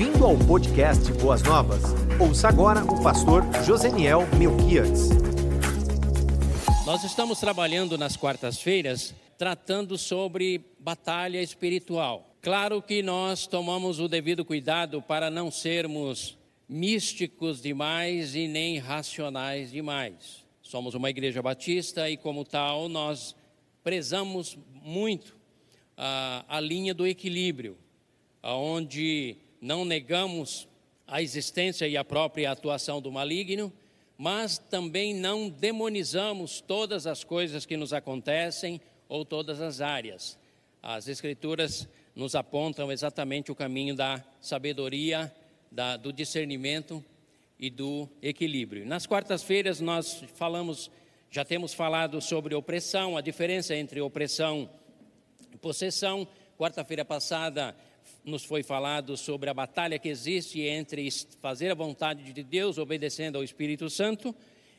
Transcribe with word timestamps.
Bem-vindo 0.00 0.24
ao 0.24 0.34
podcast 0.34 1.12
Boas 1.20 1.42
Novas. 1.42 1.82
Ouça 2.18 2.48
agora 2.48 2.82
o 2.84 3.02
pastor 3.02 3.42
Joseniel 3.66 4.22
Melquiades. 4.38 5.10
Nós 6.86 7.04
estamos 7.04 7.38
trabalhando 7.38 7.98
nas 7.98 8.16
quartas-feiras 8.16 9.14
tratando 9.36 9.98
sobre 9.98 10.64
batalha 10.78 11.42
espiritual. 11.42 12.34
Claro 12.40 12.80
que 12.80 13.02
nós 13.02 13.46
tomamos 13.46 14.00
o 14.00 14.08
devido 14.08 14.42
cuidado 14.42 15.02
para 15.02 15.28
não 15.28 15.50
sermos 15.50 16.38
místicos 16.66 17.60
demais 17.60 18.34
e 18.34 18.48
nem 18.48 18.78
racionais 18.78 19.70
demais. 19.70 20.46
Somos 20.62 20.94
uma 20.94 21.10
igreja 21.10 21.42
batista 21.42 22.08
e, 22.08 22.16
como 22.16 22.42
tal, 22.42 22.88
nós 22.88 23.36
prezamos 23.84 24.56
muito 24.82 25.36
a, 25.94 26.42
a 26.48 26.58
linha 26.58 26.94
do 26.94 27.06
equilíbrio, 27.06 27.76
onde 28.42 29.36
não 29.60 29.84
negamos 29.84 30.66
a 31.06 31.20
existência 31.20 31.86
e 31.88 31.96
a 31.96 32.04
própria 32.04 32.50
atuação 32.50 33.00
do 33.00 33.10
maligno, 33.10 33.72
mas 34.16 34.58
também 34.58 35.14
não 35.14 35.48
demonizamos 35.48 36.60
todas 36.60 37.06
as 37.06 37.24
coisas 37.24 37.66
que 37.66 37.76
nos 37.76 37.92
acontecem 37.92 38.80
ou 39.08 39.24
todas 39.24 39.60
as 39.60 39.80
áreas. 39.80 40.38
As 40.82 41.08
Escrituras 41.08 41.88
nos 42.14 42.34
apontam 42.34 42.92
exatamente 42.92 43.50
o 43.50 43.54
caminho 43.54 43.94
da 43.94 44.22
sabedoria, 44.40 45.34
da, 45.70 45.96
do 45.96 46.12
discernimento 46.12 47.04
e 47.58 47.70
do 47.70 48.08
equilíbrio. 48.22 48.86
Nas 48.86 49.06
quartas-feiras 49.06 49.80
nós 49.80 50.24
falamos, 50.34 50.90
já 51.30 51.44
temos 51.44 51.74
falado 51.74 52.20
sobre 52.20 52.54
opressão, 52.54 53.16
a 53.16 53.20
diferença 53.20 53.74
entre 53.74 54.00
opressão 54.00 54.68
e 55.52 55.56
possessão. 55.56 56.26
Quarta-feira 56.58 57.04
passada 57.04 57.74
nos 58.30 58.44
foi 58.44 58.62
falado 58.62 59.16
sobre 59.16 59.50
a 59.50 59.54
batalha 59.54 59.98
que 59.98 60.08
existe 60.08 60.62
entre 60.62 61.10
fazer 61.40 61.70
a 61.70 61.74
vontade 61.74 62.32
de 62.32 62.42
Deus, 62.42 62.78
obedecendo 62.78 63.36
ao 63.36 63.44
Espírito 63.44 63.90
Santo, 63.90 64.34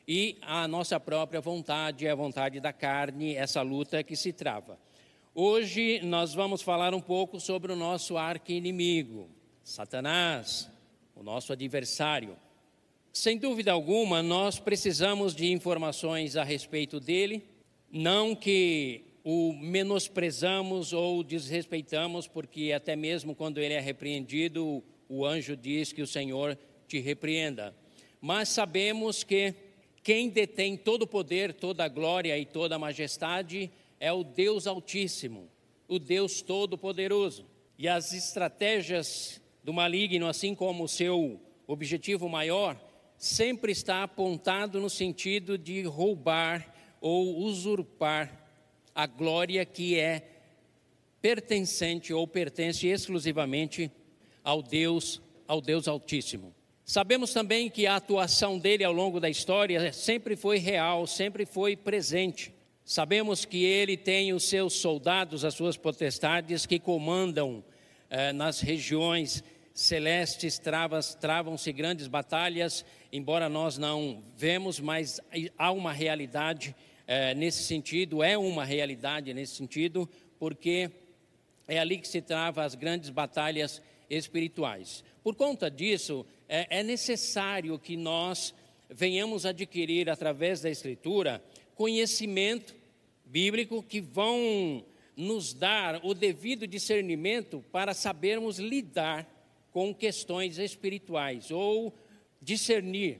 e 0.08 0.38
a 0.42 0.68
nossa 0.68 1.00
própria 1.00 1.40
vontade, 1.40 2.08
a 2.08 2.16
vontade 2.16 2.60
da 2.60 2.74
carne, 2.74 3.36
essa 3.36 3.62
luta 3.62 4.02
que 4.04 4.16
se 4.16 4.34
trava. 4.34 4.80
Hoje 5.36 6.02
nós 6.04 6.34
vamos 6.34 6.62
falar 6.62 6.94
um 6.94 7.02
pouco 7.02 7.40
sobre 7.40 7.72
o 7.72 7.76
nosso 7.76 8.18
arqui-inimigo, 8.18 9.30
Satanás, 9.64 10.70
o 11.16 11.22
nosso 11.22 11.54
adversário. 11.54 12.36
Sem 13.14 13.38
dúvida 13.38 13.72
alguma, 13.72 14.24
nós 14.24 14.60
precisamos 14.60 15.36
de 15.36 15.52
informações 15.52 16.36
a 16.36 16.44
respeito 16.44 17.00
dele, 17.00 17.44
não 17.92 18.34
que 18.34 19.11
o 19.24 19.54
menosprezamos 19.54 20.94
ou 20.94 21.24
desrespeitamos, 21.24 22.28
porque 22.28 22.72
até 22.72 22.96
mesmo 22.96 23.36
quando 23.36 23.60
ele 23.60 23.74
é 23.74 23.80
repreendido, 23.80 24.84
o 25.08 25.26
anjo 25.26 25.56
diz 25.56 25.94
que 25.94 26.02
o 26.02 26.08
Senhor 26.08 26.58
te 26.88 27.00
repreenda. 27.00 27.76
Mas 28.20 28.50
sabemos 28.50 29.24
que 29.24 29.54
quem 30.04 30.30
detém 30.30 30.76
todo 30.76 31.04
o 31.04 31.08
poder, 31.08 31.54
toda 31.54 31.84
a 31.84 31.88
glória 31.88 32.38
e 32.38 32.46
toda 32.46 32.76
a 32.76 32.80
majestade 32.80 33.70
é 34.00 34.12
o 34.12 34.24
Deus 34.24 34.66
Altíssimo, 34.66 35.48
o 35.88 36.00
Deus 36.00 36.42
Todo-Poderoso. 36.42 37.46
E 37.78 37.88
as 37.88 38.14
estratégias 38.14 39.40
do 39.64 39.72
maligno, 39.72 40.28
assim 40.28 40.56
como 40.56 40.84
o 40.84 40.88
seu 40.88 41.40
objetivo 41.68 42.28
maior, 42.28 42.80
sempre 43.18 43.72
está 43.72 44.02
apontado 44.02 44.80
no 44.80 44.90
sentido 44.90 45.58
de 45.58 45.84
roubar 45.84 46.74
ou 47.00 47.38
usurpar 47.38 48.41
a 48.94 49.06
glória 49.06 49.66
que 49.66 49.98
é 49.98 50.24
pertencente 51.22 52.14
ou 52.14 52.28
pertence 52.28 52.88
exclusivamente 52.88 53.92
ao 54.44 54.62
Deus, 54.62 55.22
ao 55.48 55.62
Deus 55.62 55.88
Altíssimo. 55.88 56.54
Sabemos 56.84 57.32
também 57.32 57.70
que 57.70 57.88
a 57.88 57.96
atuação 57.96 58.58
dele 58.58 58.84
ao 58.84 58.92
longo 58.92 59.20
da 59.20 59.30
história 59.30 59.94
sempre 59.94 60.36
foi 60.36 60.58
real, 60.58 61.06
sempre 61.08 61.46
foi 61.46 61.76
presente. 61.76 62.54
Sabemos 62.84 63.46
que 63.46 63.64
ele 63.64 63.96
tem 63.96 64.34
os 64.34 64.44
seus 64.44 64.74
soldados, 64.74 65.46
as 65.46 65.54
suas 65.54 65.78
potestades 65.78 66.66
que 66.66 66.80
comandam 66.80 67.64
eh, 68.10 68.34
nas 68.34 68.60
regiões 68.60 69.44
celestes, 69.74 70.60
travas, 70.60 71.16
travam-se 71.16 71.72
grandes 71.72 72.08
batalhas, 72.08 72.84
embora 73.12 73.48
nós 73.48 73.78
não 73.78 74.24
vemos, 74.36 74.80
mas 74.80 75.22
há 75.58 75.72
uma 75.72 75.94
realidade 75.94 76.76
eh, 77.14 77.34
nesse 77.34 77.64
sentido, 77.64 78.24
é 78.24 78.38
uma 78.38 78.64
realidade 78.64 79.34
nesse 79.34 79.56
sentido, 79.56 80.10
porque 80.40 80.90
é 81.68 81.78
ali 81.78 81.98
que 81.98 82.08
se 82.08 82.22
trava 82.22 82.64
as 82.64 82.74
grandes 82.74 83.10
batalhas 83.10 83.82
espirituais. 84.10 85.04
Por 85.22 85.36
conta 85.36 85.70
disso, 85.70 86.26
é, 86.48 86.80
é 86.80 86.82
necessário 86.82 87.78
que 87.78 87.98
nós 87.98 88.56
venhamos 88.90 89.46
adquirir 89.46 90.10
através 90.10 90.62
da 90.62 90.70
Escritura 90.70 91.44
conhecimento 91.76 92.74
bíblico 93.26 93.84
que 93.84 94.00
vão 94.00 94.82
nos 95.14 95.54
dar 95.54 96.00
o 96.06 96.14
devido 96.14 96.66
discernimento 96.66 97.62
para 97.74 97.94
sabermos 97.94 98.58
lidar 98.58 99.28
com 99.74 99.94
questões 99.94 100.58
espirituais 100.58 101.52
ou 101.52 101.94
discernir 102.42 103.20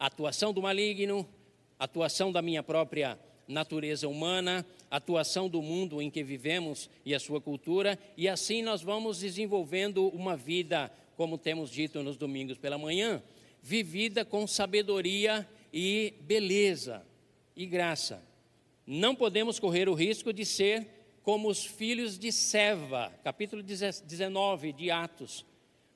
a 0.00 0.06
atuação 0.06 0.52
do 0.52 0.60
maligno, 0.60 1.24
atuação 1.80 2.30
da 2.30 2.42
minha 2.42 2.62
própria 2.62 3.18
natureza 3.48 4.06
humana, 4.06 4.64
atuação 4.90 5.48
do 5.48 5.62
mundo 5.62 6.00
em 6.02 6.10
que 6.10 6.22
vivemos 6.22 6.90
e 7.06 7.14
a 7.14 7.18
sua 7.18 7.40
cultura, 7.40 7.98
e 8.16 8.28
assim 8.28 8.62
nós 8.62 8.82
vamos 8.82 9.20
desenvolvendo 9.20 10.08
uma 10.08 10.36
vida, 10.36 10.92
como 11.16 11.38
temos 11.38 11.70
dito 11.70 12.02
nos 12.02 12.18
domingos 12.18 12.58
pela 12.58 12.76
manhã, 12.76 13.22
vivida 13.62 14.26
com 14.26 14.46
sabedoria 14.46 15.48
e 15.72 16.12
beleza 16.20 17.02
e 17.56 17.64
graça. 17.64 18.22
Não 18.86 19.14
podemos 19.14 19.58
correr 19.58 19.88
o 19.88 19.94
risco 19.94 20.34
de 20.34 20.44
ser 20.44 20.86
como 21.22 21.48
os 21.48 21.64
filhos 21.64 22.18
de 22.18 22.30
Seva, 22.30 23.10
capítulo 23.24 23.62
19 23.62 24.72
de 24.72 24.90
Atos. 24.90 25.46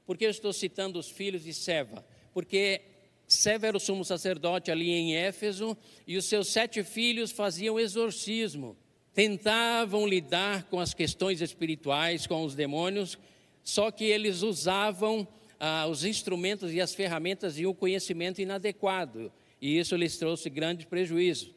Por 0.06 0.16
que 0.16 0.24
eu 0.24 0.30
estou 0.30 0.52
citando 0.52 0.98
os 0.98 1.10
filhos 1.10 1.44
de 1.44 1.52
Seva? 1.52 2.04
Porque 2.32 2.80
Seva 3.26 3.66
era 3.66 3.76
o 3.76 3.80
sumo 3.80 4.04
sacerdote 4.04 4.70
ali 4.70 4.90
em 4.90 5.16
Éfeso 5.16 5.76
e 6.06 6.16
os 6.16 6.26
seus 6.26 6.48
sete 6.48 6.82
filhos 6.82 7.30
faziam 7.30 7.80
exorcismo, 7.80 8.76
tentavam 9.14 10.06
lidar 10.06 10.64
com 10.64 10.78
as 10.78 10.92
questões 10.92 11.40
espirituais, 11.40 12.26
com 12.26 12.44
os 12.44 12.54
demônios, 12.54 13.18
só 13.62 13.90
que 13.90 14.04
eles 14.04 14.42
usavam 14.42 15.26
ah, 15.58 15.86
os 15.88 16.04
instrumentos 16.04 16.72
e 16.72 16.80
as 16.80 16.94
ferramentas 16.94 17.58
e 17.58 17.64
o 17.64 17.74
conhecimento 17.74 18.42
inadequado, 18.42 19.32
e 19.60 19.78
isso 19.78 19.96
lhes 19.96 20.18
trouxe 20.18 20.50
grande 20.50 20.86
prejuízo, 20.86 21.54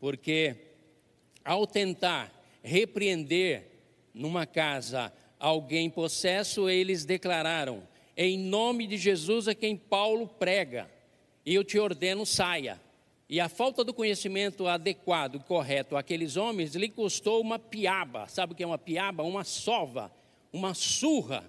porque 0.00 0.56
ao 1.44 1.66
tentar 1.66 2.32
repreender 2.62 3.70
numa 4.12 4.46
casa 4.46 5.12
alguém 5.38 5.90
possesso, 5.90 6.68
eles 6.68 7.04
declararam: 7.04 7.86
Em 8.16 8.38
nome 8.38 8.86
de 8.86 8.96
Jesus 8.96 9.46
a 9.46 9.54
quem 9.54 9.76
Paulo 9.76 10.26
prega, 10.26 10.90
eu 11.52 11.64
te 11.64 11.78
ordeno, 11.78 12.24
saia. 12.24 12.80
E 13.28 13.40
a 13.40 13.48
falta 13.48 13.82
do 13.82 13.92
conhecimento 13.92 14.66
adequado, 14.66 15.40
correto 15.40 15.96
àqueles 15.96 16.36
homens, 16.36 16.74
lhe 16.74 16.88
custou 16.88 17.40
uma 17.40 17.58
piaba. 17.58 18.28
Sabe 18.28 18.52
o 18.52 18.56
que 18.56 18.62
é 18.62 18.66
uma 18.66 18.78
piaba? 18.78 19.22
Uma 19.22 19.44
sova, 19.44 20.12
uma 20.52 20.72
surra, 20.74 21.44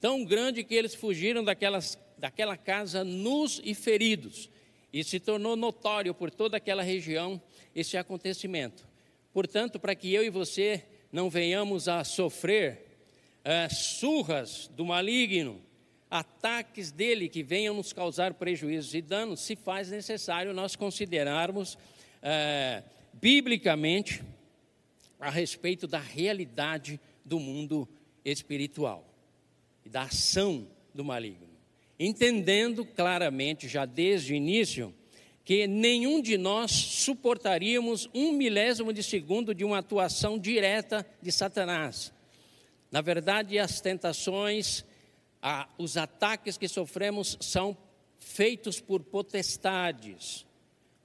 tão 0.00 0.24
grande 0.24 0.64
que 0.64 0.74
eles 0.74 0.94
fugiram 0.94 1.44
daquelas, 1.44 1.98
daquela 2.16 2.56
casa 2.56 3.04
nus 3.04 3.60
e 3.64 3.74
feridos. 3.74 4.48
E 4.92 5.04
se 5.04 5.20
tornou 5.20 5.56
notório 5.56 6.14
por 6.14 6.30
toda 6.30 6.56
aquela 6.56 6.82
região 6.82 7.40
esse 7.74 7.96
acontecimento. 7.96 8.86
Portanto, 9.32 9.78
para 9.78 9.94
que 9.94 10.12
eu 10.14 10.24
e 10.24 10.30
você 10.30 10.82
não 11.12 11.28
venhamos 11.28 11.88
a 11.88 12.02
sofrer 12.04 12.86
é, 13.44 13.68
surras 13.68 14.70
do 14.74 14.84
maligno, 14.84 15.60
ataques 16.10 16.90
dele 16.90 17.28
que 17.28 17.42
venham 17.42 17.74
nos 17.74 17.92
causar 17.92 18.34
prejuízos 18.34 18.94
e 18.94 19.02
danos, 19.02 19.40
se 19.40 19.56
faz 19.56 19.90
necessário 19.90 20.52
nós 20.52 20.76
considerarmos 20.76 21.76
é, 22.22 22.82
biblicamente 23.12 24.22
a 25.18 25.30
respeito 25.30 25.86
da 25.86 25.98
realidade 25.98 27.00
do 27.24 27.40
mundo 27.40 27.88
espiritual 28.24 29.04
e 29.84 29.88
da 29.88 30.02
ação 30.02 30.66
do 30.94 31.04
maligno. 31.04 31.48
Entendendo 31.98 32.84
claramente, 32.84 33.68
já 33.68 33.84
desde 33.84 34.32
o 34.32 34.36
início, 34.36 34.94
que 35.44 35.66
nenhum 35.66 36.20
de 36.20 36.36
nós 36.36 36.72
suportaríamos 36.72 38.10
um 38.12 38.32
milésimo 38.32 38.92
de 38.92 39.02
segundo 39.02 39.54
de 39.54 39.64
uma 39.64 39.78
atuação 39.78 40.38
direta 40.38 41.06
de 41.22 41.30
Satanás. 41.30 42.12
Na 42.90 43.00
verdade, 43.00 43.58
as 43.58 43.80
tentações, 43.80 44.84
os 45.78 45.96
ataques 45.96 46.56
que 46.56 46.68
sofremos 46.68 47.36
são 47.40 47.76
feitos 48.18 48.80
por 48.80 49.02
potestades, 49.02 50.46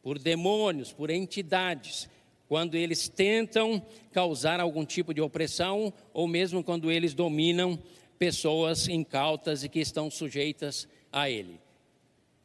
por 0.02 0.18
demônios, 0.18 0.92
por 0.92 1.10
entidades, 1.10 2.10
quando 2.48 2.76
eles 2.76 3.08
tentam 3.08 3.82
causar 4.12 4.60
algum 4.60 4.84
tipo 4.84 5.14
de 5.14 5.22
opressão 5.22 5.94
ou 6.14 6.28
mesmo 6.28 6.64
quando 6.64 6.92
eles 6.92 7.14
dominam 7.14 7.80
pessoas 8.20 8.88
incautas 8.88 9.64
e 9.64 9.70
que 9.70 9.80
estão 9.80 10.12
sujeitas 10.12 10.88
a 11.12 11.30
ele. 11.30 11.60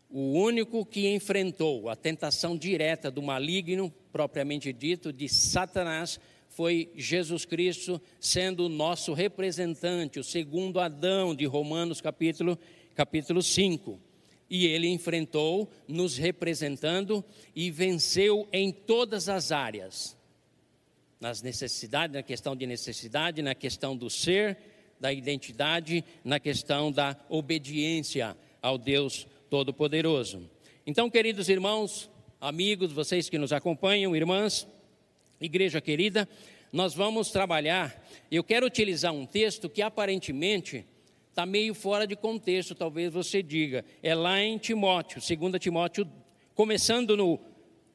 O 0.08 0.32
único 0.32 0.86
que 0.86 1.12
enfrentou 1.12 1.88
a 1.88 1.96
tentação 1.96 2.56
direta 2.56 3.10
do 3.10 3.20
maligno, 3.20 3.92
propriamente 4.12 4.72
dito, 4.72 5.12
de 5.12 5.28
Satanás, 5.28 6.20
foi 6.56 6.90
Jesus 6.94 7.44
Cristo, 7.44 8.00
sendo 8.18 8.64
o 8.64 8.68
nosso 8.70 9.12
representante, 9.12 10.18
o 10.18 10.24
segundo 10.24 10.80
Adão 10.80 11.34
de 11.34 11.44
Romanos 11.44 12.00
capítulo, 12.00 12.58
capítulo 12.94 13.42
5. 13.42 14.00
E 14.48 14.64
ele 14.66 14.88
enfrentou, 14.88 15.70
nos 15.86 16.16
representando, 16.16 17.22
e 17.54 17.70
venceu 17.70 18.48
em 18.50 18.72
todas 18.72 19.28
as 19.28 19.52
áreas. 19.52 20.16
Nas 21.20 21.42
necessidades, 21.42 22.16
na 22.16 22.22
questão 22.22 22.56
de 22.56 22.66
necessidade, 22.66 23.42
na 23.42 23.54
questão 23.54 23.94
do 23.94 24.08
ser, 24.08 24.56
da 24.98 25.12
identidade, 25.12 26.02
na 26.24 26.40
questão 26.40 26.90
da 26.90 27.18
obediência 27.28 28.34
ao 28.62 28.78
Deus 28.78 29.26
Todo-Poderoso. 29.50 30.48
Então, 30.86 31.10
queridos 31.10 31.50
irmãos, 31.50 32.10
amigos, 32.40 32.92
vocês 32.92 33.28
que 33.28 33.36
nos 33.36 33.52
acompanham, 33.52 34.16
irmãs, 34.16 34.66
igreja 35.40 35.80
querida, 35.80 36.28
nós 36.72 36.94
vamos 36.94 37.30
trabalhar. 37.30 38.04
Eu 38.30 38.42
quero 38.42 38.66
utilizar 38.66 39.12
um 39.12 39.26
texto 39.26 39.68
que 39.68 39.82
aparentemente 39.82 40.84
está 41.30 41.44
meio 41.44 41.74
fora 41.74 42.06
de 42.06 42.16
contexto, 42.16 42.74
talvez 42.74 43.12
você 43.12 43.42
diga. 43.42 43.84
É 44.02 44.14
lá 44.14 44.40
em 44.42 44.58
Timóteo, 44.58 45.20
2 45.20 45.60
Timóteo, 45.60 46.10
começando 46.54 47.16
no 47.16 47.38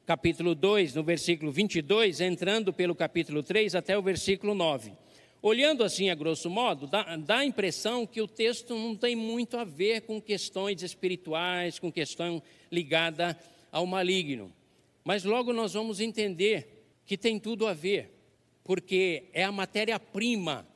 capítulo 0.06 0.54
2, 0.54 0.94
no 0.94 1.02
versículo 1.02 1.50
22, 1.50 2.20
entrando 2.20 2.72
pelo 2.72 2.94
capítulo 2.94 3.42
3 3.42 3.74
até 3.74 3.96
o 3.96 4.02
versículo 4.02 4.54
9. 4.54 4.92
Olhando 5.40 5.82
assim 5.82 6.08
a 6.08 6.14
grosso 6.14 6.48
modo, 6.48 6.86
dá, 6.86 7.16
dá, 7.16 7.38
a 7.38 7.44
impressão 7.44 8.06
que 8.06 8.20
o 8.20 8.28
texto 8.28 8.76
não 8.76 8.94
tem 8.94 9.16
muito 9.16 9.56
a 9.56 9.64
ver 9.64 10.02
com 10.02 10.20
questões 10.20 10.82
espirituais, 10.82 11.80
com 11.80 11.90
questão 11.90 12.40
ligada 12.70 13.36
ao 13.72 13.84
maligno. 13.84 14.52
Mas 15.04 15.24
logo 15.24 15.52
nós 15.52 15.72
vamos 15.72 15.98
entender 15.98 16.81
que 17.06 17.16
tem 17.16 17.38
tudo 17.38 17.66
a 17.66 17.72
ver, 17.72 18.12
porque 18.64 19.24
é 19.32 19.44
a 19.44 19.52
matéria-prima 19.52 20.66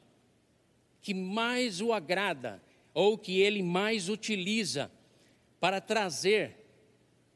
que 1.01 1.15
mais 1.15 1.81
o 1.81 1.93
agrada, 1.93 2.61
ou 2.93 3.17
que 3.17 3.41
ele 3.41 3.63
mais 3.63 4.09
utiliza 4.09 4.91
para 5.61 5.81
trazer 5.81 6.57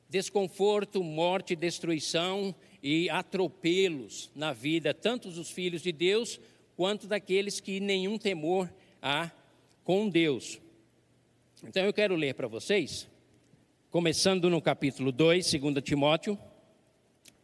desconforto, 0.09 1.05
morte, 1.05 1.55
destruição 1.55 2.55
e 2.83 3.09
atropelos 3.09 4.31
na 4.35 4.53
vida, 4.53 4.93
tanto 4.93 5.31
dos 5.31 5.51
filhos 5.51 5.83
de 5.83 5.93
Deus 5.93 6.41
quanto 6.77 7.07
daqueles 7.07 7.61
que 7.61 7.79
nenhum 7.79 8.19
temor 8.19 8.73
há 9.01 9.31
com 9.85 10.09
Deus. 10.09 10.61
Então 11.63 11.85
eu 11.85 11.93
quero 11.93 12.17
ler 12.17 12.35
para 12.35 12.49
vocês, 12.49 13.09
começando 13.91 14.51
no 14.51 14.61
capítulo 14.61 15.13
2, 15.13 15.53
2 15.53 15.85
Timóteo 15.85 16.39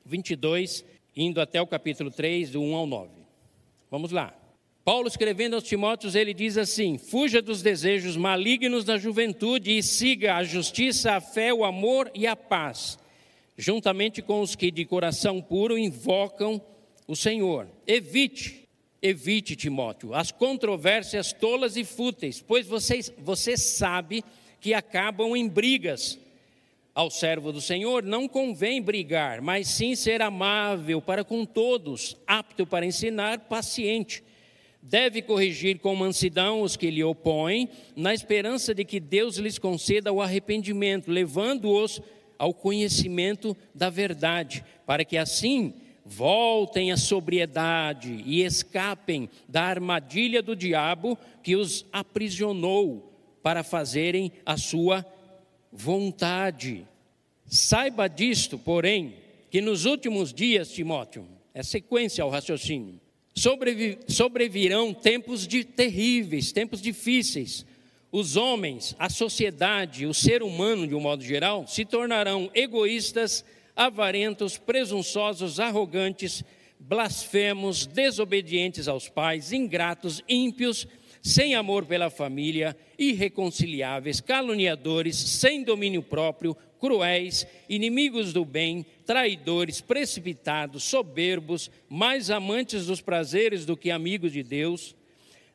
22, 0.05 0.85
indo 1.17 1.41
até 1.41 1.61
o 1.61 1.67
capítulo 1.67 2.11
3, 2.11 2.51
do 2.51 2.61
1 2.61 2.75
ao 2.75 2.87
9. 2.87 3.11
Vamos 3.91 4.13
lá. 4.13 4.35
Paulo 4.85 5.09
escrevendo 5.09 5.55
aos 5.55 5.65
Timóteos, 5.65 6.15
ele 6.15 6.35
diz 6.35 6.57
assim: 6.57 6.99
Fuja 6.99 7.41
dos 7.43 7.63
desejos 7.63 8.17
malignos 8.17 8.85
da 8.85 8.99
juventude 8.99 9.77
e 9.77 9.83
siga 9.83 10.37
a 10.37 10.45
justiça, 10.45 11.15
a 11.15 11.21
fé, 11.21 11.53
o 11.53 11.65
amor 11.65 12.11
e 12.15 12.27
a 12.27 12.37
paz, 12.37 12.99
juntamente 13.57 14.23
com 14.23 14.41
os 14.41 14.55
que 14.55 14.71
de 14.71 14.85
coração 14.85 15.41
puro 15.41 15.77
invocam 15.77 16.61
o 17.09 17.17
Senhor. 17.17 17.67
Evite 17.87 18.67
Evite, 19.07 19.55
Timóteo, 19.55 20.15
as 20.15 20.33
controvérsias 20.33 21.33
tolas 21.33 21.77
e 21.77 21.85
fúteis, 21.85 22.41
pois 22.41 22.67
você, 22.67 23.01
você 23.19 23.57
sabe 23.57 24.25
que 24.61 24.75
acabam 24.75 25.37
em 25.37 25.49
brigas. 25.49 26.19
Ao 26.97 27.11
servo 27.11 27.53
do 27.53 27.61
Senhor 27.61 28.03
não 28.03 28.27
convém 28.27 28.81
brigar, 28.81 29.43
mas 29.43 29.69
sim 29.69 29.95
ser 29.95 30.23
amável 30.23 30.99
para 30.99 31.23
com 31.23 31.45
todos, 31.45 32.17
apto 32.27 32.67
para 32.67 32.87
ensinar, 32.87 33.41
paciente. 33.41 34.25
Deve 34.81 35.21
corrigir 35.21 35.79
com 35.79 35.95
mansidão 35.95 36.63
os 36.63 36.75
que 36.75 36.91
lhe 36.91 37.05
opõem, 37.05 37.69
na 37.95 38.15
esperança 38.15 38.75
de 38.75 38.83
que 38.83 38.99
Deus 38.99 39.37
lhes 39.37 39.59
conceda 39.59 40.11
o 40.11 40.23
arrependimento, 40.23 41.11
levando-os 41.11 42.01
ao 42.39 42.55
conhecimento 42.55 43.55
da 43.75 43.91
verdade, 43.91 44.65
para 44.87 45.05
que 45.05 45.19
assim 45.19 45.75
voltem 46.03 46.93
à 46.93 46.97
sobriedade 46.97 48.23
e 48.25 48.43
escapem 48.43 49.29
da 49.47 49.65
armadilha 49.65 50.41
do 50.41 50.57
diabo 50.57 51.19
que 51.43 51.57
os 51.57 51.85
aprisionou 51.93 53.13
para 53.43 53.63
fazerem 53.63 54.33
a 54.47 54.57
sua 54.57 55.05
vontade. 55.77 56.87
Saiba 57.47 58.09
disto, 58.09 58.59
porém, 58.59 59.15
que 59.51 59.61
nos 59.61 59.85
últimos 59.85 60.33
dias, 60.33 60.71
Timóteo, 60.71 61.27
é 61.55 61.63
sequência 61.63 62.25
ao 62.25 62.31
raciocínio, 62.31 63.01
sobrevi 63.35 63.99
sobrevirão 64.09 64.93
tempos 64.93 65.47
de 65.47 65.63
terríveis, 65.65 66.53
tempos 66.53 66.81
difíceis. 66.81 67.65
Os 68.11 68.37
homens, 68.37 68.97
a 68.99 69.11
sociedade, 69.11 70.07
o 70.07 70.15
ser 70.15 70.43
humano 70.43 70.87
de 70.87 70.95
um 70.95 71.01
modo 71.01 71.23
geral, 71.23 71.67
se 71.67 71.85
tornarão 71.85 72.51
egoístas, 72.55 73.45
avarentos, 73.75 74.57
presunçosos, 74.57 75.61
arrogantes, 75.61 76.43
blasfemos, 76.79 77.87
desobedientes 77.87 78.89
aos 78.89 79.09
pais, 79.09 79.53
ingratos, 79.53 80.23
ímpios, 80.29 80.87
sem 81.27 81.57
amor 81.57 81.85
pela 81.85 82.09
família, 82.09 82.77
irreconciliáveis, 82.97 84.21
caluniadores, 84.21 85.17
sem 85.17 85.65
domínio 85.65 86.01
próprio, 86.01 86.57
cruéis, 86.79 87.45
inimigos 87.69 88.33
do 88.33 88.45
bem, 88.45 88.87
traidores, 89.05 89.81
precipitados, 89.81 90.85
soberbos, 90.85 91.69
mais 91.89 92.31
amantes 92.31 92.87
dos 92.87 93.01
prazeres 93.01 93.67
do 93.67 93.77
que 93.77 93.91
amigos 93.91 94.33
de 94.33 94.45
Deus, 94.45 94.95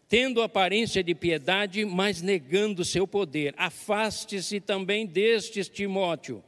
tendo 0.09 0.41
aparência 0.41 1.01
de 1.01 1.15
piedade, 1.15 1.85
mas 1.85 2.21
negando 2.21 2.83
seu 2.83 3.07
poder. 3.07 3.53
Afaste-se 3.55 4.59
também 4.59 5.05
destes, 5.05 5.69
Timóteo 5.69 6.43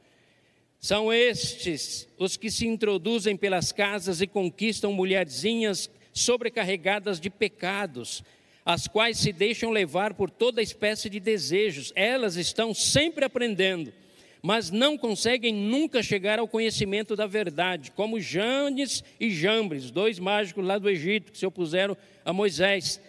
são 0.82 1.14
estes 1.14 2.10
os 2.18 2.36
que 2.36 2.52
se 2.52 2.68
introduzem 2.68 3.38
pelas 3.38 3.72
casas 3.72 4.20
e 4.20 4.28
conquistam 4.28 4.92
mulherzinhas 4.92 5.90
sobrecarregadas 6.12 7.22
de 7.22 7.30
pecados, 7.30 8.22
as 8.66 8.88
quais 8.88 9.18
se 9.18 9.32
deixam 9.32 9.72
levar 9.72 10.14
por 10.14 10.30
toda 10.30 10.62
espécie 10.62 11.10
de 11.10 11.20
desejos. 11.20 11.92
Elas 11.96 12.36
estão 12.36 12.74
sempre 12.74 13.26
aprendendo, 13.26 13.94
mas 14.42 14.72
não 14.72 14.98
conseguem 14.98 15.54
nunca 15.54 16.02
chegar 16.04 16.40
ao 16.40 16.48
conhecimento 16.48 17.16
da 17.16 17.28
verdade, 17.28 17.92
como 17.92 18.20
Janes 18.20 19.04
e 19.20 19.30
Jambres, 19.30 19.92
dois 19.92 20.20
mágicos 20.20 20.66
lá 20.66 20.78
do 20.78 20.90
Egito 20.90 21.32
que 21.32 21.38
se 21.38 21.46
opuseram 21.46 21.98
a 22.24 22.32
Moisés. 22.32 23.00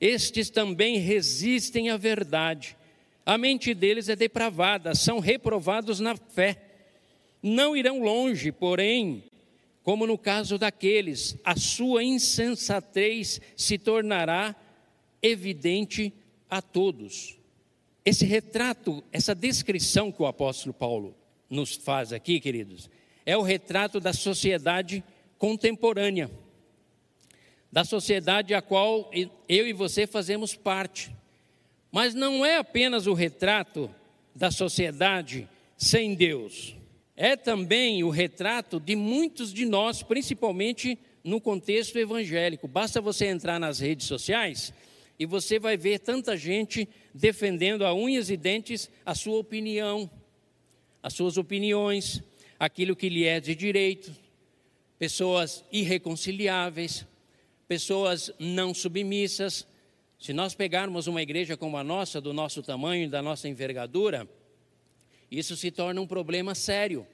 Estes 0.00 0.50
também 0.50 0.98
resistem 0.98 1.90
à 1.90 1.96
verdade. 1.96 2.76
A 3.24 3.36
mente 3.36 3.74
deles 3.74 4.08
é 4.08 4.16
depravada, 4.16 4.94
são 4.94 5.18
reprovados 5.18 6.00
na 6.00 6.16
fé 6.16 6.70
não 7.42 7.76
irão 7.76 8.02
longe, 8.02 8.52
porém, 8.52 9.24
como 9.82 10.06
no 10.06 10.18
caso 10.18 10.58
daqueles, 10.58 11.36
a 11.44 11.56
sua 11.56 12.04
insensatez 12.04 13.40
se 13.56 13.78
tornará 13.78 14.54
evidente 15.22 16.12
a 16.48 16.60
todos. 16.60 17.36
Esse 18.04 18.24
retrato, 18.24 19.04
essa 19.12 19.34
descrição 19.34 20.10
que 20.10 20.22
o 20.22 20.26
apóstolo 20.26 20.72
Paulo 20.72 21.14
nos 21.48 21.74
faz 21.76 22.12
aqui, 22.12 22.40
queridos, 22.40 22.88
é 23.26 23.36
o 23.36 23.42
retrato 23.42 24.00
da 24.00 24.12
sociedade 24.12 25.04
contemporânea, 25.38 26.30
da 27.70 27.84
sociedade 27.84 28.54
a 28.54 28.62
qual 28.62 29.10
eu 29.48 29.68
e 29.68 29.72
você 29.72 30.06
fazemos 30.06 30.54
parte. 30.54 31.14
Mas 31.92 32.14
não 32.14 32.44
é 32.44 32.56
apenas 32.56 33.06
o 33.06 33.14
retrato 33.14 33.90
da 34.34 34.50
sociedade 34.50 35.48
sem 35.76 36.14
Deus 36.14 36.76
é 37.22 37.36
também 37.36 38.02
o 38.02 38.08
retrato 38.08 38.80
de 38.80 38.96
muitos 38.96 39.52
de 39.52 39.66
nós, 39.66 40.02
principalmente 40.02 40.98
no 41.22 41.38
contexto 41.38 41.98
evangélico. 41.98 42.66
Basta 42.66 42.98
você 42.98 43.26
entrar 43.26 43.60
nas 43.60 43.78
redes 43.78 44.06
sociais 44.06 44.72
e 45.20 45.26
você 45.26 45.58
vai 45.58 45.76
ver 45.76 45.98
tanta 45.98 46.34
gente 46.34 46.88
defendendo 47.12 47.84
a 47.84 47.92
unhas 47.92 48.30
e 48.30 48.38
dentes 48.38 48.90
a 49.04 49.14
sua 49.14 49.36
opinião, 49.36 50.10
as 51.02 51.12
suas 51.12 51.36
opiniões, 51.36 52.22
aquilo 52.58 52.96
que 52.96 53.10
lhe 53.10 53.26
é 53.26 53.38
de 53.38 53.54
direito, 53.54 54.10
pessoas 54.98 55.62
irreconciliáveis, 55.70 57.04
pessoas 57.68 58.32
não 58.38 58.72
submissas. 58.72 59.66
Se 60.18 60.32
nós 60.32 60.54
pegarmos 60.54 61.06
uma 61.06 61.20
igreja 61.20 61.54
como 61.54 61.76
a 61.76 61.84
nossa, 61.84 62.18
do 62.18 62.32
nosso 62.32 62.62
tamanho, 62.62 63.10
da 63.10 63.20
nossa 63.20 63.46
envergadura, 63.46 64.26
isso 65.30 65.54
se 65.54 65.70
torna 65.70 66.00
um 66.00 66.06
problema 66.06 66.54
sério. 66.54 67.06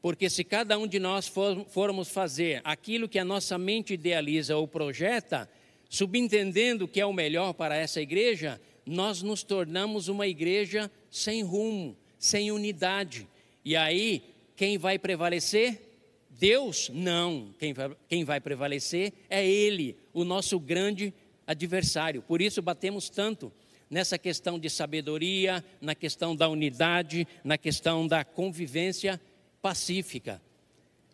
Porque 0.00 0.30
se 0.30 0.44
cada 0.44 0.78
um 0.78 0.86
de 0.86 1.00
nós 1.00 1.26
for, 1.26 1.66
formos 1.66 2.08
fazer 2.08 2.60
aquilo 2.62 3.08
que 3.08 3.18
a 3.18 3.24
nossa 3.24 3.58
mente 3.58 3.94
idealiza 3.94 4.56
ou 4.56 4.68
projeta, 4.68 5.50
subentendendo 5.92 6.88
que 6.88 7.02
é 7.02 7.04
o 7.04 7.12
melhor 7.12 7.52
para 7.52 7.76
essa 7.76 8.00
igreja, 8.00 8.58
nós 8.86 9.20
nos 9.20 9.42
tornamos 9.42 10.08
uma 10.08 10.26
igreja 10.26 10.90
sem 11.10 11.42
rumo, 11.42 11.94
sem 12.18 12.50
unidade. 12.50 13.28
E 13.62 13.76
aí, 13.76 14.22
quem 14.56 14.78
vai 14.78 14.98
prevalecer? 14.98 15.82
Deus? 16.30 16.88
Não. 16.94 17.54
Quem 17.58 17.74
vai, 17.74 17.94
quem 18.08 18.24
vai 18.24 18.40
prevalecer 18.40 19.12
é 19.28 19.46
Ele, 19.46 19.94
o 20.14 20.24
nosso 20.24 20.58
grande 20.58 21.12
adversário. 21.46 22.22
Por 22.22 22.40
isso 22.40 22.62
batemos 22.62 23.10
tanto 23.10 23.52
nessa 23.90 24.16
questão 24.16 24.58
de 24.58 24.70
sabedoria, 24.70 25.62
na 25.78 25.94
questão 25.94 26.34
da 26.34 26.48
unidade, 26.48 27.28
na 27.44 27.58
questão 27.58 28.06
da 28.06 28.24
convivência 28.24 29.20
pacífica. 29.60 30.40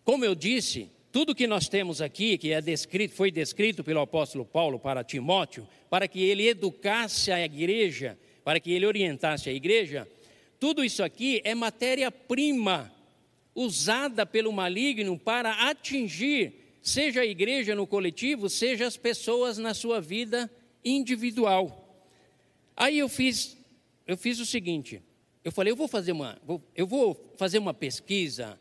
Como 0.04 0.24
eu 0.24 0.36
disse, 0.36 0.88
tudo 1.18 1.34
que 1.34 1.48
nós 1.48 1.68
temos 1.68 2.00
aqui, 2.00 2.38
que 2.38 2.52
é 2.52 2.60
descrito, 2.60 3.12
foi 3.12 3.32
descrito 3.32 3.82
pelo 3.82 3.98
apóstolo 3.98 4.44
Paulo 4.44 4.78
para 4.78 5.02
Timóteo, 5.02 5.66
para 5.90 6.06
que 6.06 6.22
ele 6.22 6.46
educasse 6.46 7.32
a 7.32 7.44
igreja, 7.44 8.16
para 8.44 8.60
que 8.60 8.70
ele 8.70 8.86
orientasse 8.86 9.48
a 9.50 9.52
igreja, 9.52 10.06
tudo 10.60 10.84
isso 10.84 11.02
aqui 11.02 11.40
é 11.42 11.56
matéria-prima 11.56 12.94
usada 13.52 14.24
pelo 14.24 14.52
maligno 14.52 15.18
para 15.18 15.68
atingir, 15.68 16.76
seja 16.80 17.22
a 17.22 17.26
igreja 17.26 17.74
no 17.74 17.84
coletivo, 17.84 18.48
seja 18.48 18.86
as 18.86 18.96
pessoas 18.96 19.58
na 19.58 19.74
sua 19.74 20.00
vida 20.00 20.48
individual. 20.84 22.00
Aí 22.76 22.96
eu 22.96 23.08
fiz, 23.08 23.56
eu 24.06 24.16
fiz 24.16 24.38
o 24.38 24.46
seguinte, 24.46 25.02
eu 25.42 25.50
falei, 25.50 25.72
eu 25.72 25.76
vou 25.76 25.88
fazer 25.88 26.12
uma, 26.12 26.40
eu 26.76 26.86
vou 26.86 27.34
fazer 27.36 27.58
uma 27.58 27.74
pesquisa 27.74 28.56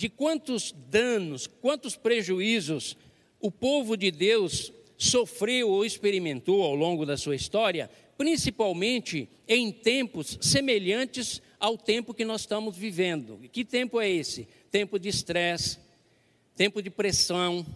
de 0.00 0.08
quantos 0.08 0.74
danos, 0.88 1.46
quantos 1.46 1.94
prejuízos 1.94 2.96
o 3.38 3.50
povo 3.50 3.98
de 3.98 4.10
Deus 4.10 4.72
sofreu 4.96 5.68
ou 5.68 5.84
experimentou 5.84 6.62
ao 6.62 6.74
longo 6.74 7.04
da 7.04 7.18
sua 7.18 7.36
história, 7.36 7.90
principalmente 8.16 9.28
em 9.46 9.70
tempos 9.70 10.38
semelhantes 10.40 11.42
ao 11.58 11.76
tempo 11.76 12.14
que 12.14 12.24
nós 12.24 12.40
estamos 12.40 12.78
vivendo. 12.78 13.38
Que 13.52 13.62
tempo 13.62 14.00
é 14.00 14.08
esse? 14.08 14.48
Tempo 14.70 14.98
de 14.98 15.10
estresse, 15.10 15.78
tempo 16.56 16.82
de 16.82 16.88
pressão, 16.88 17.66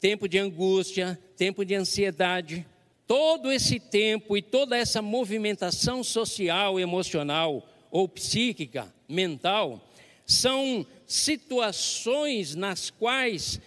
tempo 0.00 0.26
de 0.26 0.38
angústia, 0.38 1.20
tempo 1.36 1.66
de 1.66 1.74
ansiedade 1.74 2.66
todo 3.06 3.52
esse 3.52 3.78
tempo 3.78 4.38
e 4.38 4.40
toda 4.40 4.74
essa 4.74 5.02
movimentação 5.02 6.02
social, 6.02 6.80
emocional 6.80 7.62
ou 7.90 8.08
psíquica, 8.08 8.90
mental, 9.06 9.82
são 10.24 10.86
situações 11.08 12.54
nas 12.54 12.90
quais, 12.90 13.58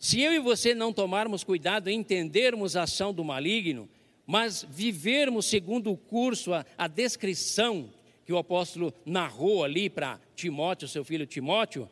se 0.00 0.20
eu 0.20 0.32
e 0.32 0.40
você 0.40 0.74
não 0.74 0.92
tomarmos 0.92 1.44
cuidado, 1.44 1.88
entendermos 1.88 2.74
a 2.74 2.82
ação 2.82 3.14
do 3.14 3.24
maligno, 3.24 3.88
mas 4.26 4.66
vivermos 4.68 5.46
segundo 5.46 5.92
o 5.92 5.96
curso, 5.96 6.52
a, 6.52 6.66
a 6.76 6.88
descrição 6.88 7.88
que 8.26 8.32
o 8.32 8.36
apóstolo 8.36 8.92
narrou 9.06 9.64
ali 9.64 9.88
para 9.88 10.20
Timóteo, 10.34 10.88
seu 10.88 11.04
filho 11.04 11.24
Timóteo, 11.24 11.88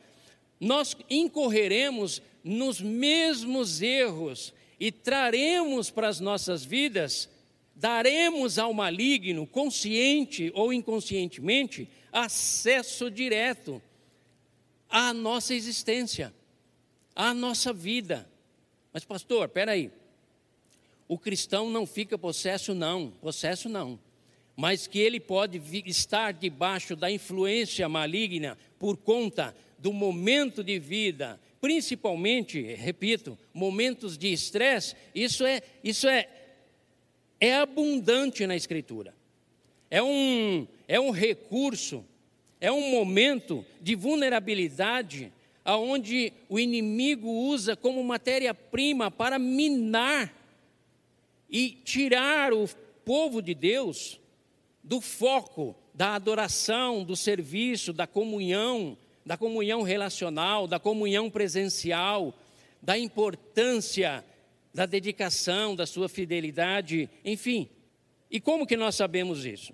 nós 0.61 0.97
incorreremos 1.09 2.21
nos 2.43 2.81
mesmos 2.81 3.81
erros 3.81 4.53
e 4.79 4.91
traremos 4.91 5.89
para 5.89 6.09
as 6.09 6.19
nossas 6.19 6.65
vidas, 6.65 7.29
daremos 7.75 8.59
ao 8.59 8.75
maligno, 8.75 9.47
consciente 9.47 10.51
ou 10.55 10.73
inconscientemente, 10.73 11.89
acesso 12.13 13.11
direto 13.11 13.81
à 14.97 15.13
nossa 15.13 15.55
existência, 15.55 16.35
à 17.15 17.35
nossa 17.35 17.71
vida. 17.71 18.27
Mas, 18.95 19.05
pastor, 19.05 19.51
aí. 19.69 19.91
O 21.07 21.19
cristão 21.19 21.69
não 21.69 21.87
fica 21.87 22.17
possesso, 22.17 22.75
não, 22.75 23.11
possesso 23.11 23.69
não. 23.69 24.01
Mas 24.57 24.87
que 24.87 24.99
ele 24.99 25.21
pode 25.21 25.61
estar 25.85 26.33
debaixo 26.33 26.97
da 26.97 27.11
influência 27.11 27.87
maligna 27.91 28.57
por 28.79 28.97
conta 28.97 29.55
do 29.79 29.93
momento 29.93 30.65
de 30.65 30.79
vida, 30.79 31.39
principalmente, 31.61 32.63
repito, 32.63 33.39
momentos 33.53 34.17
de 34.17 34.33
estresse, 34.33 34.97
isso 35.15 35.45
é, 35.45 35.61
isso 35.85 36.09
é, 36.09 36.27
é 37.39 37.55
abundante 37.57 38.47
na 38.47 38.57
Escritura. 38.57 39.15
É 39.91 40.03
um, 40.03 40.67
é 40.89 40.99
um 40.99 41.11
recurso, 41.11 42.03
é 42.61 42.71
um 42.73 42.91
momento 42.91 43.65
de 43.81 43.95
vulnerabilidade 43.95 45.33
aonde 45.65 46.33
o 46.49 46.59
inimigo 46.59 47.29
usa 47.29 47.75
como 47.75 48.03
matéria-prima 48.05 49.11
para 49.11 49.39
minar 49.39 50.33
e 51.51 51.71
tirar 51.85 52.53
o 52.53 52.69
povo 53.05 53.43
de 53.43 53.55
Deus 53.55 54.21
do 54.83 55.01
foco 55.01 55.75
da 55.93 56.15
adoração, 56.15 57.03
do 57.03 57.17
serviço, 57.17 57.93
da 57.93 58.07
comunhão, 58.07 58.97
da 59.25 59.37
comunhão 59.37 59.83
relacional, 59.83 60.69
da 60.69 60.79
comunhão 60.79 61.29
presencial, 61.29 62.33
da 62.81 62.97
importância 62.97 64.25
da 64.73 64.87
dedicação, 64.87 65.75
da 65.75 65.87
sua 65.87 66.09
fidelidade, 66.09 67.09
enfim. 67.25 67.69
E 68.31 68.39
como 68.39 68.67
que 68.67 68.77
nós 68.77 68.95
sabemos 68.95 69.45
isso? 69.45 69.73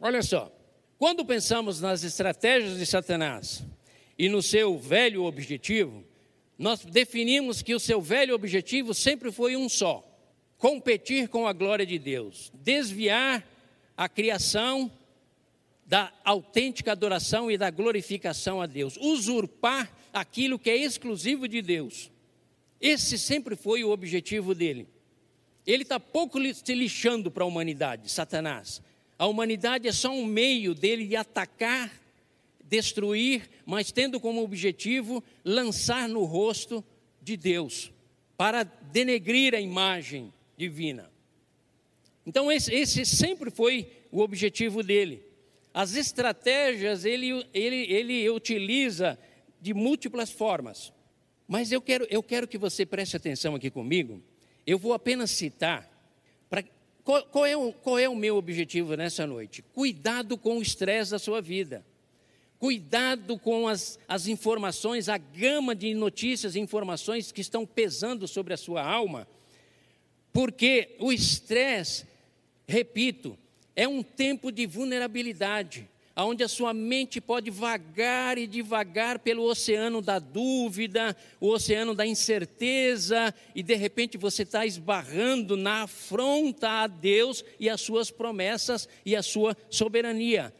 Olha 0.00 0.22
só, 0.22 0.55
quando 0.98 1.24
pensamos 1.24 1.80
nas 1.80 2.02
estratégias 2.04 2.78
de 2.78 2.86
Satanás 2.86 3.62
e 4.18 4.28
no 4.28 4.42
seu 4.42 4.78
velho 4.78 5.24
objetivo, 5.24 6.04
nós 6.58 6.84
definimos 6.84 7.60
que 7.60 7.74
o 7.74 7.80
seu 7.80 8.00
velho 8.00 8.34
objetivo 8.34 8.94
sempre 8.94 9.30
foi 9.30 9.56
um 9.56 9.68
só: 9.68 10.04
competir 10.56 11.28
com 11.28 11.46
a 11.46 11.52
glória 11.52 11.84
de 11.84 11.98
Deus, 11.98 12.50
desviar 12.54 13.46
a 13.96 14.08
criação 14.08 14.90
da 15.84 16.12
autêntica 16.24 16.92
adoração 16.92 17.50
e 17.50 17.56
da 17.56 17.70
glorificação 17.70 18.60
a 18.60 18.66
Deus, 18.66 18.96
usurpar 18.96 19.90
aquilo 20.12 20.58
que 20.58 20.70
é 20.70 20.76
exclusivo 20.76 21.46
de 21.46 21.62
Deus. 21.62 22.10
Esse 22.80 23.18
sempre 23.18 23.54
foi 23.54 23.84
o 23.84 23.90
objetivo 23.90 24.54
dele. 24.54 24.88
Ele 25.66 25.82
está 25.82 26.00
pouco 26.00 26.38
se 26.54 26.74
lixando 26.74 27.30
para 27.30 27.44
a 27.44 27.46
humanidade, 27.46 28.10
Satanás. 28.10 28.82
A 29.18 29.26
humanidade 29.26 29.88
é 29.88 29.92
só 29.92 30.10
um 30.10 30.24
meio 30.24 30.74
dele 30.74 31.06
de 31.06 31.16
atacar, 31.16 31.92
destruir, 32.64 33.48
mas 33.64 33.92
tendo 33.92 34.20
como 34.20 34.42
objetivo 34.42 35.22
lançar 35.44 36.08
no 36.08 36.24
rosto 36.24 36.84
de 37.22 37.36
Deus, 37.36 37.92
para 38.36 38.62
denegrir 38.62 39.54
a 39.54 39.60
imagem 39.60 40.32
divina. 40.56 41.10
Então, 42.26 42.50
esse, 42.50 42.74
esse 42.74 43.06
sempre 43.06 43.50
foi 43.50 43.90
o 44.10 44.20
objetivo 44.20 44.82
dele. 44.82 45.22
As 45.72 45.94
estratégias 45.94 47.04
ele, 47.04 47.46
ele, 47.52 47.92
ele 47.92 48.28
utiliza 48.30 49.18
de 49.60 49.72
múltiplas 49.72 50.30
formas. 50.30 50.92
Mas 51.46 51.70
eu 51.70 51.80
quero, 51.80 52.06
eu 52.10 52.22
quero 52.22 52.48
que 52.48 52.58
você 52.58 52.84
preste 52.84 53.16
atenção 53.16 53.54
aqui 53.54 53.70
comigo. 53.70 54.22
Eu 54.66 54.78
vou 54.78 54.92
apenas 54.92 55.30
citar. 55.30 55.88
Qual, 57.06 57.22
qual, 57.22 57.46
é 57.46 57.56
o, 57.56 57.72
qual 57.72 57.98
é 58.00 58.08
o 58.08 58.16
meu 58.16 58.36
objetivo 58.36 58.96
nessa 58.96 59.24
noite? 59.28 59.62
Cuidado 59.62 60.36
com 60.36 60.58
o 60.58 60.62
estresse 60.62 61.12
da 61.12 61.20
sua 61.20 61.40
vida. 61.40 61.86
Cuidado 62.58 63.38
com 63.38 63.68
as, 63.68 63.96
as 64.08 64.26
informações, 64.26 65.08
a 65.08 65.16
gama 65.16 65.72
de 65.72 65.94
notícias 65.94 66.56
e 66.56 66.58
informações 66.58 67.30
que 67.30 67.40
estão 67.40 67.64
pesando 67.64 68.26
sobre 68.26 68.54
a 68.54 68.56
sua 68.56 68.82
alma. 68.82 69.28
Porque 70.32 70.96
o 70.98 71.12
estresse, 71.12 72.06
repito, 72.66 73.38
é 73.76 73.86
um 73.86 74.02
tempo 74.02 74.50
de 74.50 74.66
vulnerabilidade, 74.66 75.88
onde 76.24 76.42
a 76.42 76.48
sua 76.48 76.72
mente 76.72 77.20
pode 77.20 77.50
vagar 77.50 78.38
e 78.38 78.46
devagar 78.46 79.18
pelo 79.18 79.42
oceano 79.42 80.00
da 80.00 80.18
dúvida, 80.18 81.14
o 81.38 81.48
oceano 81.48 81.94
da 81.94 82.06
incerteza, 82.06 83.34
e 83.54 83.62
de 83.62 83.74
repente 83.74 84.16
você 84.16 84.42
está 84.42 84.64
esbarrando 84.64 85.56
na 85.56 85.82
afronta 85.82 86.68
a 86.68 86.86
Deus 86.86 87.44
e 87.60 87.68
as 87.68 87.80
suas 87.80 88.10
promessas 88.10 88.88
e 89.04 89.14
a 89.14 89.22
sua 89.22 89.54
soberania. 89.68 90.54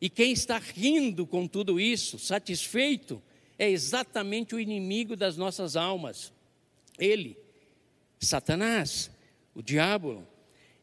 E 0.00 0.08
quem 0.08 0.32
está 0.32 0.58
rindo 0.58 1.26
com 1.26 1.46
tudo 1.46 1.80
isso, 1.80 2.18
satisfeito, 2.18 3.20
é 3.58 3.68
exatamente 3.68 4.54
o 4.54 4.60
inimigo 4.60 5.16
das 5.16 5.36
nossas 5.36 5.76
almas. 5.76 6.32
Ele, 6.98 7.36
Satanás, 8.18 9.10
o 9.54 9.62
diabo, 9.62 10.26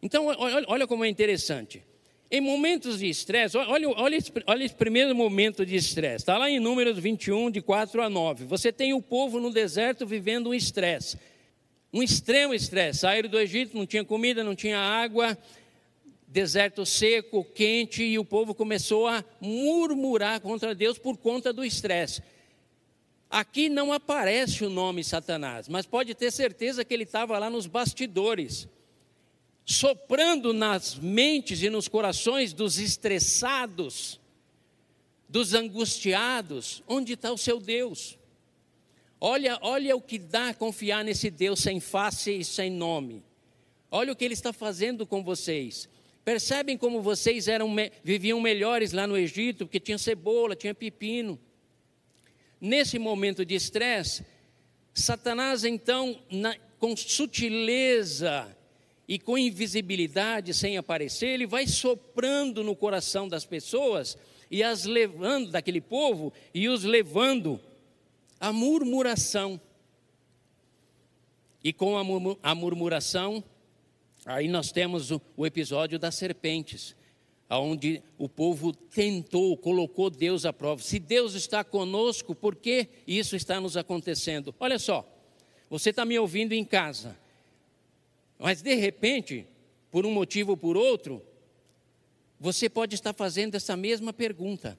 então, 0.01 0.27
olha, 0.67 0.85
como 0.85 1.03
é 1.03 1.09
interessante. 1.09 1.83
Em 2.29 2.41
momentos 2.41 2.99
de 2.99 3.07
estresse, 3.07 3.55
olha, 3.57 3.89
olha, 3.89 4.19
olha 4.45 4.63
esse 4.65 4.75
primeiro 4.75 5.15
momento 5.15 5.65
de 5.65 5.77
estresse, 5.77 6.23
está 6.23 6.37
lá 6.37 6.49
em 6.49 6.59
Números 6.59 6.99
21, 6.99 7.49
de 7.49 7.61
4 7.61 8.01
a 8.01 8.09
9. 8.09 8.43
Você 8.45 8.69
tem 8.69 8.93
o 8.93 9.01
povo 9.01 9.39
no 9.39 9.49
deserto 9.49 10.05
vivendo 10.05 10.49
um 10.49 10.53
estresse, 10.53 11.17
um 11.93 12.03
extremo 12.03 12.53
estresse. 12.53 12.99
Saíram 12.99 13.29
do 13.29 13.39
Egito, 13.39 13.77
não 13.77 13.85
tinha 13.85 14.03
comida, 14.03 14.43
não 14.43 14.55
tinha 14.55 14.77
água, 14.77 15.37
deserto 16.27 16.85
seco, 16.85 17.45
quente, 17.45 18.03
e 18.03 18.19
o 18.19 18.25
povo 18.25 18.53
começou 18.53 19.07
a 19.07 19.23
murmurar 19.39 20.41
contra 20.41 20.75
Deus 20.75 20.97
por 20.97 21.15
conta 21.15 21.53
do 21.53 21.63
estresse. 21.63 22.21
Aqui 23.29 23.69
não 23.69 23.93
aparece 23.93 24.65
o 24.65 24.69
nome 24.69 25.01
Satanás, 25.01 25.69
mas 25.69 25.85
pode 25.85 26.13
ter 26.13 26.31
certeza 26.31 26.83
que 26.83 26.93
ele 26.93 27.03
estava 27.03 27.39
lá 27.39 27.49
nos 27.49 27.67
bastidores 27.67 28.67
soprando 29.69 30.53
nas 30.53 30.95
mentes 30.95 31.61
e 31.61 31.69
nos 31.69 31.89
corações 31.89 32.53
dos 32.53 32.79
estressados, 32.79 34.17
dos 35.27 35.53
angustiados. 35.53 36.81
Onde 36.87 37.13
está 37.13 37.33
o 37.33 37.37
seu 37.37 37.59
Deus? 37.59 38.17
Olha, 39.19 39.59
olha 39.61 39.93
o 39.93 40.01
que 40.01 40.17
dá 40.17 40.53
confiar 40.53 41.03
nesse 41.03 41.29
Deus 41.29 41.59
sem 41.59 41.81
face 41.81 42.31
e 42.31 42.45
sem 42.45 42.71
nome. 42.71 43.21
Olha 43.91 44.13
o 44.13 44.15
que 44.15 44.23
ele 44.23 44.33
está 44.33 44.53
fazendo 44.53 45.05
com 45.05 45.21
vocês. 45.21 45.89
Percebem 46.23 46.77
como 46.77 47.01
vocês 47.01 47.49
eram, 47.49 47.75
viviam 48.01 48.39
melhores 48.39 48.93
lá 48.93 49.05
no 49.05 49.17
Egito, 49.17 49.65
porque 49.65 49.81
tinha 49.81 49.97
cebola, 49.97 50.55
tinha 50.55 50.73
pepino. 50.73 51.37
Nesse 52.59 52.97
momento 52.97 53.45
de 53.45 53.55
estresse, 53.55 54.25
Satanás 54.93 55.65
então, 55.65 56.21
na, 56.31 56.55
com 56.79 56.95
sutileza 56.95 58.56
e 59.07 59.17
com 59.17 59.37
invisibilidade, 59.37 60.53
sem 60.53 60.77
aparecer, 60.77 61.27
ele 61.27 61.47
vai 61.47 61.65
soprando 61.65 62.63
no 62.63 62.75
coração 62.75 63.27
das 63.27 63.45
pessoas 63.45 64.17
e 64.51 64.61
as 64.61 64.83
levando 64.83 65.51
daquele 65.51 65.79
povo 65.79 66.33
e 66.53 66.67
os 66.67 66.83
levando 66.83 67.59
à 68.39 68.51
murmuração. 68.51 69.59
E 71.63 71.71
com 71.71 71.97
a 71.97 72.55
murmuração, 72.55 73.43
aí 74.25 74.47
nós 74.47 74.71
temos 74.71 75.09
o, 75.11 75.45
episódio 75.45 75.97
das 75.97 76.15
serpentes, 76.15 76.95
onde 77.49 78.01
o 78.17 78.27
povo 78.27 78.73
tentou, 78.73 79.55
colocou 79.55 80.09
Deus 80.09 80.45
à 80.45 80.51
prova. 80.51 80.81
Se 80.81 80.99
Deus 80.99 81.33
está 81.33 81.63
conosco, 81.63 82.35
por 82.35 82.55
que 82.55 82.87
isso 83.07 83.37
está 83.37 83.59
nos 83.59 83.77
acontecendo? 83.77 84.53
Olha 84.59 84.77
só, 84.77 85.07
você 85.69 85.89
está 85.91 86.05
me 86.05 86.19
ouvindo 86.19 86.53
em 86.53 86.63
casa, 86.63 87.17
mas 88.37 88.61
de 88.61 88.75
repente, 88.75 89.47
por 89.89 90.05
um 90.05 90.11
motivo 90.11 90.51
ou 90.51 90.57
por 90.57 90.77
outro, 90.77 91.23
você 92.39 92.69
pode 92.69 92.95
estar 92.95 93.13
fazendo 93.13 93.55
essa 93.55 93.75
mesma 93.75 94.13
pergunta. 94.13 94.77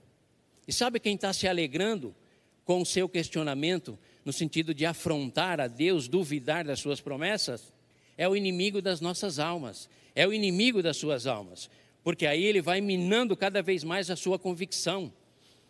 E 0.66 0.72
sabe 0.72 1.00
quem 1.00 1.14
está 1.14 1.32
se 1.32 1.48
alegrando 1.48 2.14
com 2.64 2.80
o 2.80 2.86
seu 2.86 3.08
questionamento, 3.08 3.98
no 4.24 4.32
sentido 4.32 4.74
de 4.74 4.84
afrontar 4.84 5.60
a 5.60 5.66
Deus, 5.66 6.06
duvidar 6.06 6.64
das 6.64 6.80
suas 6.80 7.00
promessas? 7.00 7.72
É 8.16 8.28
o 8.28 8.36
inimigo 8.36 8.82
das 8.82 9.00
nossas 9.00 9.38
almas, 9.38 9.88
é 10.14 10.26
o 10.26 10.32
inimigo 10.32 10.82
das 10.82 10.96
suas 10.96 11.26
almas, 11.26 11.70
porque 12.04 12.26
aí 12.26 12.44
ele 12.44 12.60
vai 12.60 12.80
minando 12.80 13.36
cada 13.36 13.62
vez 13.62 13.82
mais 13.82 14.10
a 14.10 14.16
sua 14.16 14.38
convicção, 14.38 15.12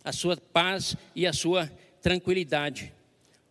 a 0.02 0.12
sua 0.12 0.36
paz 0.36 0.96
e 1.14 1.26
a 1.26 1.32
sua 1.32 1.70
tranquilidade. 2.02 2.92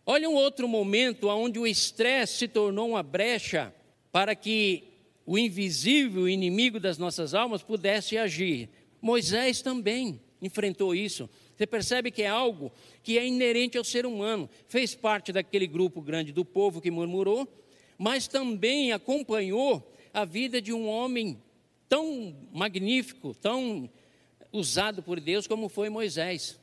Olha 0.04 0.28
um 0.28 0.34
outro 0.34 0.66
momento 0.66 1.28
onde 1.28 1.58
o 1.58 1.66
estresse 1.66 2.38
se 2.38 2.48
tornou 2.48 2.90
uma 2.90 3.02
brecha 3.02 3.74
para 4.12 4.34
que 4.34 4.84
o 5.26 5.38
invisível 5.38 6.28
inimigo 6.28 6.80
das 6.80 6.96
nossas 6.96 7.34
almas 7.34 7.62
pudesse 7.62 8.16
agir. 8.16 8.68
Moisés 9.00 9.60
também 9.60 10.20
enfrentou 10.40 10.94
isso. 10.94 11.28
Você 11.56 11.66
percebe 11.66 12.10
que 12.10 12.22
é 12.22 12.28
algo 12.28 12.72
que 13.02 13.18
é 13.18 13.26
inerente 13.26 13.76
ao 13.76 13.84
ser 13.84 14.06
humano. 14.06 14.48
Fez 14.68 14.94
parte 14.94 15.32
daquele 15.32 15.66
grupo 15.66 16.00
grande 16.00 16.32
do 16.32 16.44
povo 16.44 16.80
que 16.80 16.90
murmurou, 16.90 17.46
mas 17.98 18.28
também 18.28 18.92
acompanhou 18.92 19.92
a 20.14 20.24
vida 20.24 20.62
de 20.62 20.72
um 20.72 20.88
homem 20.88 21.42
tão 21.88 22.34
magnífico, 22.52 23.34
tão 23.34 23.90
usado 24.52 25.02
por 25.02 25.20
Deus 25.20 25.46
como 25.46 25.68
foi 25.68 25.88
Moisés. 25.88 26.58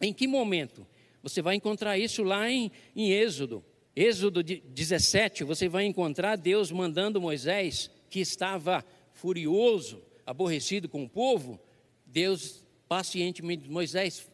Em 0.00 0.12
que 0.12 0.26
momento? 0.26 0.86
Você 1.22 1.40
vai 1.40 1.54
encontrar 1.54 1.98
isso 1.98 2.22
lá 2.22 2.50
em, 2.50 2.70
em 2.94 3.10
Êxodo. 3.10 3.64
Êxodo 3.96 4.42
17, 4.42 5.44
você 5.44 5.68
vai 5.68 5.84
encontrar 5.84 6.36
Deus 6.36 6.72
mandando 6.72 7.20
Moisés, 7.20 7.90
que 8.10 8.20
estava 8.20 8.84
furioso, 9.12 10.02
aborrecido 10.26 10.88
com 10.88 11.04
o 11.04 11.08
povo, 11.08 11.60
Deus 12.04 12.64
pacientemente, 12.88 13.70
Moisés, 13.70 14.28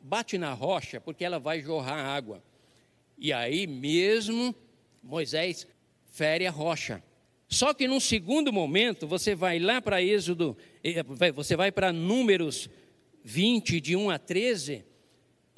bate 0.00 0.38
na 0.38 0.52
rocha, 0.52 1.00
porque 1.00 1.24
ela 1.24 1.38
vai 1.38 1.60
jorrar 1.60 2.06
água. 2.06 2.42
E 3.18 3.32
aí 3.32 3.66
mesmo, 3.66 4.54
Moisés 5.02 5.66
fere 6.06 6.46
a 6.46 6.50
rocha. 6.50 7.02
Só 7.48 7.74
que 7.74 7.88
num 7.88 8.00
segundo 8.00 8.52
momento, 8.52 9.08
você 9.08 9.34
vai 9.34 9.58
lá 9.58 9.80
para 9.82 10.02
Êxodo, 10.02 10.56
eh, 10.84 11.02
você 11.32 11.56
vai 11.56 11.72
para 11.72 11.92
Números 11.92 12.70
20, 13.24 13.80
de 13.80 13.96
1 13.96 14.10
a 14.10 14.18
13, 14.18 14.84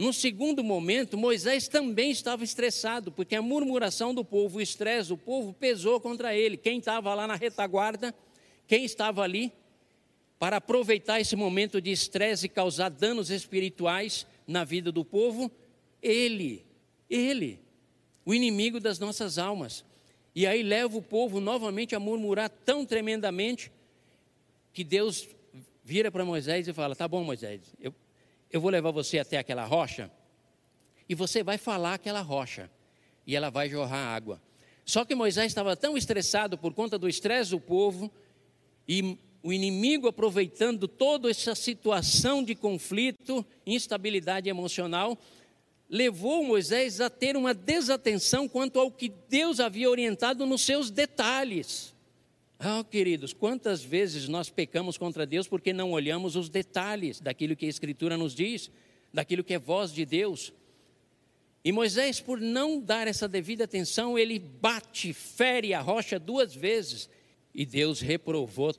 no 0.03 0.13
segundo 0.13 0.65
momento, 0.65 1.17
Moisés 1.17 1.69
também 1.69 2.11
estava 2.11 2.43
estressado, 2.43 3.13
porque 3.13 3.37
a 3.37 3.41
murmuração 3.41 4.13
do 4.13 4.25
povo, 4.25 4.59
o 4.59 4.61
estresse 4.61 5.11
do 5.11 5.17
povo 5.17 5.53
pesou 5.53 6.01
contra 6.01 6.35
ele. 6.35 6.57
Quem 6.57 6.81
estava 6.81 7.15
lá 7.15 7.25
na 7.25 7.37
retaguarda, 7.37 8.13
quem 8.67 8.85
estava 8.85 9.23
ali 9.23 9.53
para 10.41 10.57
aproveitar 10.57 11.21
esse 11.21 11.37
momento 11.37 11.81
de 11.81 11.93
estresse 11.93 12.47
e 12.47 12.49
causar 12.49 12.89
danos 12.89 13.31
espirituais 13.31 14.27
na 14.45 14.65
vida 14.65 14.91
do 14.91 15.05
povo? 15.05 15.49
Ele, 16.03 16.67
ele, 17.09 17.61
o 18.27 18.35
inimigo 18.35 18.81
das 18.81 18.99
nossas 18.99 19.39
almas. 19.39 19.85
E 20.35 20.49
aí 20.49 20.65
leva 20.65 20.99
o 20.99 21.03
povo 21.03 21.41
novamente 21.41 21.95
a 21.95 22.01
murmurar 22.01 22.51
tão 22.51 22.85
tremendamente 22.85 23.71
que 24.73 24.83
Deus 24.83 25.29
vira 25.85 26.11
para 26.11 26.25
Moisés 26.25 26.67
e 26.67 26.73
fala: 26.73 26.97
Tá 26.97 27.07
bom, 27.07 27.23
Moisés, 27.23 27.61
eu, 27.81 27.95
eu 28.53 28.61
vou 28.61 28.71
levar 28.71 28.91
você 28.91 29.19
até 29.19 29.39
aquela 29.39 29.65
rocha 29.65 30.11
e 31.09 31.15
você 31.15 31.43
vai 31.43 31.59
falar 31.59 31.95
aquela 31.95 32.21
rocha 32.21 32.71
e 33.27 33.35
ela 33.35 33.51
vai 33.51 33.69
jorrar 33.69 34.15
água. 34.15 34.41
Só 34.85 35.05
que 35.05 35.15
Moisés 35.15 35.47
estava 35.47 35.77
tão 35.77 35.97
estressado 35.97 36.59
por 36.59 36.75
conta 36.75 36.99
do 36.99 37.09
estresse 37.09 37.51
do 37.51 37.61
povo 37.61 38.13
e 38.87 39.19
o 39.43 39.53
inimigo 39.53 40.07
aproveitando 40.07 40.87
toda 40.87 41.31
essa 41.31 41.55
situação 41.55 42.45
de 42.45 42.55
conflito, 42.55 43.45
instabilidade 43.67 44.49
emocional, 44.49 45.19
levou 45.89 46.45
Moisés 46.45 47.01
a 47.01 47.11
ter 47.11 47.37
uma 47.37 47.53
desatenção 47.53 48.49
quanto 48.49 48.79
ao 48.79 48.91
que 48.91 49.13
Deus 49.29 49.61
havia 49.61 49.91
orientado 49.91 50.47
nos 50.47 50.63
seus 50.63 50.91
detalhes. 50.91 51.95
Ah, 52.65 52.85
queridos, 52.89 53.33
quantas 53.33 53.83
vezes 53.83 54.29
nós 54.29 54.49
pecamos 54.49 54.97
contra 54.97 55.27
Deus 55.27 55.49
porque 55.49 55.73
não 55.73 55.91
olhamos 55.91 56.37
os 56.37 56.49
detalhes 56.49 57.21
daquilo 57.21 57.57
que 57.57 57.67
a 57.67 57.69
Escritura 57.69 58.17
nos 58.17 58.37
diz, 58.37 58.71
daquilo 59.13 59.43
que 59.43 59.55
é 59.55 59.59
voz 59.59 59.93
de 59.93 60.07
Deus. 60.07 60.53
E 61.65 61.73
Moisés, 61.73 62.21
por 62.21 62.41
não 62.41 62.81
dar 62.81 63.09
essa 63.09 63.27
devida 63.27 63.65
atenção, 63.65 64.17
ele 64.17 64.39
bate, 64.39 65.13
fere 65.13 65.75
a 65.75 65.81
rocha 65.81 66.21
duas 66.21 66.55
vezes. 66.55 67.11
E 67.53 67.67
Deus 67.67 68.01
reprovou 68.01 68.73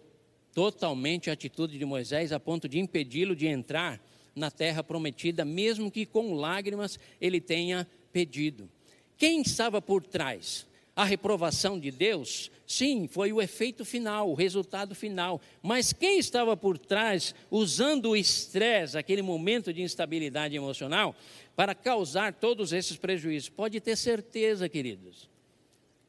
totalmente 0.54 1.30
a 1.30 1.34
atitude 1.34 1.78
de 1.78 1.84
Moisés 1.84 2.32
a 2.32 2.40
ponto 2.40 2.70
de 2.70 2.80
impedi-lo 2.80 3.36
de 3.36 3.48
entrar 3.48 4.02
na 4.34 4.50
terra 4.50 4.82
prometida, 4.82 5.44
mesmo 5.44 5.92
que 5.92 6.06
com 6.06 6.36
lágrimas 6.36 6.98
ele 7.20 7.42
tenha 7.42 7.86
pedido. 8.14 8.70
Quem 9.18 9.42
estava 9.42 9.82
por 9.82 10.06
trás? 10.06 10.66
A 10.96 11.04
reprovação 11.04 11.80
de 11.80 11.90
Deus 11.92 12.52
Sim, 12.74 13.08
foi 13.08 13.32
o 13.32 13.40
efeito 13.40 13.86
final, 13.86 14.32
o 14.32 14.34
resultado 14.34 14.96
final. 14.96 15.40
Mas 15.62 15.94
quem 15.94 16.18
estava 16.18 16.58
por 16.58 16.76
trás, 16.76 17.36
usando 17.52 18.10
o 18.10 18.16
estresse, 18.16 18.98
aquele 18.98 19.22
momento 19.22 19.72
de 19.72 19.84
instabilidade 19.84 20.56
emocional, 20.56 21.16
para 21.56 21.76
causar 21.76 22.34
todos 22.34 22.74
esses 22.74 22.98
prejuízos? 22.98 23.50
Pode 23.50 23.80
ter 23.80 23.96
certeza, 23.96 24.68
queridos, 24.68 25.30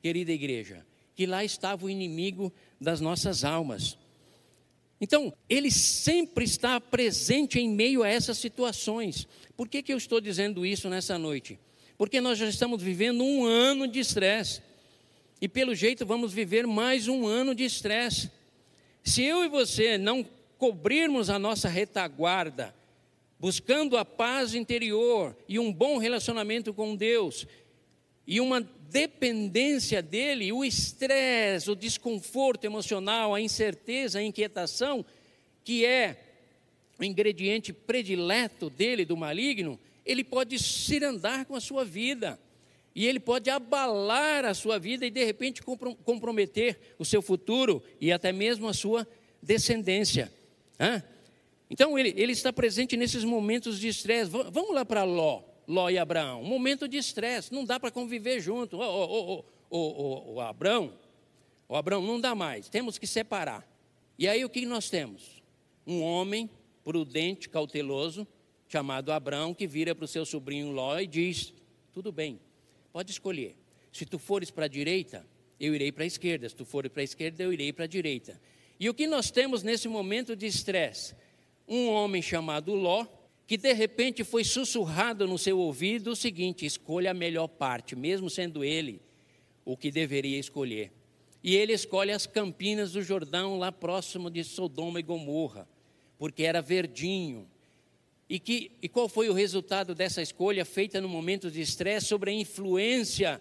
querida 0.01 0.33
igreja, 0.33 0.87
que 1.15 1.27
lá 1.27 1.45
estava 1.45 1.85
o 1.85 1.91
inimigo 1.91 2.51
das 2.81 2.99
nossas 2.99 3.45
almas. 3.45 3.99
Então, 4.99 5.35
ele 5.49 5.71
sempre 5.71 6.45
está 6.45 6.81
presente 6.81 7.59
em 7.59 7.69
meio 7.69 8.03
a 8.03 8.09
essas 8.09 8.39
situações. 8.39 9.29
Por 9.55 9.69
que, 9.69 9.83
que 9.83 9.93
eu 9.93 9.99
estou 9.99 10.19
dizendo 10.19 10.65
isso 10.65 10.89
nessa 10.89 11.19
noite? 11.19 11.59
Porque 11.99 12.23
nós 12.23 12.39
já 12.39 12.49
estamos 12.49 12.81
vivendo 12.81 13.23
um 13.23 13.45
ano 13.45 13.87
de 13.87 13.99
estresse. 13.99 14.63
E 15.45 15.49
pelo 15.49 15.75
jeito 15.75 16.07
vamos 16.07 16.33
viver 16.33 16.67
mais 16.67 17.07
um 17.07 17.27
ano 17.27 17.55
de 17.55 17.65
estresse. 17.65 18.31
Se 19.03 19.23
eu 19.23 19.45
e 19.45 19.49
você 19.51 19.99
não 19.99 20.27
cobrirmos 20.57 21.29
a 21.29 21.39
nossa 21.39 21.69
retaguarda, 21.69 22.75
buscando 23.39 23.99
a 23.99 24.07
paz 24.07 24.55
interior 24.55 25.37
e 25.47 25.59
um 25.59 25.71
bom 25.71 25.99
relacionamento 25.99 26.73
com 26.73 26.97
Deus, 26.97 27.47
e 28.27 28.41
uma 28.41 28.63
dependência 28.89 30.01
dele, 30.01 30.51
o 30.51 30.65
estresse, 30.65 31.71
o 31.71 31.77
desconforto 31.77 32.65
emocional, 32.65 33.35
a 33.35 33.39
incerteza, 33.39 34.21
a 34.21 34.23
inquietação, 34.23 35.05
que 35.63 35.85
é 35.85 36.25
o 36.99 37.05
ingrediente 37.05 37.71
predileto 37.71 38.71
dele, 38.71 39.05
do 39.05 39.15
maligno, 39.15 39.79
ele 40.07 40.25
pode 40.25 40.59
cirandar 40.59 41.45
com 41.45 41.55
a 41.55 41.61
sua 41.61 41.85
vida. 41.85 42.41
E 42.95 43.07
ele 43.07 43.19
pode 43.19 43.51
abalar 43.51 44.45
a 44.45 44.55
sua 44.55 44.79
vida 44.79 45.05
e 45.05 45.11
de 45.11 45.25
repente 45.25 45.63
comprometer 45.63 46.95
o 46.99 47.05
seu 47.05 47.21
futuro 47.21 47.83
e 48.01 48.13
até 48.13 48.33
mesmo 48.33 48.69
a 48.69 48.73
sua 48.73 49.07
descendência. 49.43 50.33
Então 51.69 51.99
ele, 51.99 52.15
ele 52.17 52.33
está 52.33 52.53
presente 52.53 52.97
nesses 52.97 53.25
momentos 53.25 53.81
de 53.81 53.89
estresse. 53.89 54.31
Vamos 54.31 54.73
lá 54.73 54.85
para 54.85 55.03
Ló, 55.03 55.43
Ló 55.67 55.91
e 55.91 55.99
Abraão. 55.99 56.41
Um 56.43 56.47
momento 56.47 56.87
de 56.87 56.97
estresse, 56.97 57.53
não 57.53 57.65
dá 57.65 57.81
para 57.81 57.91
conviver 57.91 58.41
junto. 58.41 58.79
Ô, 58.79 59.45
ô, 59.71 60.35
ô, 60.35 60.41
Abraão, 60.41 60.93
O 61.69 61.75
Abraão, 61.75 62.03
não 62.03 62.21
dá 62.21 62.35
mais, 62.35 62.69
temos 62.69 62.99
que 62.99 63.07
separar. 63.07 63.67
E 64.17 64.29
aí 64.29 64.45
o 64.45 64.49
que 64.49 64.65
nós 64.67 64.89
temos? 64.89 65.43
Um 65.85 66.01
homem 66.03 66.49
prudente, 66.85 67.49
cauteloso, 67.49 68.27
chamado 68.69 69.11
Abraão, 69.11 69.53
que 69.53 69.67
vira 69.67 69.95
para 69.95 70.05
o 70.05 70.09
seu 70.09 70.25
sobrinho 70.25 70.71
Ló 70.71 70.99
e 71.01 71.07
diz: 71.07 71.53
Tudo 71.93 72.13
bem, 72.13 72.39
pode 72.95 73.11
escolher. 73.11 73.57
Se 73.91 74.07
tu 74.07 74.21
fores 74.21 74.53
para 74.53 74.67
a 74.67 74.69
direita, 74.69 75.27
eu 75.59 75.75
irei 75.75 75.91
para 75.91 76.05
a 76.05 76.07
esquerda. 76.07 76.49
Se 76.49 76.55
tu 76.55 76.65
fores 76.65 76.93
para 76.93 77.01
a 77.01 77.05
esquerda, 77.05 77.43
eu 77.43 77.53
irei 77.53 77.73
para 77.73 77.87
a 77.87 77.89
direita. 77.89 78.41
E 78.79 78.89
o 78.89 78.95
que 78.95 79.09
nós 79.09 79.33
temos 79.33 79.65
nesse 79.65 79.89
momento 79.89 80.37
de 80.37 80.47
estresse? 80.47 81.13
Um 81.67 81.89
homem 81.89 82.23
chamado 82.23 82.73
Ló, 82.73 83.05
que 83.49 83.57
de 83.57 83.73
repente 83.73 84.23
foi 84.23 84.45
sussurrado 84.45 85.27
no 85.27 85.37
seu 85.37 85.59
ouvido 85.59 86.13
o 86.13 86.17
seguinte: 86.17 86.65
escolha 86.65 87.11
a 87.11 87.15
melhor 87.15 87.49
parte, 87.49 87.97
mesmo 87.97 88.31
sendo 88.31 88.63
ele 88.63 89.03
o 89.65 89.77
que 89.77 89.91
deveria 89.91 90.39
escolher. 90.39 90.93
E 91.43 91.57
ele 91.57 91.73
escolhe 91.73 92.13
as 92.13 92.29
campinas 92.29 92.93
do 92.93 93.03
Jordão, 93.03 93.59
lá 93.59 93.73
próximo 93.73 94.31
de 94.31 94.45
Sodoma 94.45 95.01
e 95.01 95.03
Gomorra, 95.03 95.69
porque 96.17 96.45
era 96.45 96.63
verdinho. 96.63 97.51
E, 98.29 98.39
que, 98.39 98.73
e 98.81 98.89
qual 98.89 99.09
foi 99.09 99.29
o 99.29 99.35
resultado 99.35 99.95
dessa 99.95 100.23
escolha 100.23 100.65
feita 100.65 101.01
no 101.01 101.09
momento 101.09 101.51
de 101.51 101.61
estresse 101.61 102.07
sobre 102.07 102.31
a 102.31 102.35
influência 102.35 103.41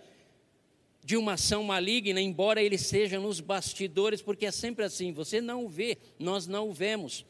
de 1.03 1.17
uma 1.17 1.33
ação 1.33 1.63
maligna, 1.63 2.21
embora 2.21 2.61
ele 2.61 2.77
seja 2.77 3.19
nos 3.19 3.39
bastidores, 3.39 4.21
porque 4.21 4.45
é 4.45 4.51
sempre 4.51 4.85
assim: 4.85 5.11
você 5.11 5.41
não 5.41 5.65
o 5.65 5.69
vê, 5.69 5.97
nós 6.17 6.47
não 6.47 6.69
o 6.69 6.73
vemos. 6.73 7.25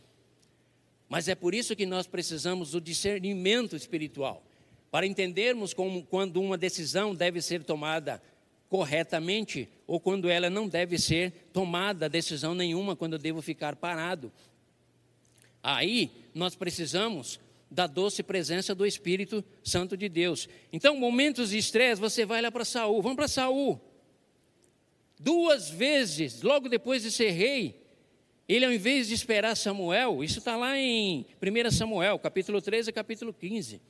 Mas 1.09 1.27
é 1.27 1.35
por 1.35 1.53
isso 1.53 1.75
que 1.75 1.85
nós 1.85 2.07
precisamos 2.07 2.71
do 2.71 2.81
discernimento 2.81 3.75
espiritual, 3.75 4.43
para 4.89 5.05
entendermos 5.05 5.73
como, 5.73 6.03
quando 6.03 6.41
uma 6.41 6.57
decisão 6.57 7.13
deve 7.13 7.41
ser 7.41 7.63
tomada 7.63 8.21
corretamente 8.69 9.69
ou 9.85 9.99
quando 9.99 10.27
ela 10.27 10.49
não 10.49 10.67
deve 10.67 10.97
ser 10.97 11.31
tomada 11.53 12.09
decisão 12.09 12.55
nenhuma, 12.55 12.95
quando 12.95 13.13
eu 13.13 13.19
devo 13.19 13.41
ficar 13.41 13.75
parado. 13.75 14.31
Aí 15.61 16.11
nós 16.33 16.55
precisamos 16.55 17.39
da 17.73 17.87
doce 17.87 18.21
presença 18.21 18.75
do 18.75 18.85
Espírito 18.85 19.43
Santo 19.63 19.97
de 19.97 20.07
Deus. 20.07 20.47
Então, 20.71 20.95
momentos 20.95 21.49
de 21.49 21.57
estresse, 21.57 21.99
você 21.99 22.25
vai 22.25 22.41
lá 22.41 22.51
para 22.51 22.63
Saul, 22.63 23.01
vamos 23.01 23.15
para 23.15 23.27
Saul. 23.27 23.81
Duas 25.19 25.69
vezes, 25.69 26.41
logo 26.41 26.69
depois 26.69 27.01
de 27.01 27.11
ser 27.11 27.31
rei, 27.31 27.81
ele, 28.47 28.65
ao 28.65 28.71
invés 28.71 29.07
de 29.07 29.15
esperar 29.15 29.55
Samuel, 29.55 30.23
isso 30.23 30.39
está 30.39 30.55
lá 30.55 30.77
em 30.77 31.25
1 31.41 31.71
Samuel, 31.71 32.19
capítulo 32.19 32.61
13 32.61 32.89
e 32.89 32.93
capítulo 32.93 33.33
15. 33.33 33.81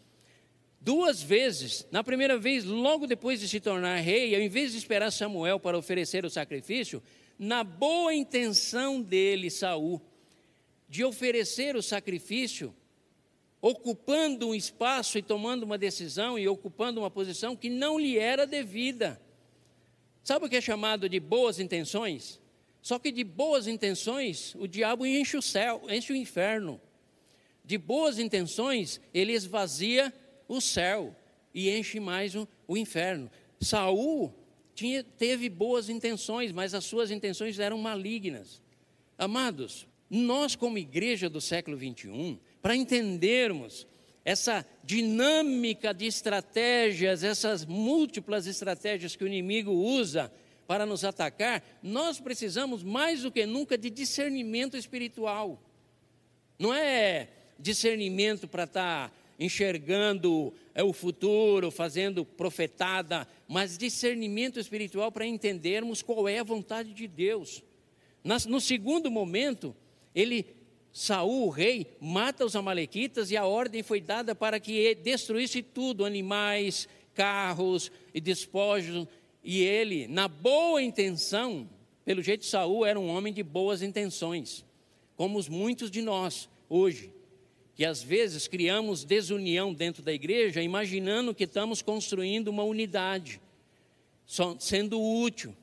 Duas 0.79 1.21
vezes, 1.21 1.87
na 1.91 2.03
primeira 2.03 2.37
vez, 2.37 2.63
logo 2.63 3.07
depois 3.07 3.39
de 3.39 3.47
se 3.47 3.59
tornar 3.59 3.97
rei, 3.97 4.35
ao 4.35 4.41
invés 4.41 4.71
de 4.71 4.77
esperar 4.77 5.11
Samuel 5.11 5.59
para 5.59 5.77
oferecer 5.77 6.23
o 6.23 6.29
sacrifício, 6.29 7.01
na 7.37 7.63
boa 7.63 8.13
intenção 8.13 9.01
dele, 9.01 9.49
Saul, 9.49 10.01
de 10.87 11.03
oferecer 11.03 11.75
o 11.75 11.81
sacrifício, 11.81 12.73
ocupando 13.63 14.49
um 14.49 14.53
espaço 14.53 15.17
e 15.17 15.21
tomando 15.21 15.63
uma 15.63 15.77
decisão 15.77 16.37
e 16.37 16.45
ocupando 16.49 16.99
uma 16.99 17.09
posição 17.09 17.55
que 17.55 17.69
não 17.69 17.97
lhe 17.97 18.19
era 18.19 18.45
devida. 18.45 19.21
Sabe 20.21 20.45
o 20.45 20.49
que 20.49 20.57
é 20.57 20.61
chamado 20.61 21.07
de 21.07 21.17
boas 21.17 21.61
intenções? 21.61 22.41
Só 22.81 22.99
que 22.99 23.09
de 23.09 23.23
boas 23.23 23.65
intenções, 23.65 24.53
o 24.59 24.67
diabo 24.67 25.05
enche 25.05 25.37
o 25.37 25.41
céu, 25.41 25.81
enche 25.89 26.11
o 26.11 26.15
inferno. 26.15 26.79
De 27.63 27.77
boas 27.77 28.19
intenções, 28.19 28.99
ele 29.13 29.31
esvazia 29.31 30.13
o 30.45 30.59
céu 30.59 31.15
e 31.53 31.69
enche 31.69 32.01
mais 32.01 32.35
o, 32.35 32.45
o 32.67 32.75
inferno. 32.75 33.31
Saul 33.61 34.33
tinha, 34.75 35.05
teve 35.05 35.47
boas 35.47 35.87
intenções, 35.87 36.51
mas 36.51 36.73
as 36.73 36.83
suas 36.83 37.11
intenções 37.11 37.57
eram 37.59 37.77
malignas. 37.77 38.61
Amados, 39.17 39.87
nós 40.09 40.53
como 40.53 40.77
igreja 40.77 41.29
do 41.29 41.39
século 41.39 41.77
21, 41.77 42.37
para 42.63 42.77
entendermos 42.77 43.85
essa 44.23 44.65
dinâmica 44.85 45.93
de 45.93 46.05
estratégias, 46.05 47.21
essas 47.21 47.65
múltiplas 47.65 48.47
estratégias 48.47 49.17
que 49.17 49.23
o 49.25 49.27
inimigo 49.27 49.69
usa 49.69 50.31
para 50.65 50.85
nos 50.85 51.03
atacar, 51.03 51.61
nós 51.83 52.21
precisamos 52.21 52.81
mais 52.81 53.23
do 53.23 53.31
que 53.31 53.45
nunca 53.45 53.77
de 53.77 53.89
discernimento 53.89 54.77
espiritual. 54.77 55.61
Não 56.57 56.73
é 56.73 57.27
discernimento 57.59 58.47
para 58.47 58.63
estar 58.63 59.09
tá 59.09 59.15
enxergando 59.37 60.53
é, 60.73 60.81
o 60.81 60.93
futuro, 60.93 61.69
fazendo 61.69 62.23
profetada, 62.23 63.27
mas 63.45 63.77
discernimento 63.77 64.57
espiritual 64.57 65.11
para 65.11 65.25
entendermos 65.25 66.01
qual 66.01 66.29
é 66.29 66.39
a 66.39 66.43
vontade 66.43 66.93
de 66.93 67.09
Deus. 67.09 67.61
No 68.47 68.61
segundo 68.61 69.11
momento, 69.11 69.75
ele 70.15 70.62
Saul, 70.93 71.47
o 71.47 71.49
rei, 71.49 71.97
mata 71.99 72.45
os 72.45 72.55
amalequitas 72.55 73.31
e 73.31 73.35
a 73.35 73.45
ordem 73.45 73.83
foi 73.83 73.99
dada 73.99 74.33
para 74.33 74.59
que 74.59 74.95
destruísse 74.95 75.61
tudo, 75.61 76.05
animais, 76.05 76.87
carros 77.13 77.91
e 78.13 78.21
despojos 78.21 79.07
e 79.43 79.61
ele, 79.61 80.07
na 80.07 80.27
boa 80.29 80.81
intenção, 80.81 81.69
pelo 82.05 82.23
jeito 82.23 82.45
Saul 82.45 82.85
era 82.85 82.97
um 82.97 83.09
homem 83.09 83.33
de 83.33 83.43
boas 83.43 83.81
intenções, 83.81 84.63
como 85.17 85.37
os 85.37 85.49
muitos 85.49 85.91
de 85.91 86.01
nós 86.01 86.49
hoje, 86.69 87.13
que 87.75 87.83
às 87.83 88.01
vezes 88.01 88.47
criamos 88.47 89.03
desunião 89.03 89.73
dentro 89.73 90.01
da 90.01 90.13
igreja, 90.13 90.61
imaginando 90.61 91.35
que 91.35 91.43
estamos 91.43 91.81
construindo 91.81 92.47
uma 92.47 92.63
unidade, 92.63 93.41
sendo 94.59 95.01
útil. 95.01 95.53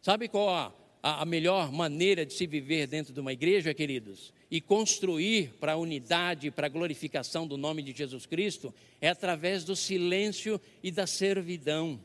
Sabe 0.00 0.28
qual 0.28 0.50
a, 0.50 0.72
a 1.06 1.24
melhor 1.26 1.70
maneira 1.70 2.24
de 2.24 2.32
se 2.32 2.46
viver 2.46 2.86
dentro 2.86 3.12
de 3.12 3.20
uma 3.20 3.32
igreja, 3.32 3.74
queridos? 3.74 4.32
E 4.50 4.58
construir 4.58 5.52
para 5.60 5.72
a 5.72 5.76
unidade, 5.76 6.50
para 6.50 6.66
a 6.66 6.70
glorificação 6.70 7.46
do 7.46 7.58
nome 7.58 7.82
de 7.82 7.92
Jesus 7.92 8.24
Cristo, 8.24 8.72
é 9.02 9.08
através 9.08 9.64
do 9.64 9.76
silêncio 9.76 10.58
e 10.82 10.90
da 10.90 11.06
servidão 11.06 12.00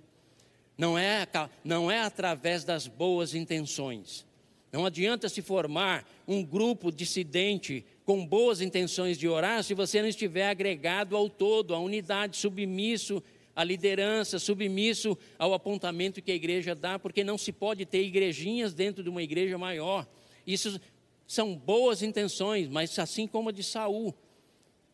não 0.78 0.98
é, 0.98 1.28
não 1.62 1.92
é 1.92 2.00
através 2.00 2.64
das 2.64 2.88
boas 2.88 3.36
intenções. 3.36 4.26
Não 4.72 4.86
adianta 4.86 5.28
se 5.28 5.42
formar 5.42 6.06
um 6.26 6.42
grupo 6.42 6.90
dissidente 6.90 7.84
com 8.06 8.26
boas 8.26 8.62
intenções 8.62 9.18
de 9.18 9.28
orar 9.28 9.62
se 9.62 9.74
você 9.74 10.02
não 10.02 10.08
estiver 10.08 10.50
agregado 10.50 11.18
ao 11.18 11.30
todo, 11.30 11.76
à 11.76 11.80
unidade, 11.80 12.38
submisso 12.38 13.22
à 13.60 13.64
liderança, 13.66 14.40
submisso 14.40 15.18
ao 15.38 15.54
apontamento 15.54 16.22
que 16.22 16.32
a 16.32 16.36
igreja 16.36 16.74
dá, 16.74 16.98
porque 16.98 17.26
não 17.26 17.38
se 17.38 17.52
pode 17.52 17.86
ter 17.86 18.02
igrejinhas 18.02 18.74
dentro 18.74 19.04
de 19.04 19.10
uma 19.10 19.22
igreja 19.22 19.58
maior. 19.58 20.08
Isso 20.48 20.80
são 21.28 21.58
boas 21.58 22.02
intenções, 22.02 22.70
mas 22.70 22.98
assim 22.98 23.28
como 23.28 23.50
a 23.50 23.52
de 23.52 23.62
Saul, 23.62 24.16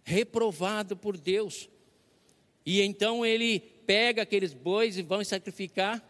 reprovado 0.04 0.98
por 0.98 1.16
Deus. 1.16 1.70
E 2.66 2.82
então 2.82 3.24
ele 3.24 3.60
pega 3.60 4.24
aqueles 4.24 4.52
bois 4.52 4.98
e 4.98 5.04
vão 5.04 5.24
sacrificar 5.24 6.04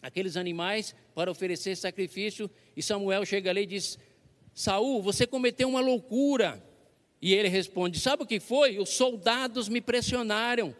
aqueles 0.00 0.38
animais 0.38 0.94
para 1.14 1.30
oferecer 1.30 1.76
sacrifício. 1.76 2.50
E 2.74 2.82
Samuel 2.82 3.26
chega 3.26 3.50
ali 3.50 3.64
e 3.64 3.66
diz: 3.66 3.98
Saul, 4.54 5.02
você 5.02 5.26
cometeu 5.26 5.68
uma 5.68 5.82
loucura. 5.82 6.64
E 7.20 7.34
ele 7.34 7.48
responde: 7.48 8.00
Sabe 8.00 8.22
o 8.22 8.26
que 8.26 8.40
foi? 8.40 8.78
Os 8.78 8.88
soldados 8.88 9.68
me 9.68 9.82
pressionaram. 9.82 10.74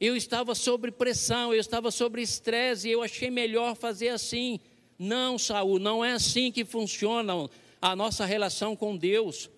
Eu 0.00 0.16
estava 0.16 0.54
sob 0.54 0.90
pressão, 0.92 1.52
eu 1.52 1.60
estava 1.60 1.90
sob 1.90 2.20
estresse, 2.22 2.88
e 2.88 2.92
eu 2.92 3.02
achei 3.02 3.30
melhor 3.30 3.74
fazer 3.74 4.10
assim. 4.10 4.60
Não, 4.98 5.38
Saul, 5.38 5.78
não 5.78 6.04
é 6.04 6.12
assim 6.12 6.52
que 6.52 6.64
funciona 6.64 7.32
a 7.80 7.96
nossa 7.96 8.24
relação 8.24 8.76
com 8.76 8.96
Deus. 8.96 9.50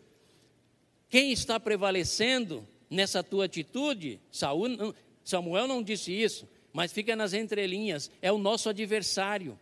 Quem 1.08 1.32
está 1.32 1.58
prevalecendo 1.58 2.66
nessa 2.88 3.22
tua 3.22 3.44
atitude, 3.44 4.18
Saul, 4.30 4.94
Samuel 5.24 5.66
não 5.66 5.82
disse 5.82 6.12
isso, 6.12 6.48
mas 6.72 6.92
fica 6.92 7.14
nas 7.16 7.32
entrelinhas, 7.32 8.10
é 8.22 8.32
o 8.32 8.38
nosso 8.38 8.68
adversário. 8.68 9.58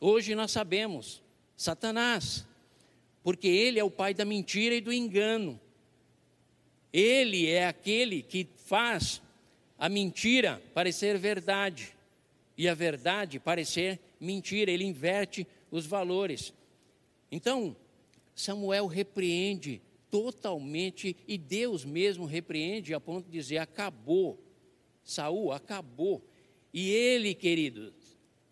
Hoje 0.00 0.34
nós 0.34 0.50
sabemos, 0.50 1.22
Satanás, 1.56 2.46
porque 3.22 3.46
ele 3.48 3.78
é 3.78 3.84
o 3.84 3.90
pai 3.90 4.12
da 4.12 4.24
mentira 4.24 4.74
e 4.74 4.80
do 4.80 4.92
engano. 4.92 5.60
Ele 6.92 7.48
é 7.48 7.66
aquele 7.66 8.22
que 8.22 8.46
faz 8.66 9.20
a 9.84 9.88
mentira 9.90 10.62
parecer 10.72 11.18
verdade 11.18 11.94
e 12.56 12.66
a 12.66 12.72
verdade 12.72 13.38
parecer 13.38 14.00
mentira, 14.18 14.70
ele 14.70 14.82
inverte 14.82 15.46
os 15.70 15.84
valores. 15.84 16.54
Então, 17.30 17.76
Samuel 18.34 18.86
repreende 18.86 19.82
totalmente 20.10 21.14
e 21.28 21.36
Deus 21.36 21.84
mesmo 21.84 22.24
repreende 22.24 22.94
a 22.94 22.98
ponto 22.98 23.26
de 23.26 23.32
dizer: 23.32 23.58
acabou 23.58 24.42
Saul 25.04 25.52
acabou. 25.52 26.26
E 26.72 26.88
ele, 26.88 27.34
queridos, 27.34 27.92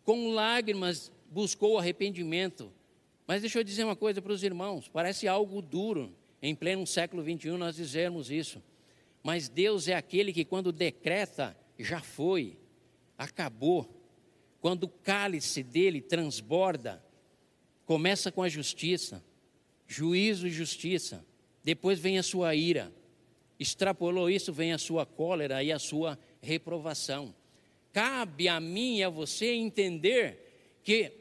com 0.04 0.34
lágrimas 0.34 1.10
buscou 1.30 1.78
arrependimento. 1.78 2.70
Mas 3.26 3.40
deixa 3.40 3.58
eu 3.58 3.64
dizer 3.64 3.84
uma 3.84 3.96
coisa 3.96 4.20
para 4.20 4.34
os 4.34 4.42
irmãos: 4.42 4.86
parece 4.86 5.26
algo 5.26 5.62
duro, 5.62 6.14
em 6.42 6.54
pleno 6.54 6.86
século 6.86 7.22
21, 7.22 7.56
nós 7.56 7.76
dizermos 7.76 8.30
isso. 8.30 8.62
Mas 9.22 9.48
Deus 9.48 9.88
é 9.88 9.94
aquele 9.94 10.32
que, 10.32 10.44
quando 10.44 10.72
decreta, 10.72 11.56
já 11.78 12.00
foi, 12.00 12.58
acabou. 13.16 13.98
quando 14.60 14.84
o 14.84 14.88
cálice 14.88 15.62
dele 15.62 16.00
transborda, 16.00 17.04
começa 17.84 18.30
com 18.30 18.42
a 18.42 18.48
justiça, 18.48 19.22
juízo 19.88 20.46
e 20.46 20.50
justiça, 20.50 21.24
depois 21.64 21.98
vem 21.98 22.16
a 22.16 22.22
sua 22.22 22.54
ira, 22.54 22.92
extrapolou 23.58 24.30
isso, 24.30 24.52
vem 24.52 24.72
a 24.72 24.78
sua 24.78 25.04
cólera 25.04 25.62
e 25.62 25.72
a 25.72 25.78
sua 25.78 26.18
reprovação. 26.40 27.34
Cabe 27.92 28.48
a 28.48 28.60
mim 28.60 28.98
e 28.98 29.04
a 29.04 29.08
você 29.08 29.52
entender 29.52 30.78
que 30.82 31.12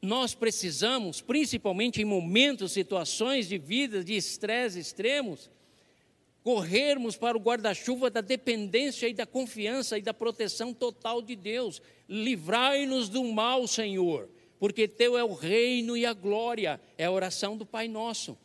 nós 0.00 0.34
precisamos, 0.34 1.20
principalmente 1.20 2.00
em 2.00 2.04
momentos, 2.04 2.72
situações 2.72 3.48
de 3.48 3.58
vida, 3.58 4.04
de 4.04 4.14
estresse 4.14 4.78
extremos, 4.78 5.50
corrermos 6.44 7.16
para 7.16 7.38
o 7.38 7.40
guarda-chuva 7.40 8.10
da 8.10 8.20
dependência 8.20 9.08
e 9.08 9.14
da 9.14 9.24
confiança 9.24 9.96
e 9.98 10.02
da 10.02 10.12
proteção 10.12 10.74
total 10.74 11.22
de 11.22 11.34
Deus. 11.34 11.80
Livrai-nos 12.06 13.08
do 13.08 13.24
mal, 13.24 13.66
Senhor, 13.66 14.28
porque 14.60 14.86
teu 14.86 15.16
é 15.16 15.24
o 15.24 15.32
reino 15.32 15.96
e 15.96 16.04
a 16.04 16.12
glória, 16.12 16.78
é 16.98 17.06
a 17.06 17.10
oração 17.10 17.56
do 17.56 17.64
Pai 17.64 17.88
Nosso. 17.88 18.36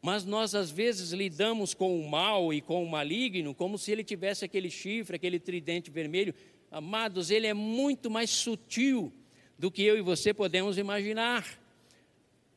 Mas 0.00 0.24
nós 0.24 0.54
às 0.54 0.70
vezes 0.70 1.10
lidamos 1.10 1.74
com 1.74 2.00
o 2.00 2.08
mal 2.08 2.50
e 2.50 2.62
com 2.62 2.82
o 2.82 2.88
maligno 2.88 3.54
como 3.54 3.76
se 3.76 3.92
ele 3.92 4.02
tivesse 4.02 4.46
aquele 4.46 4.70
chifre, 4.70 5.16
aquele 5.16 5.38
tridente 5.38 5.90
vermelho. 5.90 6.34
Amados, 6.70 7.30
ele 7.30 7.46
é 7.46 7.52
muito 7.52 8.10
mais 8.10 8.30
sutil 8.30 9.12
do 9.58 9.70
que 9.70 9.82
eu 9.82 9.98
e 9.98 10.00
você 10.00 10.32
podemos 10.32 10.78
imaginar. 10.78 11.44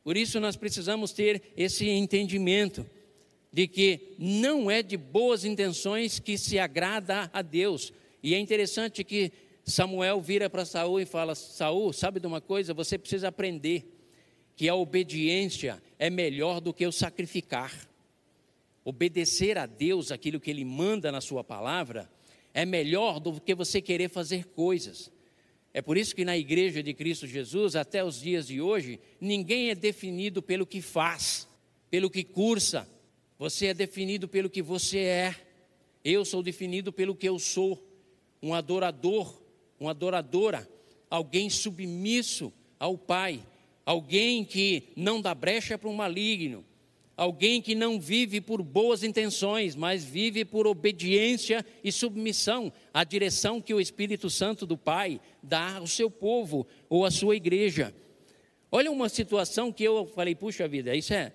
Por 0.02 0.16
isso 0.16 0.40
nós 0.40 0.56
precisamos 0.56 1.12
ter 1.12 1.42
esse 1.56 1.86
entendimento 1.90 2.86
de 3.52 3.68
que 3.68 4.14
não 4.18 4.70
é 4.70 4.82
de 4.82 4.96
boas 4.96 5.44
intenções 5.44 6.18
que 6.18 6.38
se 6.38 6.58
agrada 6.58 7.30
a 7.32 7.42
Deus. 7.42 7.92
E 8.22 8.34
é 8.34 8.38
interessante 8.38 9.04
que 9.04 9.30
Samuel 9.64 10.20
vira 10.20 10.48
para 10.48 10.64
Saul 10.64 11.00
e 11.00 11.04
fala: 11.04 11.34
Saul, 11.34 11.92
sabe 11.92 12.18
de 12.18 12.26
uma 12.26 12.40
coisa? 12.40 12.72
Você 12.72 12.96
precisa 12.96 13.28
aprender 13.28 13.84
que 14.56 14.68
a 14.68 14.74
obediência 14.74 15.82
é 15.98 16.08
melhor 16.08 16.60
do 16.60 16.72
que 16.72 16.86
o 16.86 16.92
sacrificar. 16.92 17.72
Obedecer 18.84 19.58
a 19.58 19.66
Deus 19.66 20.10
aquilo 20.10 20.40
que 20.40 20.50
Ele 20.50 20.64
manda 20.64 21.12
na 21.12 21.20
Sua 21.20 21.44
palavra 21.44 22.10
é 22.54 22.64
melhor 22.64 23.20
do 23.20 23.40
que 23.40 23.54
você 23.54 23.80
querer 23.80 24.08
fazer 24.08 24.46
coisas. 24.46 25.10
É 25.74 25.80
por 25.80 25.96
isso 25.96 26.14
que 26.14 26.24
na 26.24 26.36
igreja 26.36 26.82
de 26.82 26.92
Cristo 26.92 27.26
Jesus, 27.26 27.76
até 27.76 28.04
os 28.04 28.20
dias 28.20 28.46
de 28.46 28.60
hoje, 28.60 29.00
ninguém 29.20 29.70
é 29.70 29.74
definido 29.74 30.42
pelo 30.42 30.66
que 30.66 30.82
faz, 30.82 31.48
pelo 31.90 32.10
que 32.10 32.22
cursa. 32.22 32.86
Você 33.42 33.66
é 33.66 33.74
definido 33.74 34.28
pelo 34.28 34.48
que 34.48 34.62
você 34.62 34.98
é. 34.98 35.34
Eu 36.04 36.24
sou 36.24 36.44
definido 36.44 36.92
pelo 36.92 37.12
que 37.12 37.28
eu 37.28 37.40
sou. 37.40 37.76
Um 38.40 38.54
adorador, 38.54 39.36
uma 39.80 39.90
adoradora, 39.90 40.68
alguém 41.10 41.50
submisso 41.50 42.52
ao 42.78 42.96
Pai, 42.96 43.42
alguém 43.84 44.44
que 44.44 44.84
não 44.94 45.20
dá 45.20 45.34
brecha 45.34 45.76
para 45.76 45.88
um 45.88 45.92
maligno, 45.92 46.64
alguém 47.16 47.60
que 47.60 47.74
não 47.74 47.98
vive 47.98 48.40
por 48.40 48.62
boas 48.62 49.02
intenções, 49.02 49.74
mas 49.74 50.04
vive 50.04 50.44
por 50.44 50.64
obediência 50.64 51.66
e 51.82 51.90
submissão 51.90 52.72
à 52.94 53.02
direção 53.02 53.60
que 53.60 53.74
o 53.74 53.80
Espírito 53.80 54.30
Santo 54.30 54.64
do 54.64 54.78
Pai 54.78 55.20
dá 55.42 55.78
ao 55.78 55.88
seu 55.88 56.08
povo 56.08 56.64
ou 56.88 57.04
à 57.04 57.10
sua 57.10 57.34
igreja. 57.34 57.92
Olha 58.70 58.92
uma 58.92 59.08
situação 59.08 59.72
que 59.72 59.82
eu 59.82 60.06
falei, 60.06 60.36
puxa 60.36 60.68
vida, 60.68 60.94
isso 60.94 61.12
é, 61.12 61.32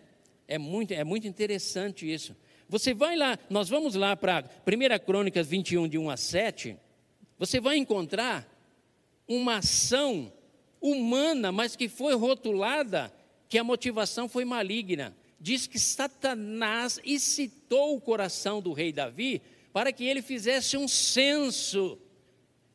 é, 0.47 0.57
muito, 0.57 0.93
é 0.93 1.03
muito 1.03 1.27
interessante 1.27 2.11
isso. 2.11 2.35
Você 2.69 2.93
vai 2.93 3.15
lá, 3.15 3.37
nós 3.49 3.69
vamos 3.69 3.95
lá 3.95 4.15
para 4.15 4.43
1 4.65 5.05
Crônicas 5.05 5.47
21, 5.47 5.87
de 5.87 5.97
1 5.97 6.09
a 6.09 6.17
7, 6.17 6.77
você 7.37 7.59
vai 7.59 7.77
encontrar 7.77 8.47
uma 9.27 9.57
ação 9.57 10.31
humana, 10.81 11.51
mas 11.51 11.75
que 11.75 11.87
foi 11.87 12.15
rotulada 12.15 13.13
que 13.47 13.57
a 13.57 13.63
motivação 13.63 14.27
foi 14.27 14.45
maligna 14.45 15.15
diz 15.39 15.67
que 15.67 15.79
Satanás 15.79 16.99
excitou 17.05 17.95
o 17.95 18.01
coração 18.01 18.61
do 18.61 18.73
rei 18.73 18.91
Davi 18.91 19.41
para 19.71 19.91
que 19.91 20.03
ele 20.03 20.21
fizesse 20.21 20.75
um 20.75 20.87
censo, 20.87 21.99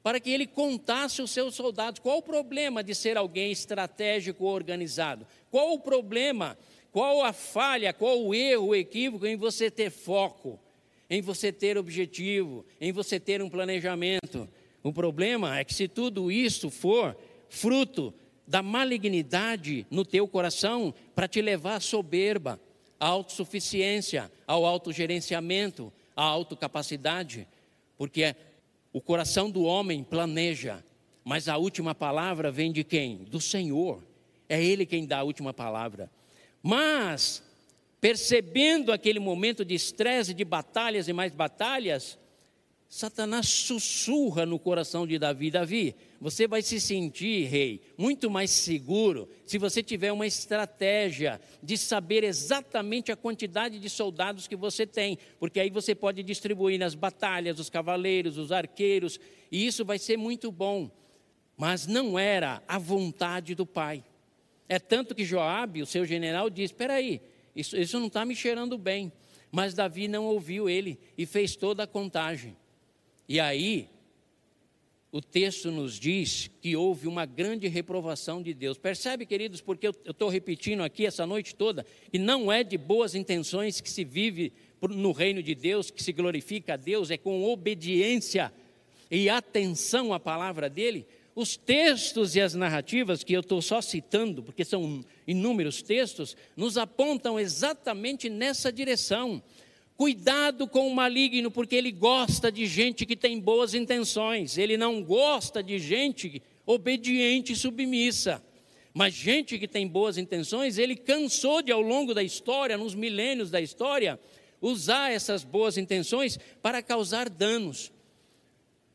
para 0.02 0.20
que 0.20 0.30
ele 0.30 0.46
contasse 0.46 1.20
os 1.20 1.30
seus 1.30 1.54
soldados. 1.54 2.00
Qual 2.00 2.18
o 2.18 2.22
problema 2.22 2.82
de 2.82 2.94
ser 2.94 3.16
alguém 3.16 3.50
estratégico 3.50 4.44
organizado? 4.44 5.26
Qual 5.50 5.72
o 5.72 5.80
problema? 5.80 6.56
Qual 6.92 7.24
a 7.24 7.32
falha, 7.32 7.92
qual 7.94 8.22
o 8.22 8.34
erro, 8.34 8.68
o 8.68 8.74
equívoco 8.74 9.26
em 9.26 9.34
você 9.34 9.70
ter 9.70 9.90
foco, 9.90 10.60
em 11.08 11.22
você 11.22 11.50
ter 11.50 11.78
objetivo, 11.78 12.66
em 12.78 12.92
você 12.92 13.18
ter 13.18 13.42
um 13.42 13.48
planejamento? 13.48 14.46
O 14.82 14.92
problema 14.92 15.58
é 15.58 15.64
que 15.64 15.72
se 15.72 15.88
tudo 15.88 16.30
isso 16.30 16.68
for 16.68 17.16
fruto 17.48 18.12
da 18.46 18.62
malignidade 18.62 19.86
no 19.90 20.04
teu 20.04 20.28
coração 20.28 20.92
para 21.14 21.26
te 21.26 21.40
levar 21.40 21.76
à 21.76 21.80
soberba, 21.80 22.60
à 23.00 23.06
autossuficiência, 23.06 24.30
ao 24.46 24.66
autogerenciamento, 24.66 25.90
à 26.14 26.22
autocapacidade, 26.22 27.48
porque 27.96 28.36
o 28.92 29.00
coração 29.00 29.50
do 29.50 29.62
homem 29.62 30.04
planeja, 30.04 30.84
mas 31.24 31.48
a 31.48 31.56
última 31.56 31.94
palavra 31.94 32.50
vem 32.50 32.70
de 32.70 32.84
quem? 32.84 33.18
Do 33.18 33.40
Senhor. 33.40 34.02
É 34.46 34.62
Ele 34.62 34.84
quem 34.84 35.06
dá 35.06 35.20
a 35.20 35.22
última 35.22 35.54
palavra. 35.54 36.10
Mas, 36.62 37.42
percebendo 38.00 38.92
aquele 38.92 39.18
momento 39.18 39.64
de 39.64 39.74
estresse, 39.74 40.32
de 40.32 40.44
batalhas 40.44 41.08
e 41.08 41.12
mais 41.12 41.34
batalhas, 41.34 42.18
Satanás 42.94 43.48
sussurra 43.48 44.44
no 44.44 44.58
coração 44.58 45.06
de 45.06 45.18
Davi: 45.18 45.50
Davi, 45.50 45.96
você 46.20 46.46
vai 46.46 46.60
se 46.60 46.78
sentir, 46.78 47.46
rei, 47.46 47.80
muito 47.96 48.30
mais 48.30 48.50
seguro 48.50 49.30
se 49.46 49.56
você 49.56 49.82
tiver 49.82 50.12
uma 50.12 50.26
estratégia 50.26 51.40
de 51.62 51.78
saber 51.78 52.22
exatamente 52.22 53.10
a 53.10 53.16
quantidade 53.16 53.78
de 53.78 53.88
soldados 53.88 54.46
que 54.46 54.54
você 54.54 54.86
tem, 54.86 55.18
porque 55.40 55.58
aí 55.58 55.70
você 55.70 55.94
pode 55.94 56.22
distribuir 56.22 56.78
nas 56.78 56.94
batalhas 56.94 57.58
os 57.58 57.70
cavaleiros, 57.70 58.36
os 58.36 58.52
arqueiros, 58.52 59.18
e 59.50 59.66
isso 59.66 59.86
vai 59.86 59.98
ser 59.98 60.18
muito 60.18 60.52
bom. 60.52 60.90
Mas 61.56 61.86
não 61.86 62.18
era 62.18 62.62
a 62.68 62.78
vontade 62.78 63.54
do 63.54 63.64
pai. 63.64 64.04
É 64.68 64.78
tanto 64.78 65.14
que 65.14 65.24
Joabe, 65.24 65.82
o 65.82 65.86
seu 65.86 66.04
general, 66.04 66.48
diz: 66.48 66.70
Espera 66.70 66.94
aí, 66.94 67.20
isso, 67.54 67.76
isso 67.76 67.98
não 67.98 68.06
está 68.06 68.24
me 68.24 68.34
cheirando 68.34 68.78
bem. 68.78 69.12
Mas 69.50 69.74
Davi 69.74 70.08
não 70.08 70.24
ouviu 70.24 70.68
ele 70.68 70.98
e 71.16 71.26
fez 71.26 71.54
toda 71.54 71.82
a 71.82 71.86
contagem. 71.86 72.56
E 73.28 73.38
aí, 73.38 73.88
o 75.12 75.20
texto 75.20 75.70
nos 75.70 76.00
diz 76.00 76.50
que 76.62 76.74
houve 76.74 77.06
uma 77.06 77.26
grande 77.26 77.68
reprovação 77.68 78.42
de 78.42 78.54
Deus. 78.54 78.78
Percebe, 78.78 79.26
queridos, 79.26 79.60
porque 79.60 79.86
eu 79.86 79.94
estou 80.06 80.30
repetindo 80.30 80.82
aqui 80.82 81.04
essa 81.04 81.26
noite 81.26 81.54
toda, 81.54 81.84
e 82.10 82.18
não 82.18 82.50
é 82.50 82.64
de 82.64 82.78
boas 82.78 83.14
intenções 83.14 83.78
que 83.78 83.90
se 83.90 84.04
vive 84.04 84.54
no 84.80 85.12
reino 85.12 85.42
de 85.42 85.54
Deus, 85.54 85.90
que 85.90 86.02
se 86.02 86.14
glorifica 86.14 86.74
a 86.74 86.76
Deus, 86.78 87.10
é 87.10 87.18
com 87.18 87.44
obediência 87.44 88.50
e 89.10 89.28
atenção 89.28 90.14
à 90.14 90.18
palavra 90.18 90.70
dele. 90.70 91.06
Os 91.34 91.56
textos 91.56 92.36
e 92.36 92.40
as 92.40 92.54
narrativas 92.54 93.24
que 93.24 93.32
eu 93.32 93.40
estou 93.40 93.62
só 93.62 93.80
citando, 93.80 94.42
porque 94.42 94.64
são 94.64 95.02
inúmeros 95.26 95.80
textos, 95.80 96.36
nos 96.54 96.76
apontam 96.76 97.40
exatamente 97.40 98.28
nessa 98.28 98.70
direção. 98.70 99.42
Cuidado 99.96 100.66
com 100.66 100.86
o 100.86 100.94
maligno, 100.94 101.50
porque 101.50 101.74
ele 101.74 101.90
gosta 101.90 102.52
de 102.52 102.66
gente 102.66 103.06
que 103.06 103.16
tem 103.16 103.40
boas 103.40 103.72
intenções, 103.72 104.58
ele 104.58 104.76
não 104.76 105.02
gosta 105.02 105.62
de 105.62 105.78
gente 105.78 106.42
obediente 106.66 107.52
e 107.52 107.56
submissa. 107.56 108.42
Mas 108.92 109.14
gente 109.14 109.58
que 109.58 109.66
tem 109.66 109.88
boas 109.88 110.18
intenções, 110.18 110.76
ele 110.76 110.96
cansou 110.96 111.62
de, 111.62 111.72
ao 111.72 111.80
longo 111.80 112.12
da 112.12 112.22
história, 112.22 112.76
nos 112.76 112.94
milênios 112.94 113.50
da 113.50 113.60
história, 113.60 114.20
usar 114.60 115.10
essas 115.10 115.44
boas 115.44 115.78
intenções 115.78 116.38
para 116.60 116.82
causar 116.82 117.30
danos. 117.30 117.90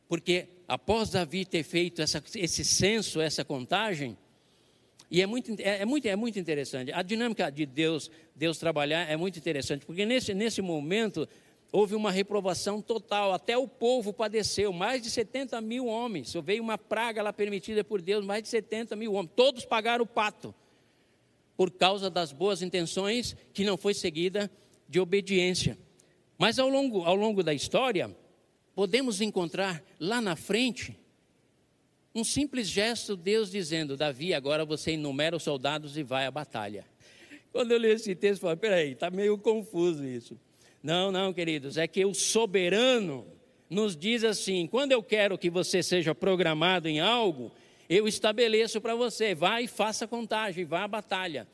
Porque 0.07 0.47
após 0.67 1.09
Davi 1.09 1.45
ter 1.45 1.63
feito 1.63 2.01
essa, 2.01 2.21
esse 2.35 2.65
censo, 2.65 3.21
essa 3.21 3.45
contagem, 3.45 4.17
e 5.09 5.21
é 5.21 5.25
muito, 5.25 5.51
é, 5.59 5.81
é, 5.81 5.85
muito, 5.85 6.05
é 6.05 6.15
muito 6.15 6.37
interessante. 6.37 6.91
A 6.91 7.01
dinâmica 7.01 7.49
de 7.49 7.65
Deus, 7.65 8.11
Deus 8.35 8.57
trabalhar 8.57 9.09
é 9.09 9.15
muito 9.15 9.39
interessante, 9.39 9.85
porque 9.85 10.05
nesse, 10.05 10.33
nesse 10.33 10.61
momento 10.61 11.27
houve 11.71 11.95
uma 11.95 12.11
reprovação 12.11 12.81
total, 12.81 13.33
até 13.33 13.57
o 13.57 13.67
povo 13.67 14.11
padeceu, 14.11 14.73
mais 14.73 15.01
de 15.01 15.09
70 15.09 15.59
mil 15.61 15.85
homens. 15.85 16.33
Veio 16.43 16.61
uma 16.61 16.77
praga 16.77 17.21
lá 17.21 17.31
permitida 17.31 17.83
por 17.83 18.01
Deus, 18.01 18.25
mais 18.25 18.43
de 18.43 18.49
70 18.49 18.95
mil 18.95 19.13
homens. 19.13 19.31
Todos 19.35 19.65
pagaram 19.65 20.03
o 20.03 20.07
pato, 20.07 20.53
por 21.55 21.71
causa 21.71 22.09
das 22.09 22.31
boas 22.31 22.61
intenções 22.61 23.35
que 23.53 23.63
não 23.63 23.77
foi 23.77 23.93
seguida 23.93 24.51
de 24.87 24.99
obediência. 24.99 25.77
Mas 26.37 26.59
ao 26.59 26.69
longo, 26.69 27.03
ao 27.03 27.15
longo 27.15 27.41
da 27.41 27.53
história, 27.53 28.15
podemos 28.77 29.21
encontrar 29.21 29.83
lá 29.99 30.21
na 30.21 30.35
frente 30.35 30.95
um 32.13 32.23
simples 32.23 32.69
gesto, 32.69 33.15
Deus 33.15 33.49
dizendo: 33.49 33.97
Davi, 33.97 34.35
agora 34.35 34.63
você 34.63 34.91
enumera 34.91 35.35
os 35.35 35.41
soldados 35.41 35.97
e 35.97 36.03
vai 36.03 36.27
à 36.27 36.31
batalha. 36.31 36.85
Quando 37.51 37.71
eu 37.71 37.79
li 37.79 37.87
esse 37.87 38.13
texto, 38.13 38.43
eu 38.43 38.49
falei: 38.49 38.55
peraí, 38.57 38.91
está 38.91 39.09
meio 39.09 39.35
confuso 39.39 40.05
isso. 40.05 40.39
Não, 40.83 41.11
não, 41.11 41.33
queridos, 41.33 41.75
é 41.75 41.87
que 41.87 42.05
o 42.05 42.13
soberano 42.13 43.25
nos 43.67 43.97
diz 43.97 44.23
assim: 44.23 44.67
quando 44.67 44.91
eu 44.91 45.01
quero 45.01 45.39
que 45.39 45.49
você 45.49 45.81
seja 45.81 46.13
programado 46.13 46.87
em 46.87 46.99
algo, 46.99 47.51
eu 47.89 48.07
estabeleço 48.07 48.79
para 48.79 48.93
você, 48.93 49.33
vai 49.33 49.63
e 49.63 49.67
faça 49.67 50.07
contagem, 50.07 50.65
vá 50.65 50.83
à 50.83 50.87
batalha. 50.87 51.47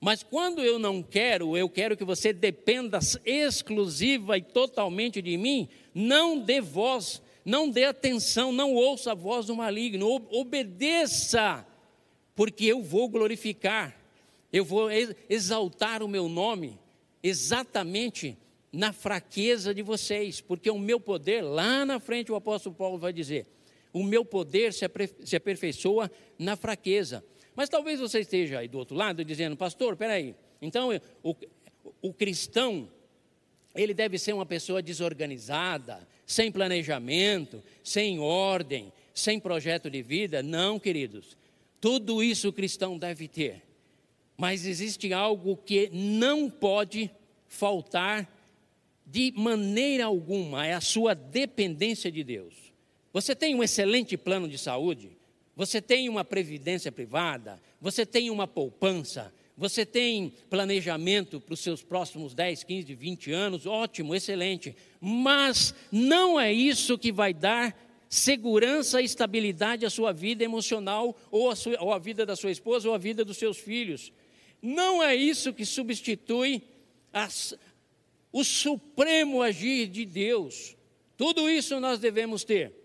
Mas 0.00 0.22
quando 0.22 0.64
eu 0.64 0.78
não 0.78 1.02
quero, 1.02 1.54
eu 1.54 1.68
quero 1.68 1.96
que 1.96 2.04
você 2.04 2.32
dependa 2.32 2.98
exclusiva 3.24 4.36
e 4.38 4.42
totalmente 4.42 5.22
de 5.22 5.36
mim, 5.36 5.68
não 5.94 6.38
dê 6.38 6.60
voz, 6.60 7.22
não 7.44 7.68
dê 7.68 7.84
atenção, 7.84 8.52
não 8.52 8.74
ouça 8.74 9.12
a 9.12 9.14
voz 9.14 9.46
do 9.46 9.56
maligno, 9.56 10.26
obedeça, 10.30 11.66
porque 12.34 12.66
eu 12.66 12.82
vou 12.82 13.08
glorificar, 13.08 13.96
eu 14.52 14.64
vou 14.64 14.88
exaltar 15.28 16.02
o 16.02 16.08
meu 16.08 16.28
nome 16.28 16.78
exatamente 17.22 18.36
na 18.72 18.92
fraqueza 18.92 19.74
de 19.74 19.82
vocês, 19.82 20.40
porque 20.40 20.70
o 20.70 20.78
meu 20.78 20.98
poder, 20.98 21.42
lá 21.42 21.84
na 21.84 22.00
frente 22.00 22.32
o 22.32 22.34
apóstolo 22.34 22.74
Paulo 22.74 22.98
vai 22.98 23.12
dizer, 23.12 23.46
o 23.92 24.02
meu 24.02 24.24
poder 24.24 24.72
se, 24.72 25.36
aperfeiçoa 25.36 26.10
na 26.38 26.56
fraqueza. 26.56 27.22
Mas 27.54 27.68
talvez 27.68 28.00
você 28.00 28.20
esteja 28.20 28.60
aí 28.60 28.68
do 28.68 28.78
outro 28.78 28.96
lado 28.96 29.22
dizendo, 29.24 29.56
pastor, 29.56 29.96
peraí, 29.96 30.34
então 30.60 30.88
o, 31.22 31.36
o 32.00 32.12
cristão, 32.14 32.88
ele 33.74 33.94
deve 33.94 34.18
ser 34.18 34.32
uma 34.32 34.46
pessoa 34.46 34.82
desorganizada, 34.82 36.06
sem 36.26 36.50
planejamento, 36.52 37.62
sem 37.82 38.18
ordem, 38.18 38.92
sem 39.14 39.38
projeto 39.40 39.90
de 39.90 40.02
vida? 40.02 40.42
Não, 40.42 40.78
queridos. 40.78 41.36
Tudo 41.80 42.22
isso 42.22 42.48
o 42.48 42.52
cristão 42.52 42.98
deve 42.98 43.28
ter. 43.28 43.62
Mas 44.36 44.66
existe 44.66 45.12
algo 45.12 45.56
que 45.56 45.90
não 45.92 46.48
pode 46.48 47.10
faltar 47.48 48.28
de 49.06 49.32
maneira 49.36 50.04
alguma, 50.06 50.66
é 50.66 50.72
a 50.72 50.80
sua 50.80 51.14
dependência 51.14 52.10
de 52.10 52.24
Deus. 52.24 52.54
Você 53.12 53.34
tem 53.34 53.54
um 53.54 53.62
excelente 53.62 54.16
plano 54.16 54.48
de 54.48 54.56
saúde, 54.56 55.10
você 55.54 55.82
tem 55.82 56.08
uma 56.08 56.24
previdência 56.24 56.90
privada, 56.90 57.60
você 57.80 58.06
tem 58.06 58.30
uma 58.30 58.46
poupança, 58.46 59.32
você 59.62 59.86
tem 59.86 60.32
planejamento 60.50 61.40
para 61.40 61.54
os 61.54 61.60
seus 61.60 61.84
próximos 61.84 62.34
10, 62.34 62.64
15, 62.64 62.94
20 62.96 63.30
anos, 63.30 63.64
ótimo, 63.64 64.12
excelente. 64.12 64.74
Mas 65.00 65.72
não 65.92 66.38
é 66.38 66.52
isso 66.52 66.98
que 66.98 67.12
vai 67.12 67.32
dar 67.32 67.72
segurança 68.08 69.00
e 69.00 69.04
estabilidade 69.04 69.86
à 69.86 69.90
sua 69.90 70.12
vida 70.12 70.42
emocional, 70.42 71.16
ou 71.30 71.48
à, 71.48 71.54
sua, 71.54 71.80
ou 71.80 71.92
à 71.92 71.98
vida 72.00 72.26
da 72.26 72.34
sua 72.34 72.50
esposa, 72.50 72.88
ou 72.88 72.94
à 72.96 72.98
vida 72.98 73.24
dos 73.24 73.36
seus 73.36 73.56
filhos. 73.56 74.12
Não 74.60 75.00
é 75.00 75.14
isso 75.14 75.52
que 75.52 75.64
substitui 75.64 76.60
as, 77.12 77.54
o 78.32 78.42
supremo 78.42 79.42
agir 79.42 79.86
de 79.86 80.04
Deus. 80.04 80.76
Tudo 81.16 81.48
isso 81.48 81.78
nós 81.78 82.00
devemos 82.00 82.42
ter. 82.42 82.81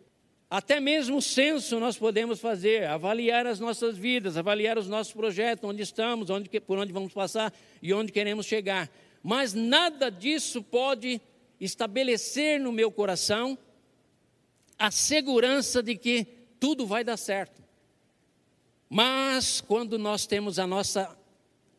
Até 0.49 0.79
mesmo 0.79 1.17
o 1.17 1.21
censo 1.21 1.77
nós 1.77 1.97
podemos 1.97 2.39
fazer, 2.39 2.86
avaliar 2.86 3.45
as 3.45 3.60
nossas 3.60 3.97
vidas, 3.97 4.38
avaliar 4.38 4.77
os 4.77 4.88
nossos 4.88 5.12
projetos, 5.12 5.69
onde 5.69 5.81
estamos, 5.81 6.29
onde, 6.29 6.49
por 6.62 6.77
onde 6.77 6.93
vamos 6.93 7.13
passar 7.13 7.53
e 7.81 7.93
onde 7.93 8.13
queremos 8.13 8.45
chegar. 8.45 8.89
Mas 9.21 9.53
nada 9.53 10.10
disso 10.10 10.63
pode 10.63 11.19
estabelecer 11.60 12.62
no 12.62 12.71
meu 12.71 12.89
coração 12.89 13.57
a 14.79 14.89
segurança 14.89 15.83
de 15.83 15.97
que 15.97 16.25
tudo 16.60 16.86
vai 16.86 17.03
dar 17.03 17.17
certo. 17.17 17.62
Mas 18.89 19.60
quando 19.60 19.99
nós 19.99 20.25
temos 20.25 20.60
a 20.60 20.65
nossa 20.65 21.17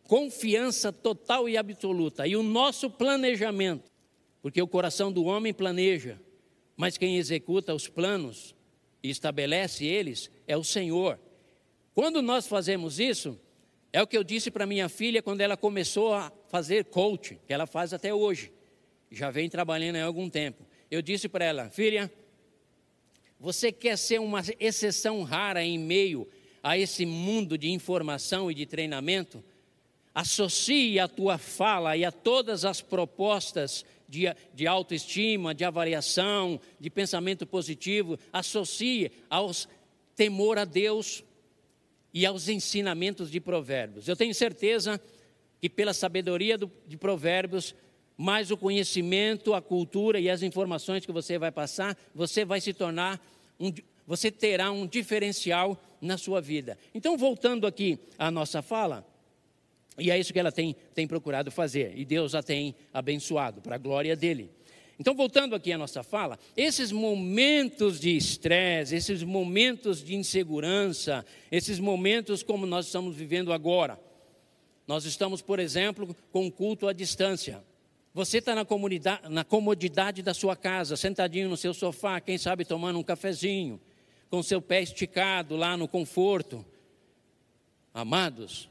confiança 0.07 0.93
total 0.93 1.49
e 1.49 1.57
absoluta 1.57 2.27
e 2.27 2.37
o 2.37 2.43
nosso 2.43 2.91
planejamento, 2.91 3.91
porque 4.43 4.61
o 4.61 4.69
coração 4.69 5.11
do 5.11 5.25
homem 5.25 5.55
planeja, 5.55 6.21
mas 6.77 6.99
quem 6.99 7.17
executa 7.17 7.75
os 7.75 7.89
planos 7.89 8.55
estabelece 9.03 9.85
eles 9.85 10.31
é 10.47 10.57
o 10.57 10.65
Senhor. 10.65 11.19
Quando 11.95 12.23
nós 12.23 12.47
fazemos 12.47 12.99
isso, 13.01 13.39
é 13.93 14.03
o 14.03 14.07
que 14.07 14.17
eu 14.17 14.25
disse 14.25 14.51
para 14.51 14.67
minha 14.67 14.89
filha 14.89 15.23
quando 15.23 15.41
ela 15.41 15.57
começou 15.57 16.15
a 16.15 16.33
fazer 16.49 16.85
coaching, 16.87 17.39
que 17.47 17.53
ela 17.53 17.67
faz 17.67 17.93
até 17.93 18.13
hoje. 18.13 18.53
Já 19.11 19.31
vem 19.31 19.49
trabalhando 19.49 19.97
há 19.97 20.05
algum 20.05 20.29
tempo. 20.29 20.65
Eu 20.91 21.03
disse 21.03 21.29
para 21.29 21.45
ela, 21.45 21.71
filha, 21.71 22.13
você 23.41 23.71
quer 23.71 23.97
ser 23.97 24.21
uma 24.21 24.43
exceção 24.59 25.23
rara 25.23 25.65
em 25.65 25.79
meio 25.79 26.29
a 26.63 26.77
esse 26.77 27.07
mundo 27.07 27.57
de 27.57 27.71
informação 27.71 28.51
e 28.51 28.55
de 28.55 28.67
treinamento? 28.67 29.43
Associe 30.15 30.99
a 30.99 31.07
tua 31.07 31.39
fala 31.39 31.97
e 31.97 32.05
a 32.05 32.11
todas 32.11 32.65
as 32.65 32.81
propostas 32.81 33.85
de, 34.09 34.25
de 34.55 34.67
autoestima, 34.67 35.55
de 35.55 35.65
avaliação, 35.65 36.61
de 36.81 36.89
pensamento 36.89 37.47
positivo, 37.47 38.19
associe 38.33 39.13
aos 39.29 39.69
temor 40.17 40.59
a 40.59 40.65
Deus 40.65 41.23
e 42.13 42.25
aos 42.25 42.49
ensinamentos 42.49 43.31
de 43.31 43.41
Provérbios. 43.41 44.09
Eu 44.09 44.17
tenho 44.17 44.35
certeza 44.35 45.01
que 45.61 45.69
pela 45.69 45.93
sabedoria 45.93 46.57
do, 46.57 46.71
de 46.87 46.97
Provérbios, 46.97 47.75
mais 48.17 48.51
o 48.51 48.57
conhecimento, 48.57 49.55
a 49.55 49.63
cultura 49.63 50.19
e 50.19 50.31
as 50.31 50.43
informações 50.43 51.05
que 51.05 51.13
você 51.13 51.39
vai 51.39 51.53
passar, 51.53 51.97
você 52.15 52.45
vai 52.45 52.61
se 52.61 52.73
tornar 52.73 53.21
um, 53.61 53.73
você 54.07 54.31
terá 54.31 54.71
um 54.71 54.87
diferencial 54.87 55.79
na 56.01 56.17
sua 56.17 56.41
vida. 56.41 56.79
Então, 56.95 57.17
voltando 57.17 57.67
aqui 57.67 57.99
à 58.19 58.31
nossa 58.31 58.63
fala, 58.63 59.07
e 59.99 60.11
é 60.11 60.19
isso 60.19 60.33
que 60.33 60.39
ela 60.39 60.53
tem, 60.53 60.77
tem 60.95 61.07
procurado 61.07 61.51
fazer. 61.51 61.93
E 61.97 62.05
Deus 62.05 62.35
a 62.35 62.43
tem 62.43 62.75
abençoado, 62.93 63.61
para 63.61 63.75
a 63.75 63.79
glória 63.79 64.15
dele. 64.15 64.51
Então, 65.01 65.15
voltando 65.15 65.55
aqui 65.55 65.73
à 65.73 65.79
nossa 65.79 66.03
fala, 66.03 66.39
esses 66.57 66.91
momentos 66.91 68.01
de 68.01 68.17
estresse, 68.17 68.97
esses 68.97 69.23
momentos 69.23 70.03
de 70.03 70.17
insegurança, 70.17 71.25
esses 71.53 71.79
momentos 71.79 72.43
como 72.43 72.67
nós 72.67 72.87
estamos 72.87 73.15
vivendo 73.15 73.53
agora. 73.53 73.99
Nós 74.89 75.05
estamos, 75.05 75.41
por 75.41 75.61
exemplo, 75.61 76.17
com 76.33 76.51
culto 76.51 76.89
à 76.89 76.93
distância. 76.93 77.63
Você 78.13 78.39
está 78.39 78.55
na, 78.55 78.67
na 79.29 79.45
comodidade 79.45 80.23
da 80.23 80.35
sua 80.35 80.57
casa, 80.57 80.97
sentadinho 80.97 81.49
no 81.49 81.57
seu 81.57 81.73
sofá, 81.73 82.21
quem 82.21 82.37
sabe 82.37 82.65
tomando 82.65 82.99
um 82.99 83.05
cafezinho, 83.05 83.81
com 84.29 84.43
seu 84.43 84.61
pé 84.61 84.83
esticado 84.83 85.55
lá 85.55 85.77
no 85.77 85.87
conforto. 85.87 86.65
Amados, 87.95 88.69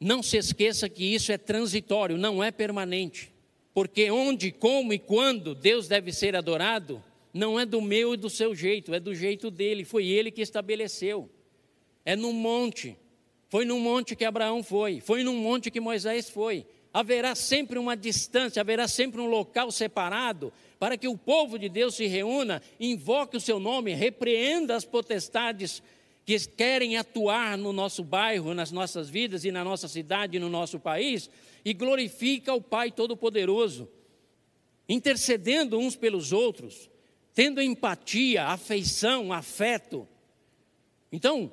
não 0.00 0.22
se 0.22 0.36
esqueça 0.36 0.88
que 0.88 1.04
isso 1.04 1.32
é 1.32 1.38
transitório, 1.38 2.16
não 2.16 2.42
é 2.42 2.50
permanente. 2.50 3.32
Porque 3.74 4.10
onde, 4.10 4.50
como 4.50 4.92
e 4.92 4.98
quando 4.98 5.54
Deus 5.54 5.88
deve 5.88 6.12
ser 6.12 6.36
adorado, 6.36 7.02
não 7.32 7.58
é 7.58 7.66
do 7.66 7.80
meu 7.80 8.14
e 8.14 8.16
do 8.16 8.30
seu 8.30 8.54
jeito, 8.54 8.94
é 8.94 9.00
do 9.00 9.14
jeito 9.14 9.50
dele, 9.50 9.84
foi 9.84 10.06
ele 10.06 10.30
que 10.30 10.42
estabeleceu. 10.42 11.28
É 12.04 12.16
no 12.16 12.32
monte. 12.32 12.96
Foi 13.48 13.64
no 13.64 13.78
monte 13.78 14.14
que 14.14 14.24
Abraão 14.24 14.62
foi, 14.62 15.00
foi 15.00 15.22
no 15.22 15.32
monte 15.32 15.70
que 15.70 15.80
Moisés 15.80 16.28
foi. 16.28 16.66
Haverá 16.92 17.34
sempre 17.34 17.78
uma 17.78 17.96
distância, 17.96 18.60
haverá 18.60 18.86
sempre 18.86 19.20
um 19.20 19.26
local 19.26 19.70
separado 19.70 20.52
para 20.78 20.96
que 20.96 21.08
o 21.08 21.16
povo 21.16 21.58
de 21.58 21.68
Deus 21.68 21.94
se 21.94 22.06
reúna, 22.06 22.62
invoque 22.78 23.36
o 23.36 23.40
seu 23.40 23.58
nome, 23.58 23.94
repreenda 23.94 24.74
as 24.76 24.84
potestades 24.84 25.82
que 26.28 26.38
querem 26.46 26.98
atuar 26.98 27.56
no 27.56 27.72
nosso 27.72 28.04
bairro, 28.04 28.52
nas 28.52 28.70
nossas 28.70 29.08
vidas 29.08 29.46
e 29.46 29.50
na 29.50 29.64
nossa 29.64 29.88
cidade, 29.88 30.38
no 30.38 30.50
nosso 30.50 30.78
país, 30.78 31.30
e 31.64 31.72
glorifica 31.72 32.52
o 32.52 32.60
Pai 32.60 32.92
Todo-Poderoso, 32.92 33.88
intercedendo 34.86 35.78
uns 35.78 35.96
pelos 35.96 36.30
outros, 36.30 36.90
tendo 37.32 37.62
empatia, 37.62 38.44
afeição, 38.44 39.32
afeto. 39.32 40.06
Então, 41.10 41.50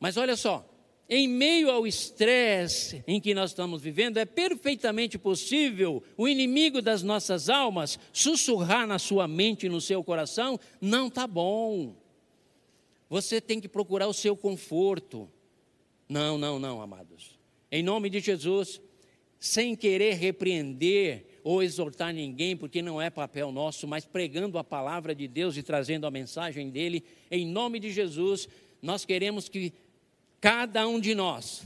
mas 0.00 0.16
olha 0.16 0.36
só, 0.36 0.66
em 1.06 1.28
meio 1.28 1.70
ao 1.70 1.86
estresse 1.86 3.04
em 3.06 3.20
que 3.20 3.34
nós 3.34 3.50
estamos 3.50 3.82
vivendo, 3.82 4.16
é 4.16 4.24
perfeitamente 4.24 5.18
possível 5.18 6.02
o 6.16 6.26
inimigo 6.26 6.80
das 6.80 7.02
nossas 7.02 7.50
almas 7.50 7.98
sussurrar 8.10 8.86
na 8.86 8.98
sua 8.98 9.28
mente 9.28 9.66
e 9.66 9.68
no 9.68 9.82
seu 9.82 10.02
coração: 10.02 10.58
não 10.80 11.08
está 11.08 11.26
bom, 11.26 11.94
você 13.14 13.40
tem 13.40 13.60
que 13.60 13.68
procurar 13.68 14.08
o 14.08 14.12
seu 14.12 14.36
conforto. 14.36 15.30
Não, 16.08 16.36
não, 16.36 16.58
não, 16.58 16.82
amados. 16.82 17.38
Em 17.70 17.80
nome 17.80 18.10
de 18.10 18.18
Jesus, 18.18 18.80
sem 19.38 19.76
querer 19.76 20.14
repreender 20.14 21.38
ou 21.44 21.62
exortar 21.62 22.12
ninguém, 22.12 22.56
porque 22.56 22.82
não 22.82 23.00
é 23.00 23.10
papel 23.10 23.52
nosso, 23.52 23.86
mas 23.86 24.04
pregando 24.04 24.58
a 24.58 24.64
palavra 24.64 25.14
de 25.14 25.28
Deus 25.28 25.56
e 25.56 25.62
trazendo 25.62 26.08
a 26.08 26.10
mensagem 26.10 26.70
dele, 26.70 27.04
em 27.30 27.46
nome 27.46 27.78
de 27.78 27.92
Jesus, 27.92 28.48
nós 28.82 29.04
queremos 29.04 29.48
que 29.48 29.72
cada 30.40 30.84
um 30.88 30.98
de 30.98 31.14
nós 31.14 31.62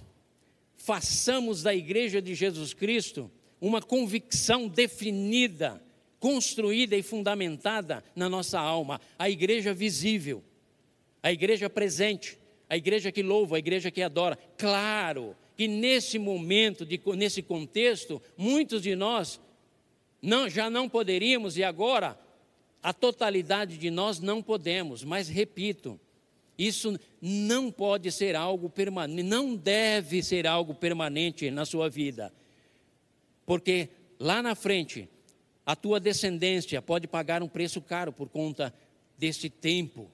façamos 0.77 1.63
da 1.63 1.75
igreja 1.75 2.21
de 2.21 2.35
Jesus 2.35 2.75
Cristo 2.75 3.31
uma 3.59 3.81
convicção 3.81 4.69
definida, 4.69 5.83
construída 6.21 6.95
e 6.95 7.03
fundamentada 7.03 8.05
na 8.15 8.29
nossa 8.29 8.61
alma, 8.61 9.01
a 9.19 9.31
igreja 9.31 9.73
visível 9.73 10.45
a 11.23 11.33
igreja 11.33 11.69
presente, 11.69 12.39
a 12.69 12.77
igreja 12.77 13.11
que 13.11 13.23
louva, 13.23 13.57
a 13.57 13.59
igreja 13.59 13.91
que 13.91 14.03
adora. 14.03 14.39
Claro 14.57 15.37
que 15.57 15.67
nesse 15.67 16.19
momento, 16.19 16.87
de, 16.87 17.01
nesse 17.17 17.43
contexto, 17.43 18.23
muitos 18.37 18.83
de 18.83 18.95
nós 18.95 19.41
não, 20.23 20.49
já 20.49 20.69
não 20.71 20.89
poderíamos, 20.89 21.57
e 21.57 21.65
agora 21.65 22.19
a 22.83 22.93
totalidade 22.93 23.77
de 23.77 23.91
nós 23.91 24.21
não 24.21 24.43
podemos, 24.43 25.03
mas 25.03 25.29
repito, 25.29 25.99
Isso 26.59 26.99
não 27.23 27.71
pode 27.71 28.11
ser 28.11 28.35
algo 28.35 28.69
permanente, 28.69 29.23
não 29.23 29.55
deve 29.55 30.23
ser 30.25 30.45
algo 30.45 30.75
permanente 30.75 31.53
na 31.53 31.65
sua 31.65 31.89
vida. 31.89 32.33
Porque 33.47 33.89
lá 34.19 34.43
na 34.43 34.57
frente, 34.57 35.09
a 35.65 35.77
tua 35.77 36.01
descendência 36.01 36.83
pode 36.83 37.07
pagar 37.07 37.45
um 37.45 37.49
preço 37.49 37.81
caro 37.81 38.13
por 38.13 38.29
conta 38.29 38.75
desse 39.17 39.49
tempo. 39.49 40.11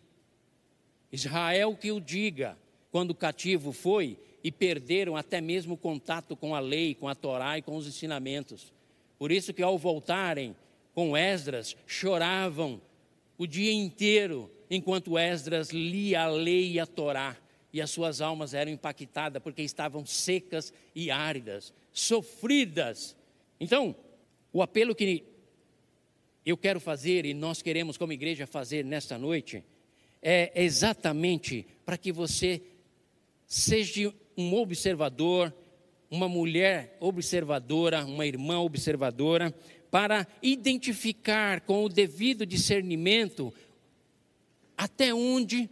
Israel 1.15 1.77
que 1.77 1.93
o 1.93 2.01
diga, 2.01 2.59
quando 2.91 3.15
cativo 3.15 3.71
foi 3.71 4.19
e 4.43 4.51
perderam 4.51 5.17
até 5.17 5.41
mesmo 5.41 5.75
o 5.75 5.79
contato 5.79 6.37
com 6.37 6.57
a 6.57 6.59
lei, 6.59 6.93
com 6.93 7.07
a 7.07 7.15
Torá 7.15 7.57
e 7.57 7.62
com 7.62 7.77
os 7.77 7.87
ensinamentos. 7.87 8.73
Por 9.17 9.31
isso 9.31 9.55
que 9.55 9.62
ao 9.62 9.79
voltarem 9.79 10.57
com 10.93 11.17
Esdras, 11.17 11.77
choravam 11.87 12.83
o 13.39 13.47
dia 13.47 13.73
inteiro, 13.73 14.51
enquanto 14.69 15.17
Esdras 15.17 15.71
lia 15.71 16.23
a 16.23 16.29
lei 16.29 16.73
e 16.73 16.81
a 16.81 16.87
Torá, 16.87 17.37
e 17.73 17.81
as 17.81 17.91
suas 17.91 18.21
almas 18.21 18.53
eram 18.53 18.73
impactadas 18.73 19.41
porque 19.41 19.62
estavam 19.62 20.05
secas 20.05 20.73
e 20.97 21.12
áridas, 21.12 21.73
sofridas. 21.93 23.17
Então, 23.61 23.95
o 24.53 24.62
apelo 24.62 24.97
que 24.97 25.25
eu 26.45 26.57
quero 26.57 26.81
fazer 26.81 27.25
e 27.25 27.35
nós 27.35 27.62
queremos, 27.62 27.97
como 27.97 28.12
igreja, 28.12 28.49
fazer 28.49 28.85
nesta 28.85 29.17
noite 29.17 29.62
é 30.27 30.51
exatamente 30.64 31.66
para 31.85 31.99
que 31.99 32.11
você 32.11 32.62
seja 33.47 34.11
um 34.35 34.55
observador, 34.55 35.55
uma 36.11 36.27
mulher 36.27 36.97
observadora, 36.99 38.07
uma 38.07 38.25
irmã 38.25 38.59
observadora, 38.61 39.55
para 39.91 40.27
identificar 40.43 41.61
com 41.61 41.85
o 41.85 41.89
devido 41.91 42.47
discernimento 42.47 43.53
até 44.77 45.14
onde 45.14 45.68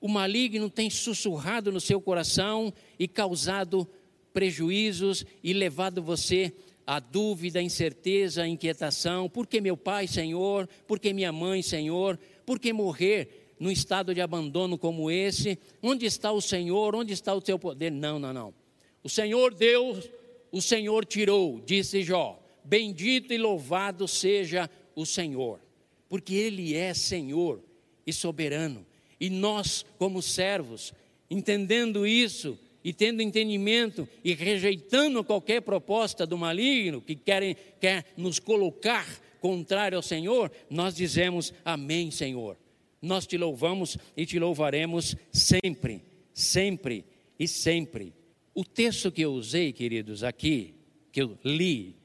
o 0.00 0.08
maligno 0.08 0.70
tem 0.70 0.88
sussurrado 0.88 1.70
no 1.70 1.80
seu 1.80 2.00
coração 2.00 2.72
e 2.98 3.06
causado 3.06 3.86
prejuízos 4.32 5.24
e 5.44 5.52
levado 5.52 6.02
você 6.02 6.52
à 6.86 6.98
dúvida, 6.98 7.60
incerteza, 7.60 8.46
inquietação. 8.46 9.28
Por 9.28 9.46
que 9.46 9.60
meu 9.60 9.76
pai, 9.76 10.06
Senhor? 10.06 10.68
Por 10.86 10.98
que 10.98 11.12
minha 11.12 11.32
mãe, 11.32 11.62
Senhor? 11.62 12.18
Por 12.44 12.58
que 12.58 12.72
morrer 12.72 13.45
num 13.58 13.70
estado 13.70 14.14
de 14.14 14.20
abandono 14.20 14.76
como 14.76 15.10
esse? 15.10 15.58
Onde 15.82 16.06
está 16.06 16.32
o 16.32 16.40
Senhor? 16.40 16.94
Onde 16.94 17.12
está 17.12 17.34
o 17.34 17.40
teu 17.40 17.58
poder? 17.58 17.90
Não, 17.90 18.18
não, 18.18 18.32
não. 18.32 18.54
O 19.02 19.08
Senhor 19.08 19.54
Deus, 19.54 20.08
o 20.50 20.60
Senhor 20.60 21.04
tirou, 21.04 21.60
disse 21.64 22.02
Jó. 22.02 22.42
Bendito 22.64 23.32
e 23.32 23.38
louvado 23.38 24.08
seja 24.08 24.68
o 24.94 25.06
Senhor, 25.06 25.60
porque 26.08 26.34
Ele 26.34 26.74
é 26.74 26.92
Senhor 26.92 27.62
e 28.04 28.12
soberano. 28.12 28.84
E 29.20 29.30
nós, 29.30 29.86
como 29.98 30.20
servos, 30.20 30.92
entendendo 31.30 32.06
isso 32.06 32.58
e 32.82 32.92
tendo 32.92 33.22
entendimento 33.22 34.08
e 34.24 34.34
rejeitando 34.34 35.22
qualquer 35.22 35.62
proposta 35.62 36.26
do 36.26 36.36
maligno 36.36 37.00
que 37.00 37.14
querem, 37.14 37.56
quer 37.80 38.04
nos 38.16 38.38
colocar 38.38 39.06
contrário 39.40 39.96
ao 39.96 40.02
Senhor, 40.02 40.50
nós 40.68 40.94
dizemos 40.94 41.52
amém, 41.64 42.10
Senhor. 42.10 42.56
Nós 43.00 43.26
te 43.26 43.36
louvamos 43.36 43.96
e 44.16 44.24
te 44.24 44.38
louvaremos 44.38 45.14
sempre, 45.32 46.02
sempre 46.32 47.04
e 47.38 47.46
sempre. 47.46 48.14
O 48.54 48.64
texto 48.64 49.12
que 49.12 49.22
eu 49.22 49.32
usei, 49.32 49.72
queridos, 49.72 50.22
aqui, 50.24 50.74
que 51.12 51.20
eu 51.22 51.38
li 51.44 51.96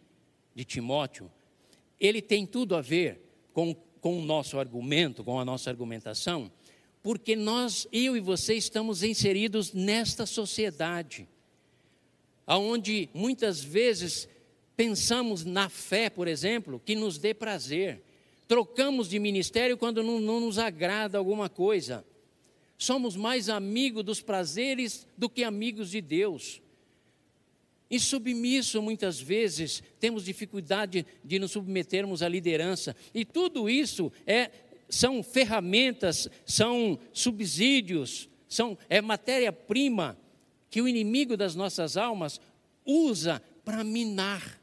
de 0.53 0.65
Timóteo, 0.65 1.31
ele 1.99 2.21
tem 2.21 2.45
tudo 2.45 2.75
a 2.75 2.81
ver 2.81 3.21
com, 3.53 3.73
com 3.99 4.19
o 4.19 4.25
nosso 4.25 4.59
argumento, 4.59 5.23
com 5.23 5.39
a 5.39 5.45
nossa 5.45 5.69
argumentação, 5.69 6.51
porque 7.01 7.35
nós, 7.35 7.87
eu 7.91 8.15
e 8.15 8.19
você, 8.19 8.55
estamos 8.55 9.01
inseridos 9.01 9.73
nesta 9.73 10.25
sociedade, 10.25 11.27
aonde 12.45 13.09
muitas 13.13 13.63
vezes 13.63 14.27
pensamos 14.75 15.45
na 15.45 15.69
fé, 15.69 16.09
por 16.09 16.27
exemplo, 16.27 16.81
que 16.83 16.95
nos 16.95 17.17
dê 17.17 17.33
prazer, 17.33 18.03
trocamos 18.51 19.07
de 19.07 19.17
ministério 19.17 19.77
quando 19.77 20.03
não, 20.03 20.19
não 20.19 20.41
nos 20.41 20.59
agrada 20.59 21.17
alguma 21.17 21.47
coisa, 21.47 22.05
somos 22.77 23.15
mais 23.15 23.47
amigos 23.47 24.03
dos 24.03 24.21
prazeres 24.21 25.07
do 25.17 25.29
que 25.29 25.41
amigos 25.41 25.89
de 25.89 26.01
Deus. 26.01 26.61
E 27.89 27.97
submisso, 27.97 28.81
muitas 28.81 29.21
vezes, 29.21 29.81
temos 30.01 30.25
dificuldade 30.25 31.05
de 31.23 31.39
nos 31.39 31.51
submetermos 31.51 32.21
à 32.21 32.27
liderança. 32.27 32.93
E 33.13 33.23
tudo 33.23 33.69
isso 33.69 34.11
é, 34.27 34.51
são 34.89 35.23
ferramentas, 35.23 36.27
são 36.45 36.99
subsídios, 37.13 38.27
são, 38.49 38.77
é 38.89 38.99
matéria-prima 38.99 40.17
que 40.69 40.81
o 40.81 40.89
inimigo 40.89 41.37
das 41.37 41.55
nossas 41.55 41.95
almas 41.95 42.41
usa 42.85 43.41
para 43.63 43.81
minar 43.81 44.60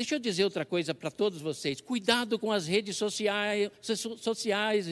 Deixa 0.00 0.14
eu 0.14 0.18
dizer 0.18 0.44
outra 0.44 0.64
coisa 0.64 0.94
para 0.94 1.10
todos 1.10 1.42
vocês. 1.42 1.78
Cuidado 1.78 2.38
com 2.38 2.50
as 2.50 2.66
redes 2.66 2.96
sociais, 2.96 3.70
sociais 4.18 4.86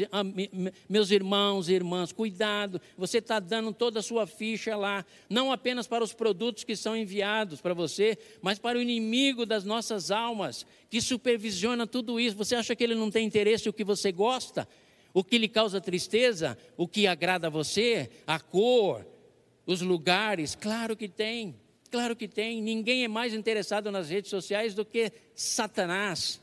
meus 0.86 1.10
irmãos 1.10 1.70
e 1.70 1.72
irmãs. 1.72 2.12
Cuidado. 2.12 2.78
Você 2.94 3.16
está 3.16 3.40
dando 3.40 3.72
toda 3.72 4.00
a 4.00 4.02
sua 4.02 4.26
ficha 4.26 4.76
lá. 4.76 5.06
Não 5.30 5.50
apenas 5.50 5.86
para 5.86 6.04
os 6.04 6.12
produtos 6.12 6.62
que 6.62 6.76
são 6.76 6.94
enviados 6.94 7.58
para 7.58 7.72
você, 7.72 8.18
mas 8.42 8.58
para 8.58 8.76
o 8.76 8.82
inimigo 8.82 9.46
das 9.46 9.64
nossas 9.64 10.10
almas, 10.10 10.66
que 10.90 11.00
supervisiona 11.00 11.86
tudo 11.86 12.20
isso. 12.20 12.36
Você 12.36 12.54
acha 12.54 12.76
que 12.76 12.84
ele 12.84 12.94
não 12.94 13.10
tem 13.10 13.26
interesse 13.26 13.66
o 13.66 13.72
que 13.72 13.84
você 13.84 14.12
gosta? 14.12 14.68
O 15.14 15.24
que 15.24 15.38
lhe 15.38 15.48
causa 15.48 15.80
tristeza? 15.80 16.58
O 16.76 16.86
que 16.86 17.06
agrada 17.06 17.46
a 17.46 17.50
você? 17.50 18.10
A 18.26 18.38
cor? 18.38 19.06
Os 19.64 19.80
lugares? 19.80 20.54
Claro 20.54 20.94
que 20.94 21.08
tem. 21.08 21.58
Claro 21.90 22.14
que 22.14 22.28
tem, 22.28 22.60
ninguém 22.60 23.04
é 23.04 23.08
mais 23.08 23.32
interessado 23.32 23.90
nas 23.90 24.10
redes 24.10 24.30
sociais 24.30 24.74
do 24.74 24.84
que 24.84 25.10
Satanás, 25.34 26.40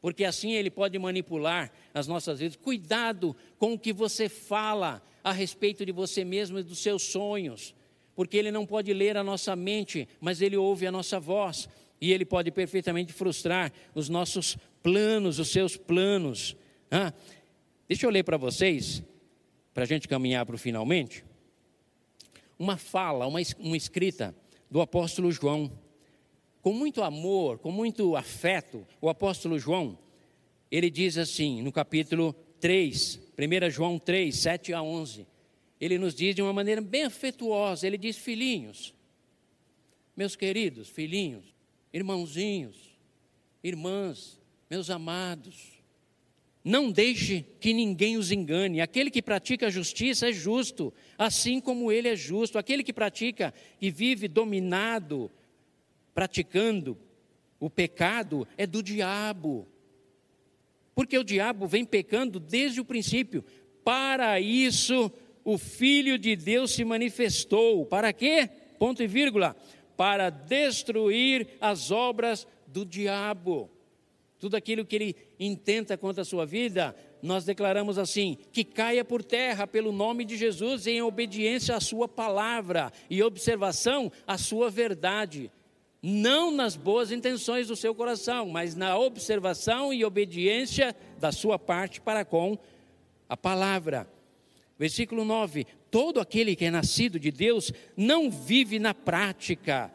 porque 0.00 0.24
assim 0.24 0.52
ele 0.52 0.70
pode 0.70 0.96
manipular 0.98 1.72
as 1.92 2.06
nossas 2.06 2.38
vidas. 2.38 2.56
Cuidado 2.56 3.34
com 3.58 3.72
o 3.72 3.78
que 3.78 3.92
você 3.92 4.28
fala 4.28 5.02
a 5.22 5.32
respeito 5.32 5.84
de 5.84 5.90
você 5.90 6.24
mesmo 6.24 6.58
e 6.58 6.62
dos 6.62 6.78
seus 6.78 7.02
sonhos, 7.02 7.74
porque 8.14 8.36
ele 8.36 8.52
não 8.52 8.64
pode 8.64 8.92
ler 8.92 9.16
a 9.16 9.24
nossa 9.24 9.56
mente, 9.56 10.08
mas 10.20 10.40
ele 10.40 10.56
ouve 10.56 10.86
a 10.86 10.92
nossa 10.92 11.18
voz 11.18 11.68
e 12.00 12.12
ele 12.12 12.24
pode 12.24 12.50
perfeitamente 12.52 13.12
frustrar 13.12 13.72
os 13.94 14.08
nossos 14.08 14.56
planos, 14.82 15.40
os 15.40 15.48
seus 15.48 15.76
planos. 15.76 16.56
Ah, 16.88 17.12
deixa 17.88 18.06
eu 18.06 18.10
ler 18.10 18.22
para 18.22 18.36
vocês, 18.36 19.02
para 19.72 19.82
a 19.82 19.86
gente 19.86 20.06
caminhar 20.06 20.46
para 20.46 20.54
o 20.54 20.58
finalmente, 20.58 21.24
uma 22.56 22.76
fala, 22.76 23.26
uma, 23.26 23.40
uma 23.58 23.76
escrita 23.76 24.34
do 24.74 24.80
apóstolo 24.80 25.30
João. 25.30 25.70
Com 26.60 26.72
muito 26.72 27.00
amor, 27.00 27.60
com 27.60 27.70
muito 27.70 28.16
afeto, 28.16 28.84
o 29.00 29.08
apóstolo 29.08 29.56
João, 29.56 29.96
ele 30.68 30.90
diz 30.90 31.16
assim, 31.16 31.62
no 31.62 31.70
capítulo 31.70 32.32
3, 32.58 33.20
1 33.38 33.70
João 33.70 34.00
3, 34.00 34.34
7 34.34 34.72
a 34.72 34.82
11, 34.82 35.28
ele 35.80 35.96
nos 35.96 36.12
diz 36.12 36.34
de 36.34 36.42
uma 36.42 36.52
maneira 36.52 36.80
bem 36.80 37.04
afetuosa, 37.04 37.86
ele 37.86 37.96
diz: 37.96 38.16
Filhinhos, 38.16 38.92
meus 40.16 40.34
queridos 40.34 40.88
filhinhos, 40.88 41.54
irmãozinhos, 41.92 42.98
irmãs, 43.62 44.40
meus 44.68 44.90
amados, 44.90 45.73
não 46.64 46.90
deixe 46.90 47.44
que 47.60 47.74
ninguém 47.74 48.16
os 48.16 48.32
engane. 48.32 48.80
Aquele 48.80 49.10
que 49.10 49.20
pratica 49.20 49.66
a 49.66 49.70
justiça 49.70 50.30
é 50.30 50.32
justo, 50.32 50.94
assim 51.18 51.60
como 51.60 51.92
ele 51.92 52.08
é 52.08 52.16
justo. 52.16 52.58
Aquele 52.58 52.82
que 52.82 52.92
pratica 52.92 53.52
e 53.78 53.90
vive 53.90 54.26
dominado, 54.26 55.30
praticando 56.14 56.96
o 57.60 57.68
pecado, 57.68 58.48
é 58.56 58.66
do 58.66 58.82
diabo. 58.82 59.68
Porque 60.94 61.18
o 61.18 61.24
diabo 61.24 61.66
vem 61.66 61.84
pecando 61.84 62.40
desde 62.40 62.80
o 62.80 62.84
princípio. 62.84 63.44
Para 63.84 64.40
isso, 64.40 65.12
o 65.44 65.58
Filho 65.58 66.16
de 66.18 66.34
Deus 66.34 66.72
se 66.72 66.82
manifestou. 66.82 67.84
Para 67.84 68.10
quê? 68.10 68.48
Ponto 68.78 69.02
e 69.02 69.06
vírgula. 69.06 69.54
Para 69.98 70.30
destruir 70.30 71.46
as 71.60 71.90
obras 71.90 72.46
do 72.66 72.86
diabo 72.86 73.70
tudo 74.38 74.56
aquilo 74.56 74.84
que 74.84 74.96
ele 74.96 75.16
intenta 75.38 75.96
contra 75.96 76.22
a 76.22 76.24
sua 76.24 76.44
vida, 76.44 76.94
nós 77.22 77.44
declaramos 77.44 77.98
assim: 77.98 78.36
que 78.52 78.64
caia 78.64 79.04
por 79.04 79.22
terra 79.22 79.66
pelo 79.66 79.92
nome 79.92 80.24
de 80.24 80.36
Jesus 80.36 80.86
em 80.86 81.00
obediência 81.00 81.74
à 81.74 81.80
sua 81.80 82.06
palavra 82.06 82.92
e 83.08 83.22
observação 83.22 84.12
à 84.26 84.36
sua 84.36 84.70
verdade. 84.70 85.50
Não 86.02 86.50
nas 86.50 86.76
boas 86.76 87.10
intenções 87.10 87.68
do 87.68 87.76
seu 87.76 87.94
coração, 87.94 88.50
mas 88.50 88.74
na 88.74 88.98
observação 88.98 89.92
e 89.92 90.04
obediência 90.04 90.94
da 91.18 91.32
sua 91.32 91.58
parte 91.58 91.98
para 91.98 92.26
com 92.26 92.58
a 93.26 93.36
palavra. 93.36 94.06
Versículo 94.78 95.24
9: 95.24 95.66
Todo 95.90 96.20
aquele 96.20 96.54
que 96.54 96.66
é 96.66 96.70
nascido 96.70 97.18
de 97.18 97.30
Deus 97.30 97.72
não 97.96 98.30
vive 98.30 98.78
na 98.78 98.92
prática 98.92 99.90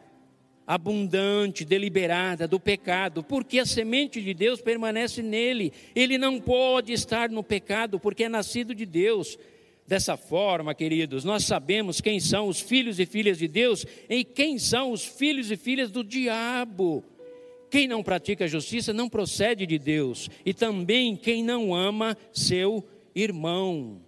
abundante, 0.70 1.64
deliberada 1.64 2.46
do 2.46 2.60
pecado, 2.60 3.24
porque 3.24 3.58
a 3.58 3.66
semente 3.66 4.22
de 4.22 4.32
Deus 4.32 4.60
permanece 4.60 5.20
nele. 5.20 5.72
Ele 5.96 6.16
não 6.16 6.40
pode 6.40 6.92
estar 6.92 7.28
no 7.28 7.42
pecado 7.42 7.98
porque 7.98 8.22
é 8.22 8.28
nascido 8.28 8.72
de 8.72 8.86
Deus. 8.86 9.36
Dessa 9.84 10.16
forma, 10.16 10.72
queridos, 10.72 11.24
nós 11.24 11.42
sabemos 11.42 12.00
quem 12.00 12.20
são 12.20 12.46
os 12.46 12.60
filhos 12.60 13.00
e 13.00 13.04
filhas 13.04 13.36
de 13.36 13.48
Deus 13.48 13.84
e 14.08 14.22
quem 14.22 14.60
são 14.60 14.92
os 14.92 15.04
filhos 15.04 15.50
e 15.50 15.56
filhas 15.56 15.90
do 15.90 16.04
diabo. 16.04 17.02
Quem 17.68 17.88
não 17.88 18.00
pratica 18.00 18.46
justiça 18.46 18.92
não 18.92 19.08
procede 19.08 19.66
de 19.66 19.76
Deus, 19.78 20.30
e 20.46 20.54
também 20.54 21.16
quem 21.16 21.42
não 21.42 21.74
ama 21.74 22.16
seu 22.32 22.86
irmão. 23.12 24.00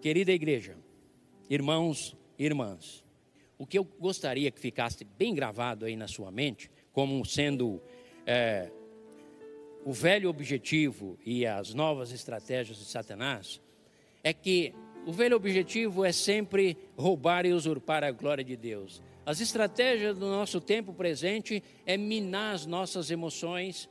Querida 0.00 0.32
igreja, 0.32 0.74
irmãos 1.50 2.16
e 2.38 2.44
irmãs, 2.46 3.03
o 3.58 3.66
que 3.66 3.78
eu 3.78 3.84
gostaria 3.84 4.50
que 4.50 4.60
ficasse 4.60 5.04
bem 5.04 5.34
gravado 5.34 5.84
aí 5.84 5.96
na 5.96 6.08
sua 6.08 6.30
mente, 6.30 6.70
como 6.92 7.24
sendo 7.24 7.80
é, 8.26 8.70
o 9.84 9.92
velho 9.92 10.28
objetivo 10.28 11.18
e 11.24 11.46
as 11.46 11.74
novas 11.74 12.10
estratégias 12.10 12.78
de 12.78 12.84
Satanás 12.84 13.60
é 14.22 14.32
que 14.32 14.72
o 15.06 15.12
velho 15.12 15.36
objetivo 15.36 16.04
é 16.04 16.10
sempre 16.10 16.76
roubar 16.96 17.44
e 17.44 17.52
usurpar 17.52 18.02
a 18.02 18.10
glória 18.10 18.42
de 18.42 18.56
Deus. 18.56 19.02
As 19.26 19.40
estratégias 19.40 20.18
do 20.18 20.26
nosso 20.26 20.60
tempo 20.60 20.94
presente 20.94 21.62
é 21.84 21.96
minar 21.96 22.54
as 22.54 22.64
nossas 22.64 23.10
emoções, 23.10 23.88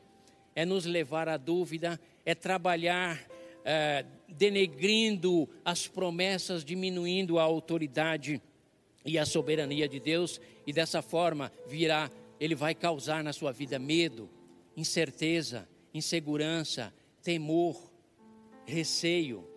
é 0.55 0.65
nos 0.65 0.85
levar 0.85 1.29
à 1.29 1.37
dúvida, 1.37 1.99
é 2.25 2.33
trabalhar 2.33 3.19
é, 3.63 4.05
denegrindo 4.27 5.47
as 5.63 5.87
promessas, 5.87 6.65
diminuindo 6.65 7.37
a 7.37 7.43
autoridade 7.43 8.41
e 9.05 9.17
a 9.17 9.25
soberania 9.25 9.87
de 9.87 9.99
Deus, 9.99 10.39
e 10.65 10.73
dessa 10.73 11.01
forma 11.01 11.51
virá, 11.67 12.09
ele 12.39 12.55
vai 12.55 12.73
causar 12.73 13.23
na 13.23 13.33
sua 13.33 13.51
vida 13.51 13.77
medo, 13.77 14.29
incerteza, 14.75 15.67
insegurança, 15.93 16.93
temor, 17.21 17.91
receio. 18.65 19.47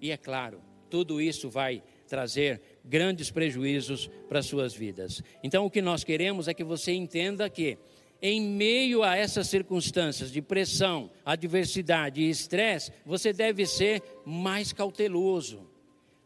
E 0.00 0.10
é 0.10 0.16
claro, 0.16 0.60
tudo 0.88 1.20
isso 1.20 1.48
vai 1.48 1.82
trazer 2.06 2.60
grandes 2.84 3.30
prejuízos 3.30 4.10
para 4.28 4.40
as 4.40 4.46
suas 4.46 4.74
vidas. 4.74 5.22
Então, 5.42 5.64
o 5.64 5.70
que 5.70 5.80
nós 5.80 6.02
queremos 6.02 6.48
é 6.48 6.54
que 6.54 6.64
você 6.64 6.92
entenda 6.92 7.48
que, 7.48 7.78
em 8.20 8.40
meio 8.40 9.02
a 9.02 9.16
essas 9.16 9.46
circunstâncias 9.46 10.30
de 10.30 10.42
pressão, 10.42 11.10
adversidade 11.24 12.20
e 12.20 12.28
estresse, 12.28 12.92
você 13.06 13.32
deve 13.32 13.64
ser 13.64 14.02
mais 14.26 14.72
cauteloso. 14.72 15.70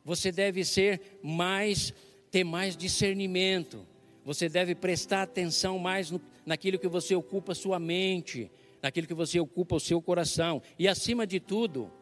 Você 0.05 0.33
deve 0.33 0.65
ser 0.65 1.19
mais 1.23 1.95
ter 2.35 2.43
mais 2.43 2.77
discernimento. 2.77 3.87
Você 4.25 4.49
deve 4.49 4.75
prestar 4.75 5.23
atenção 5.23 5.79
mais 5.79 6.11
no, 6.11 6.21
naquilo 6.45 6.81
que 6.81 6.89
você 6.89 7.15
ocupa 7.15 7.55
sua 7.55 7.79
mente, 7.79 8.51
naquilo 8.83 9.07
que 9.07 9.15
você 9.15 9.39
ocupa 9.39 9.77
o 9.77 9.81
seu 9.81 10.03
coração. 10.03 10.61
E 10.77 10.89
acima 10.89 11.29
de 11.29 11.39
tudo, 11.39 11.93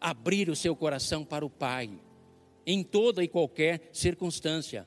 abrir 0.00 0.50
o 0.50 0.56
seu 0.56 0.74
coração 0.74 1.24
para 1.24 1.46
o 1.46 1.50
Pai, 1.50 1.88
em 2.66 2.82
toda 2.82 3.22
e 3.22 3.28
qualquer 3.28 3.88
circunstância, 3.92 4.84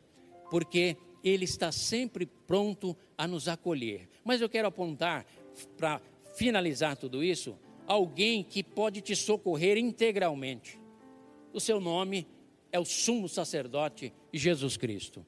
porque 0.52 0.98
Ele 1.24 1.46
está 1.46 1.72
sempre 1.72 2.26
pronto 2.26 2.98
a 3.18 3.26
nos 3.26 3.48
acolher. 3.48 4.10
Mas 4.26 4.42
eu 4.42 4.50
quero 4.50 4.68
apontar, 4.68 5.26
para 5.78 6.02
finalizar 6.34 6.98
tudo 6.98 7.24
isso, 7.24 7.58
alguém 7.88 8.44
que 8.44 8.62
pode 8.62 9.00
te 9.00 9.16
socorrer 9.16 9.78
integralmente. 9.78 10.78
O 11.54 11.62
seu 11.62 11.80
nome 11.80 12.28
é 12.28 12.39
o 12.78 12.86
sumo 12.86 13.28
sacerdote 13.28 14.14
Jesus 14.32 14.78
Cristo. 14.78 15.26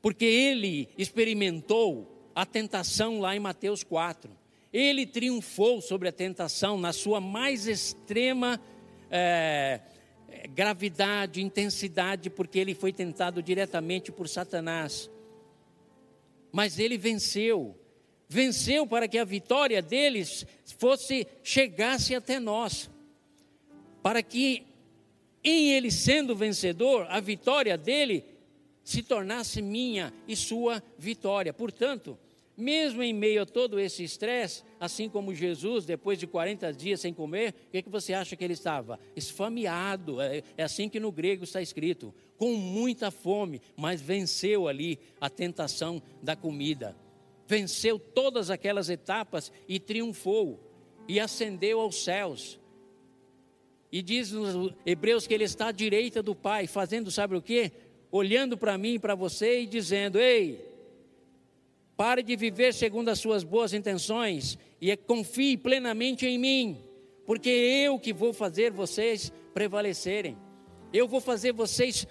Porque 0.00 0.24
ele 0.24 0.88
experimentou 0.98 2.30
a 2.34 2.44
tentação 2.44 3.20
lá 3.20 3.34
em 3.34 3.40
Mateus 3.40 3.82
4. 3.82 4.30
Ele 4.72 5.06
triunfou 5.06 5.80
sobre 5.80 6.08
a 6.08 6.12
tentação 6.12 6.76
na 6.76 6.92
sua 6.92 7.20
mais 7.20 7.66
extrema 7.66 8.60
é, 9.10 9.80
gravidade, 10.50 11.40
intensidade, 11.40 12.28
porque 12.28 12.58
ele 12.58 12.74
foi 12.74 12.92
tentado 12.92 13.42
diretamente 13.42 14.12
por 14.12 14.28
Satanás. 14.28 15.10
Mas 16.52 16.78
ele 16.78 16.98
venceu. 16.98 17.78
Venceu 18.28 18.86
para 18.86 19.06
que 19.06 19.18
a 19.18 19.24
vitória 19.24 19.80
deles 19.80 20.46
fosse 20.78 21.26
chegasse 21.42 22.14
até 22.14 22.38
nós. 22.38 22.90
Para 24.02 24.22
que 24.22 24.66
em 25.44 25.70
ele 25.70 25.90
sendo 25.90 26.34
vencedor, 26.34 27.06
a 27.08 27.20
vitória 27.20 27.76
dele 27.76 28.24
se 28.82 29.02
tornasse 29.02 29.60
minha 29.60 30.12
e 30.26 30.34
sua 30.34 30.82
vitória. 30.98 31.52
Portanto, 31.52 32.18
mesmo 32.56 33.02
em 33.02 33.12
meio 33.12 33.42
a 33.42 33.46
todo 33.46 33.80
esse 33.80 34.04
estresse, 34.04 34.62
assim 34.78 35.08
como 35.08 35.34
Jesus, 35.34 35.84
depois 35.84 36.18
de 36.18 36.26
40 36.26 36.72
dias 36.72 37.00
sem 37.00 37.12
comer, 37.12 37.54
o 37.68 37.70
que, 37.72 37.82
que 37.82 37.88
você 37.90 38.14
acha 38.14 38.36
que 38.36 38.44
ele 38.44 38.52
estava? 38.52 38.98
Esfameado, 39.16 40.20
é, 40.20 40.42
é 40.56 40.62
assim 40.62 40.88
que 40.88 41.00
no 41.00 41.10
grego 41.10 41.44
está 41.44 41.60
escrito, 41.60 42.14
com 42.36 42.54
muita 42.54 43.10
fome, 43.10 43.60
mas 43.76 44.00
venceu 44.00 44.68
ali 44.68 44.98
a 45.20 45.28
tentação 45.28 46.02
da 46.22 46.36
comida. 46.36 46.96
Venceu 47.46 47.98
todas 47.98 48.50
aquelas 48.50 48.88
etapas 48.88 49.50
e 49.68 49.80
triunfou, 49.80 50.60
e 51.06 51.20
ascendeu 51.20 51.80
aos 51.80 52.02
céus. 52.02 52.58
E 53.94 54.02
diz 54.02 54.32
nos 54.32 54.74
Hebreus 54.84 55.24
que 55.24 55.32
ele 55.34 55.44
está 55.44 55.68
à 55.68 55.72
direita 55.72 56.20
do 56.20 56.34
Pai, 56.34 56.66
fazendo 56.66 57.12
sabe 57.12 57.36
o 57.36 57.40
que? 57.40 57.70
Olhando 58.10 58.58
para 58.58 58.76
mim 58.76 58.98
para 58.98 59.14
você 59.14 59.60
e 59.60 59.66
dizendo: 59.66 60.18
Ei, 60.18 60.74
Pare 61.96 62.24
de 62.24 62.34
viver 62.34 62.74
segundo 62.74 63.08
as 63.08 63.20
suas 63.20 63.44
boas 63.44 63.72
intenções 63.72 64.58
e 64.80 64.96
confie 64.96 65.56
plenamente 65.56 66.26
em 66.26 66.36
mim, 66.36 66.82
porque 67.24 67.48
eu 67.48 67.98
que 68.00 68.12
vou 68.12 68.32
fazer 68.32 68.72
vocês 68.72 69.32
prevalecerem. 69.52 70.36
Eu 70.92 71.06
vou 71.06 71.20
fazer 71.20 71.52
vocês, 71.52 72.04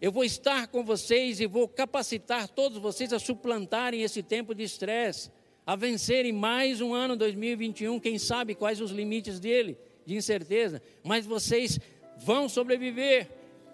eu 0.00 0.10
vou 0.10 0.24
estar 0.24 0.66
com 0.66 0.82
vocês 0.82 1.38
e 1.38 1.46
vou 1.46 1.68
capacitar 1.68 2.48
todos 2.48 2.78
vocês 2.78 3.12
a 3.12 3.20
suplantarem 3.20 4.02
esse 4.02 4.20
tempo 4.20 4.52
de 4.52 4.64
estresse, 4.64 5.30
a 5.64 5.76
vencerem 5.76 6.32
mais 6.32 6.80
um 6.80 6.92
ano 6.92 7.14
2021, 7.14 8.00
quem 8.00 8.18
sabe 8.18 8.56
quais 8.56 8.80
os 8.80 8.90
limites 8.90 9.38
dele, 9.38 9.78
de 10.04 10.16
incerteza, 10.16 10.82
mas 11.02 11.26
vocês 11.26 11.78
vão 12.18 12.48
sobreviver 12.48 13.28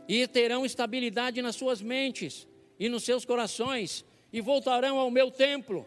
e 0.08 0.26
terão 0.26 0.64
estabilidade 0.64 1.42
nas 1.42 1.56
suas 1.56 1.80
mentes 1.80 2.46
e 2.78 2.88
nos 2.88 3.04
seus 3.04 3.24
corações 3.24 4.04
e 4.32 4.40
voltarão 4.40 4.98
ao 4.98 5.10
meu 5.10 5.30
templo, 5.30 5.86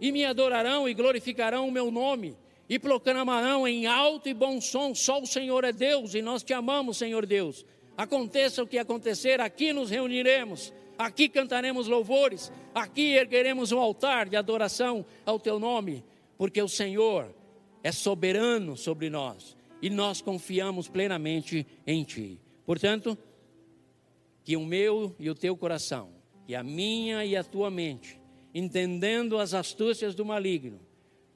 e 0.00 0.12
me 0.12 0.24
adorarão 0.24 0.88
e 0.88 0.94
glorificarão 0.94 1.68
o 1.68 1.72
meu 1.72 1.90
nome, 1.90 2.36
e 2.68 2.78
proclamarão 2.78 3.66
em 3.66 3.86
alto 3.86 4.28
e 4.28 4.34
bom 4.34 4.60
som: 4.60 4.94
só 4.94 5.20
o 5.20 5.26
Senhor 5.26 5.64
é 5.64 5.72
Deus, 5.72 6.14
e 6.14 6.22
nós 6.22 6.42
te 6.42 6.52
amamos, 6.52 6.98
Senhor 6.98 7.26
Deus. 7.26 7.64
Aconteça 7.96 8.62
o 8.62 8.66
que 8.66 8.78
acontecer, 8.78 9.40
aqui 9.40 9.72
nos 9.72 9.90
reuniremos, 9.90 10.72
aqui 10.98 11.28
cantaremos 11.28 11.86
louvores, 11.86 12.50
aqui 12.74 13.14
ergueremos 13.14 13.72
um 13.72 13.78
altar 13.78 14.28
de 14.28 14.36
adoração 14.36 15.04
ao 15.24 15.38
teu 15.38 15.58
nome, 15.58 16.04
porque 16.36 16.60
o 16.60 16.68
Senhor 16.68 17.34
é 17.84 17.92
soberano 17.92 18.78
sobre 18.78 19.10
nós 19.10 19.54
e 19.82 19.90
nós 19.90 20.22
confiamos 20.22 20.88
plenamente 20.88 21.66
em 21.86 22.02
ti. 22.02 22.40
Portanto, 22.64 23.16
que 24.42 24.56
o 24.56 24.64
meu 24.64 25.14
e 25.18 25.28
o 25.28 25.34
teu 25.34 25.54
coração 25.54 26.08
e 26.48 26.54
a 26.54 26.62
minha 26.62 27.24
e 27.26 27.36
a 27.36 27.44
tua 27.44 27.70
mente, 27.70 28.18
entendendo 28.54 29.38
as 29.38 29.52
astúcias 29.52 30.14
do 30.14 30.24
maligno, 30.24 30.80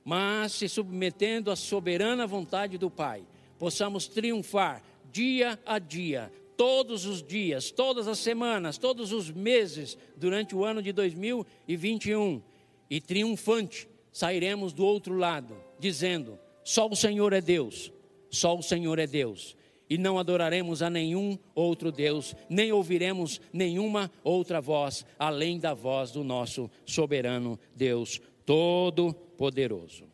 mas 0.03 0.53
se 0.53 0.69
submetendo 0.69 1.51
à 1.51 1.57
soberana 1.57 2.27
vontade 2.27 2.79
do 2.79 2.91
Pai, 2.91 3.27
possamos 3.59 4.09
triunfar 4.09 4.83
dia 5.13 5.59
a 5.67 5.79
dia, 5.79 6.33
todos 6.57 7.05
os 7.05 7.23
dias, 7.23 7.71
todas 7.71 8.09
as 8.09 8.19
semanas, 8.19 8.79
todos 8.79 9.13
os 9.13 9.31
meses 9.31 9.99
durante 10.17 10.57
o 10.57 10.65
ano 10.65 10.83
de 10.83 10.93
2021 10.93 12.43
e 12.89 13.01
triunfante 13.03 13.87
sairemos 14.11 14.73
do 14.73 14.85
outro 14.85 15.15
lado, 15.15 15.68
dizendo: 15.79 16.39
só 16.65 16.89
o 16.89 16.97
Senhor 16.97 17.33
é 17.33 17.41
Deus, 17.41 17.93
só 18.31 18.57
o 18.57 18.63
Senhor 18.63 18.99
é 18.99 19.07
Deus 19.07 19.57
e 19.91 19.97
não 19.97 20.19
adoraremos 20.19 20.83
a 20.83 20.91
nenhum 20.91 21.39
outro 21.55 21.91
Deus, 21.91 22.35
nem 22.49 22.73
ouviremos 22.73 23.41
nenhuma 23.53 24.11
outra 24.23 24.61
voz, 24.61 25.07
além 25.19 25.59
da 25.59 25.73
voz 25.73 26.11
do 26.11 26.23
nosso 26.23 26.71
soberano 26.85 27.59
Deus 27.75 28.21
Todo-Poderoso. 28.45 30.05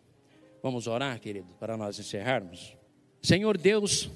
Vamos 0.62 0.86
orar, 0.86 1.20
querido, 1.20 1.54
para 1.58 1.76
nós 1.76 1.98
encerrarmos. 1.98 2.76
Senhor 3.20 3.58
Deus, 3.58 4.10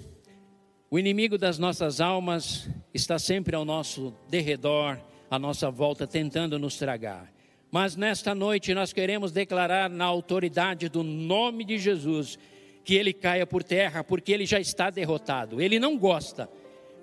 o 0.90 0.98
inimigo 0.98 1.36
das 1.36 1.58
nossas 1.58 2.00
almas 2.00 2.68
está 2.94 3.18
sempre 3.18 3.54
ao 3.54 3.64
nosso 3.64 4.14
derredor, 4.28 4.98
à 5.30 5.38
nossa 5.38 5.70
volta, 5.70 6.06
tentando 6.06 6.58
nos 6.58 6.76
tragar. 6.76 7.32
Mas 7.70 7.96
nesta 7.96 8.34
noite 8.34 8.72
nós 8.72 8.92
queremos 8.92 9.30
declarar 9.30 9.90
na 9.90 10.04
autoridade 10.04 10.88
do 10.88 11.02
nome 11.02 11.64
de 11.64 11.78
Jesus 11.78 12.38
que 12.82 12.94
ele 12.94 13.12
caia 13.12 13.46
por 13.46 13.62
terra, 13.62 14.02
porque 14.02 14.32
ele 14.32 14.46
já 14.46 14.58
está 14.58 14.88
derrotado. 14.88 15.60
Ele 15.60 15.78
não 15.78 15.98
gosta 15.98 16.48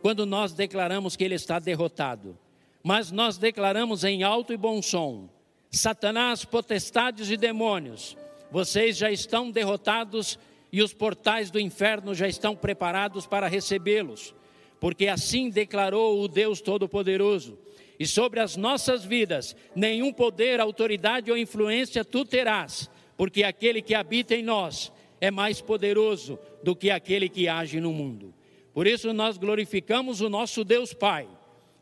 quando 0.02 0.26
nós 0.26 0.54
declaramos 0.54 1.16
que 1.16 1.24
ele 1.24 1.36
está 1.36 1.60
derrotado, 1.60 2.38
mas 2.84 3.12
nós 3.12 3.38
declaramos 3.38 4.04
em 4.04 4.24
alto 4.24 4.52
e 4.52 4.58
bom 4.58 4.82
som: 4.82 5.30
Satanás, 5.70 6.44
potestades 6.44 7.30
e 7.30 7.38
demônios, 7.38 8.18
vocês 8.52 8.98
já 8.98 9.12
estão 9.12 9.52
derrotados 9.52 10.40
e 10.72 10.82
os 10.82 10.94
portais 10.94 11.52
do 11.52 11.60
inferno 11.60 12.16
já 12.16 12.28
estão 12.28 12.56
preparados 12.56 13.28
para 13.28 13.48
recebê-los, 13.48 14.34
porque 14.80 15.08
assim 15.08 15.50
declarou 15.50 16.20
o 16.20 16.28
Deus 16.28 16.62
Todo-Poderoso. 16.62 17.65
E 18.00 18.06
sobre 18.06 18.40
as 18.40 18.56
nossas 18.56 19.06
vidas, 19.06 19.56
nenhum 19.76 20.12
poder, 20.12 20.60
autoridade 20.60 21.32
ou 21.32 21.38
influência 21.38 22.04
tu 22.04 22.26
terás, 22.26 22.90
porque 23.18 23.44
aquele 23.44 23.82
que 23.82 23.96
habita 23.96 24.36
em 24.36 24.44
nós 24.44 24.92
é 25.22 25.32
mais 25.32 25.62
poderoso 25.62 26.38
do 26.64 26.76
que 26.76 26.90
aquele 26.90 27.30
que 27.30 27.48
age 27.48 27.80
no 27.80 27.94
mundo. 27.94 28.34
Por 28.74 28.86
isso 28.86 29.14
nós 29.14 29.38
glorificamos 29.38 30.20
o 30.20 30.30
nosso 30.30 30.64
Deus 30.64 30.94
Pai, 30.94 31.28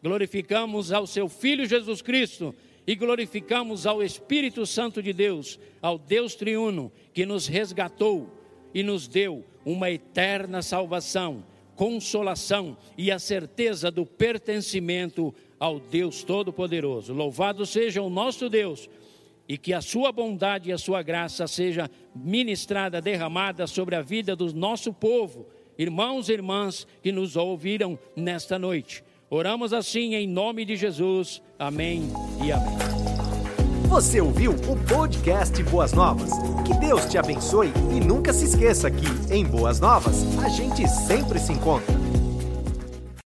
glorificamos 0.04 0.92
ao 0.92 1.08
seu 1.08 1.28
Filho 1.28 1.66
Jesus 1.66 2.02
Cristo 2.02 2.54
e 2.86 2.96
glorificamos 2.96 3.88
ao 3.88 4.04
Espírito 4.04 4.66
Santo 4.66 5.02
de 5.02 5.14
Deus, 5.14 5.60
ao 5.82 5.98
Deus 5.98 6.36
triuno 6.36 6.92
que 7.14 7.26
nos 7.26 7.48
resgatou 7.48 8.30
e 8.74 8.84
nos 8.84 9.08
deu 9.08 9.44
uma 9.66 9.90
eterna 9.90 10.62
salvação, 10.62 11.44
consolação 11.76 12.78
e 12.98 13.12
a 13.12 13.18
certeza 13.18 13.90
do 13.90 14.06
pertencimento 14.06 15.34
ao 15.64 15.80
Deus 15.80 16.24
Todo-Poderoso. 16.24 17.14
Louvado 17.14 17.66
seja 17.66 18.02
o 18.02 18.10
nosso 18.10 18.50
Deus 18.50 18.90
e 19.48 19.58
que 19.58 19.74
a 19.74 19.80
sua 19.80 20.12
bondade 20.12 20.70
e 20.70 20.74
a 20.74 20.78
sua 20.78 21.02
graça 21.02 21.48
seja 21.48 21.90
ministrada, 22.14 23.00
derramada 23.00 23.66
sobre 23.66 23.96
a 23.96 24.02
vida 24.02 24.36
do 24.36 24.54
nosso 24.54 24.92
povo 24.92 25.46
irmãos 25.78 26.28
e 26.28 26.34
irmãs 26.34 26.86
que 27.02 27.14
nos 27.14 27.38
ouviram 27.38 27.98
nesta 28.14 28.60
noite. 28.60 29.06
Oramos 29.30 29.72
assim 29.72 30.16
em 30.16 30.28
nome 30.28 30.66
de 30.66 30.76
Jesus. 30.76 31.42
Amém 31.58 32.12
e 32.44 32.52
amém. 32.52 32.78
Você 33.88 34.20
ouviu 34.20 34.52
o 34.52 34.78
podcast 34.86 35.64
Boas 35.64 35.94
Novas? 35.94 36.32
Que 36.68 36.74
Deus 36.78 37.06
te 37.06 37.18
abençoe 37.18 37.72
e 37.96 38.02
nunca 38.02 38.34
se 38.34 38.46
esqueça 38.46 38.92
que, 38.92 39.06
em 39.34 39.46
Boas 39.46 39.80
Novas, 39.80 40.24
a 40.40 40.50
gente 40.50 40.86
sempre 40.90 41.40
se 41.40 41.54
encontra. 41.54 42.13